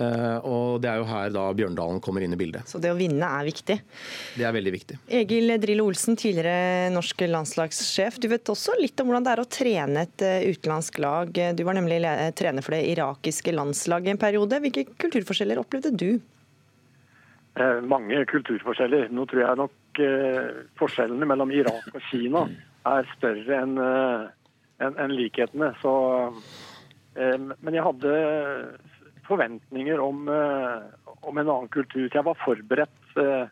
[0.00, 2.64] Eh, Og det er jo her da Bjørndalen kommer inn i bildet.
[2.70, 3.76] Så det å vinne er viktig.
[4.38, 4.96] Det er veldig viktig.
[5.20, 8.16] Egil Drillo Olsen, tidligere norsk landslagssjef.
[8.22, 11.32] Du vet også litt om hvordan det er å trene et eh, utenlandsk lag.
[11.58, 14.62] Du var nemlig le- trener for det irakiske landslaget en periode.
[14.64, 16.10] Hvilke kulturforskjeller opplevde du?
[17.60, 19.08] Eh, mange kulturforskjeller.
[19.12, 20.50] Nå tror jeg nok eh,
[20.80, 22.46] forskjellene mellom Irak og Kina
[22.88, 24.28] er større enn eh,
[24.86, 25.74] enn- enn likhetene.
[25.82, 25.92] Så,
[27.18, 28.14] eh, men jeg hadde
[29.30, 32.08] forventninger om, eh, om en annen kultur.
[32.08, 33.02] Så jeg var forberedt.
[33.16, 33.48] Eh,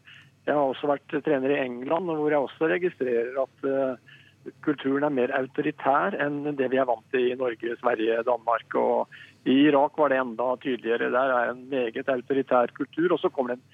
[0.48, 5.14] jeg har også vært trener i England, hvor jeg også registrerer at eh, kulturen er
[5.14, 8.78] mer autoritær enn det vi er vant til i Norge, Sverige, Danmark.
[8.78, 9.08] Og
[9.44, 11.12] I Irak var det enda tydeligere.
[11.12, 13.12] Der er en meget autoritær kultur.
[13.12, 13.68] Og så kommer det en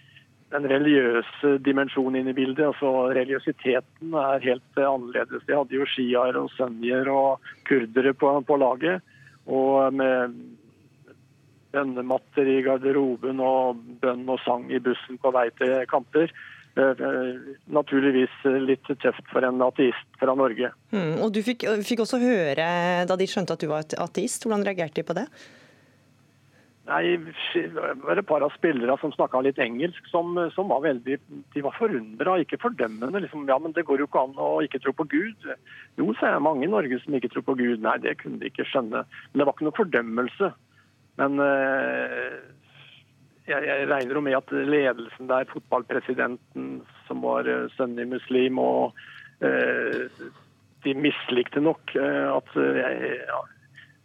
[0.55, 2.67] den religiøse dimensjonen inn i bildet.
[2.69, 5.43] altså Religiøsiteten er helt annerledes.
[5.47, 9.03] De hadde jo sjiaer og sunnier og kurdere på, på laget.
[9.47, 10.37] Og med
[11.75, 16.31] bønnematter i garderoben og bønn og sang i bussen på vei til kamper.
[16.75, 17.35] Eh, eh,
[17.71, 20.73] Naturligvis litt tøft for en ateist fra Norge.
[20.95, 22.71] Mm, og Du fikk, fikk også høre
[23.07, 24.47] da de skjønte at du var ateist.
[24.47, 25.29] Hvordan reagerte de på det?
[26.85, 27.17] Nei,
[27.55, 27.71] Det
[28.05, 31.17] var et par av spillere som snakka litt engelsk, som, som var veldig
[31.55, 33.23] De var forundra, ikke fordømmende.
[33.25, 35.49] liksom, Ja, men det går jo ikke an å ikke tro på Gud.
[35.97, 37.81] Jo, sa jeg, mange i Norge som ikke tror på Gud.
[37.81, 39.07] Nei, det kunne de ikke skjønne.
[39.07, 40.53] Men det var ikke noe fordømmelse.
[41.21, 42.37] Men eh,
[43.47, 46.79] jeg, jeg regner jo med at ledelsen der, fotballpresidenten
[47.09, 48.99] som var eh, sønnig muslim, og
[49.45, 50.07] eh,
[50.85, 53.39] de mislikte nok at jeg, ja,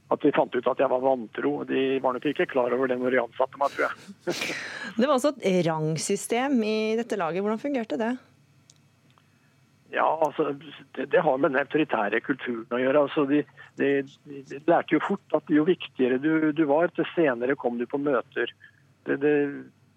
[0.10, 1.52] at de fant ut at jeg var vantro.
[1.68, 4.56] De var nok ikke klar over det når de ansatte meg, tror jeg.
[4.96, 7.44] Det var altså et rangsystem i dette laget.
[7.44, 8.14] Hvordan fungerte det?
[9.92, 10.54] Ja, altså,
[10.96, 13.06] det, det har med den autoritære kulturen å gjøre.
[13.08, 13.42] Altså, de,
[13.82, 13.90] de,
[14.30, 18.02] de lærte jo fort at jo viktigere du, du var, til senere kom du på
[18.02, 18.54] møter.
[19.10, 19.36] Det, det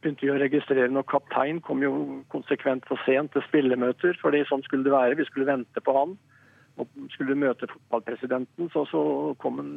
[0.03, 1.93] begynte jo å registrere når kaptein kom jo
[2.33, 5.19] konsekvent for sent til spillemøter, fordi sånn skulle det være.
[5.21, 6.17] Vi skulle vente på han.
[6.81, 9.03] Og skulle møte fotballpresidenten, så, så
[9.43, 9.73] kom han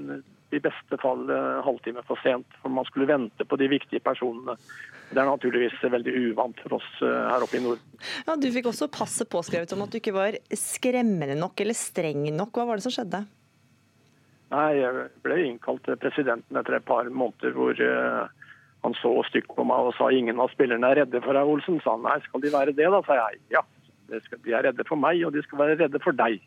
[0.55, 1.25] i beste fall
[1.65, 2.47] halvtime for sent.
[2.61, 4.55] For man skulle vente på de viktige personene.
[5.09, 7.97] Det er naturligvis veldig uvant for oss her oppe i Norden.
[8.23, 12.29] Ja, Du fikk også passet påskrevet om at du ikke var skremmende nok eller streng
[12.31, 12.55] nok.
[12.55, 13.25] Hva var det som skjedde?
[14.53, 18.27] Nei, Jeg ble innkalt til presidenten etter et par måneder hvor uh,
[18.85, 21.79] han så stygt på meg og sa ingen av spillerne er redde for deg, Olsen.
[21.83, 23.01] Sa han nei, skal de være det, da?
[23.07, 23.63] sa jeg ja.
[24.05, 26.37] De er redde for meg, og de skal være redde for deg.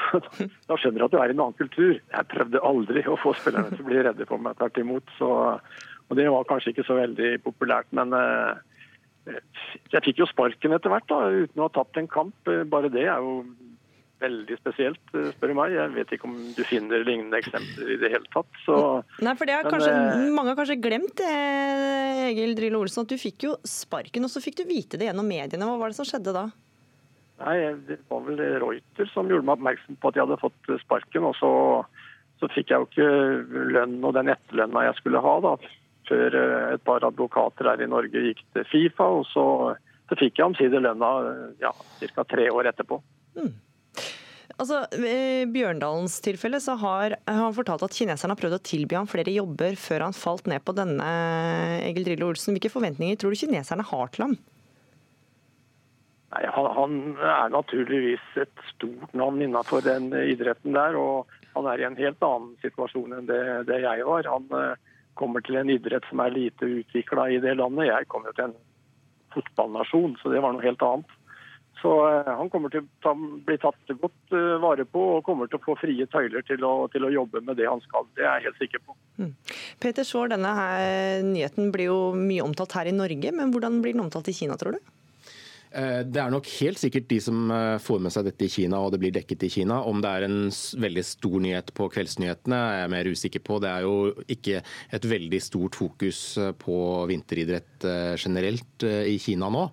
[0.68, 1.96] da skjønner du at du er i en annen kultur.
[1.98, 5.16] Jeg prøvde aldri å få spillerne til å bli redde for meg, tvert imot.
[5.18, 5.30] Så,
[6.08, 8.54] og det var kanskje ikke så veldig populært, men uh,
[9.92, 12.52] jeg fikk jo sparken etter hvert, da, uten å ha tapt en kamp.
[12.72, 13.42] Bare det er jo
[14.22, 15.02] veldig spesielt,
[15.34, 15.74] spør du meg.
[15.74, 18.50] Jeg vet ikke om du finner lignende eksempler i det hele tatt.
[18.66, 18.76] Så,
[19.24, 23.18] Nei, for det er kanskje, men, Mange har kanskje glemt Egil Drillo Olsen, at du
[23.20, 25.66] fikk jo sparken, og så fikk du vite det gjennom mediene.
[25.66, 26.46] Hva var det som skjedde da?
[27.40, 27.56] Nei,
[27.88, 31.28] Det var vel Reuter som gjorde meg oppmerksom på at jeg hadde fått sparken.
[31.30, 31.52] Og så,
[32.42, 35.56] så fikk jeg jo ikke lønn og den etterlønna jeg skulle ha, da.
[36.10, 36.36] Før
[36.74, 39.44] et par advokater her i Norge gikk til Fifa, og så,
[40.10, 41.12] så fikk jeg omsider lønna
[41.62, 41.70] ja,
[42.02, 42.24] ca.
[42.28, 42.98] tre år etterpå.
[43.38, 43.52] Mm.
[44.60, 49.08] Altså, I Bjørndalens tilfelle så har han fortalt at kineserne har prøvd å tilby ham
[49.10, 51.06] flere jobber før han falt ned på denne,
[51.86, 52.54] Egil Drillo Olsen.
[52.54, 54.36] Hvilke forventninger tror du kineserne har til ham?
[56.32, 60.96] Nei, han, han, er naturligvis et stort navn innenfor den idretten der.
[60.96, 64.28] Og han er i en helt annen situasjon enn det, det jeg var.
[64.32, 67.90] Han uh, kommer til en idrett som er lite utvikla i det landet.
[67.90, 68.60] Jeg kommer til en
[69.34, 71.18] fotballnasjon, så det var noe helt annet.
[71.82, 73.14] Så uh, han kommer til å
[73.44, 76.72] bli tatt godt uh, vare på og kommer til å få frie tøyler til å,
[76.94, 78.08] til å, jobbe med det han skal.
[78.16, 78.96] Det er jeg helt sikker på.
[79.20, 79.36] Mm.
[79.84, 83.98] Peter Svaar, denne her, nyheten blir jo mye omtalt her i Norge, men hvordan blir
[83.98, 84.92] den omtalt i Kina, tror du?
[85.72, 87.48] Det er nok helt sikkert de som
[87.80, 89.78] får med seg dette i Kina, og det blir dekket i Kina.
[89.88, 90.50] Om det er en
[90.84, 93.56] veldig stor nyhet på kveldsnyhetene, er jeg mer usikker på.
[93.62, 93.94] Det er jo
[94.32, 94.60] ikke
[94.98, 96.20] et veldig stort fokus
[96.60, 96.76] på
[97.08, 97.86] vinteridrett
[98.20, 99.64] generelt i Kina nå.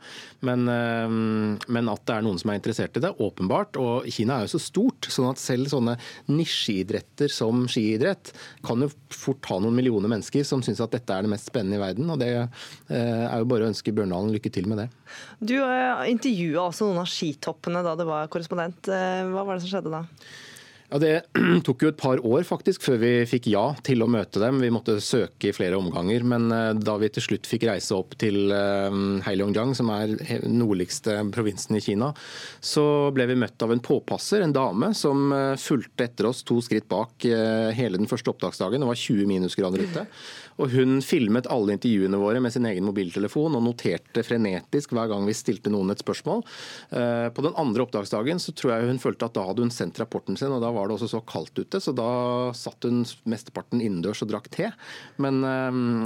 [0.47, 3.79] Men, men at det er noen som er interessert i det, åpenbart.
[3.81, 5.97] Og Kina er jo så stort, sånn at selv sånne
[6.31, 8.31] nisjeidretter som skiidrett
[8.65, 11.79] kan jo fort ha noen millioner mennesker som syns at dette er det mest spennende
[11.79, 12.09] i verden.
[12.13, 14.89] Og det er jo bare å ønske Bjørndalen lykke til med det.
[15.41, 15.57] Du
[16.11, 18.89] intervjua også noen av skitoppene da det var korrespondent.
[18.89, 20.03] Hva var det som skjedde da?
[20.89, 21.21] Ja, Det
[21.67, 24.57] tok jo et par år faktisk før vi fikk ja til å møte dem.
[24.63, 26.25] Vi måtte søke i flere omganger.
[26.25, 26.49] Men
[26.81, 28.49] da vi til slutt fikk reise opp til
[29.25, 30.15] Heilongjiang, som er
[30.49, 32.11] nordligste provinsen i Kina,
[32.59, 32.83] så
[33.13, 35.29] ble vi møtt av en påpasser, en dame, som
[35.61, 37.27] fulgte etter oss to skritt bak
[37.77, 38.81] hele den første opptaksdagen.
[38.81, 40.07] Det var 20 minusgrader ute.
[40.59, 45.27] Og Hun filmet alle intervjuene våre med sin egen mobiltelefon og noterte frenetisk hver gang
[45.27, 46.43] vi stilte noen et spørsmål.
[46.89, 50.35] På den andre opptaksdagen så tror jeg hun følte at da hadde hun sendt rapporten
[50.39, 52.09] sin, og da var det også så kaldt ute, så da
[52.57, 54.69] satt hun mesteparten innendørs og drakk te.
[55.21, 55.41] Men,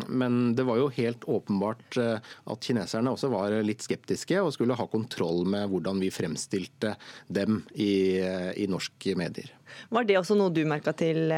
[0.08, 4.88] men, det var jo helt åpenbart at kineserne også var litt skeptiske og skulle ha
[4.90, 6.96] kontroll med hvordan vi fremstilte
[7.28, 8.22] dem i,
[8.58, 9.52] i norske medier.
[9.94, 11.30] Var det også noe du merka til,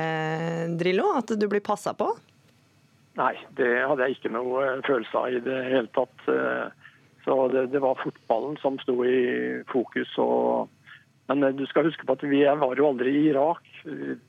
[0.80, 1.12] Drillo?
[1.20, 2.12] At du blir passa på?
[3.16, 6.26] Nei, det hadde jeg ikke noe følelse av i det hele tatt.
[7.26, 10.12] Så det, det var fotballen som sto i fokus.
[10.22, 10.70] Og,
[11.28, 13.66] men du skal huske på at vi var jo aldri i Irak.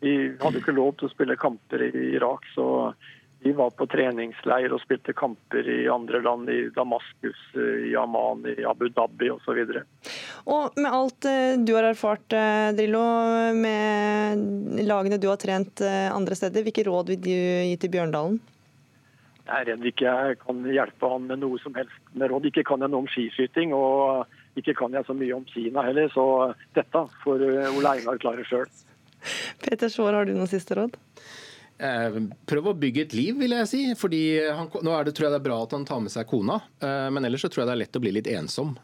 [0.01, 2.47] Vi hadde ikke lov til å spille kamper i Irak.
[2.55, 2.66] Så
[3.44, 7.43] vi var på treningsleir og spilte kamper i andre land, i Damaskus,
[7.85, 9.60] i Amman, i Abu Dhabi osv.
[9.60, 9.77] Og,
[10.56, 11.28] og med alt
[11.68, 12.27] du har erfart,
[12.78, 13.05] Drillo,
[13.60, 18.40] med lagene du har trent andre steder, hvilke råd vil du gi til Bjørndalen?
[19.47, 22.48] Jeg er redd ikke jeg kan hjelpe han med noe som helst med råd.
[22.51, 24.27] Ikke kan jeg noe om skiskyting, og
[24.57, 26.11] ikke kan jeg så mye om Kina heller.
[26.15, 26.27] Så
[26.77, 28.69] dette får Ole Einar klare sjøl.
[29.65, 30.97] Peter Svaar, har du noen siste råd?
[31.77, 33.81] Prøv å bygge et liv, vil jeg si.
[33.98, 36.59] Fordi han, nå det, tror jeg det er bra at han tar med seg kona,
[37.12, 38.74] men ellers så tror jeg det er lett å bli litt ensom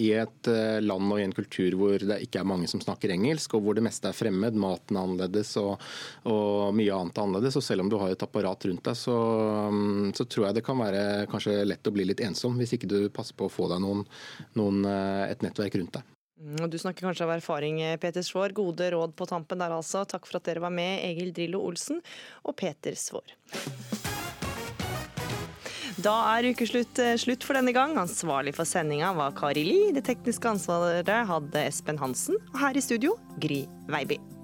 [0.00, 0.50] i et
[0.84, 3.78] land og i en kultur hvor det ikke er mange som snakker engelsk, og hvor
[3.78, 5.76] det meste er fremmed, maten er annerledes og,
[6.28, 7.58] og mye annet er annerledes.
[7.60, 9.16] Og selv om du har et apparat rundt deg, så,
[10.16, 11.02] så, tror jeg det kan være
[11.32, 14.06] kanskje lett å bli litt ensom hvis ikke du passer på å få deg noen,
[14.58, 14.84] noen,
[15.28, 16.17] et nettverk rundt deg.
[16.38, 18.54] Du snakker kanskje av erfaring, Peter Svaar.
[18.54, 20.04] Gode råd på tampen der altså.
[20.06, 21.98] Takk for at dere var med, Egil Drillo Olsen
[22.46, 23.34] og Peter Svaar.
[25.98, 27.98] Da er ukeslutt slutt for denne gang.
[27.98, 29.78] Ansvarlig for sendinga var Kari Li.
[29.96, 32.38] Det tekniske ansvaret hadde Espen Hansen.
[32.54, 34.37] Og her i studio, Gry Veiby.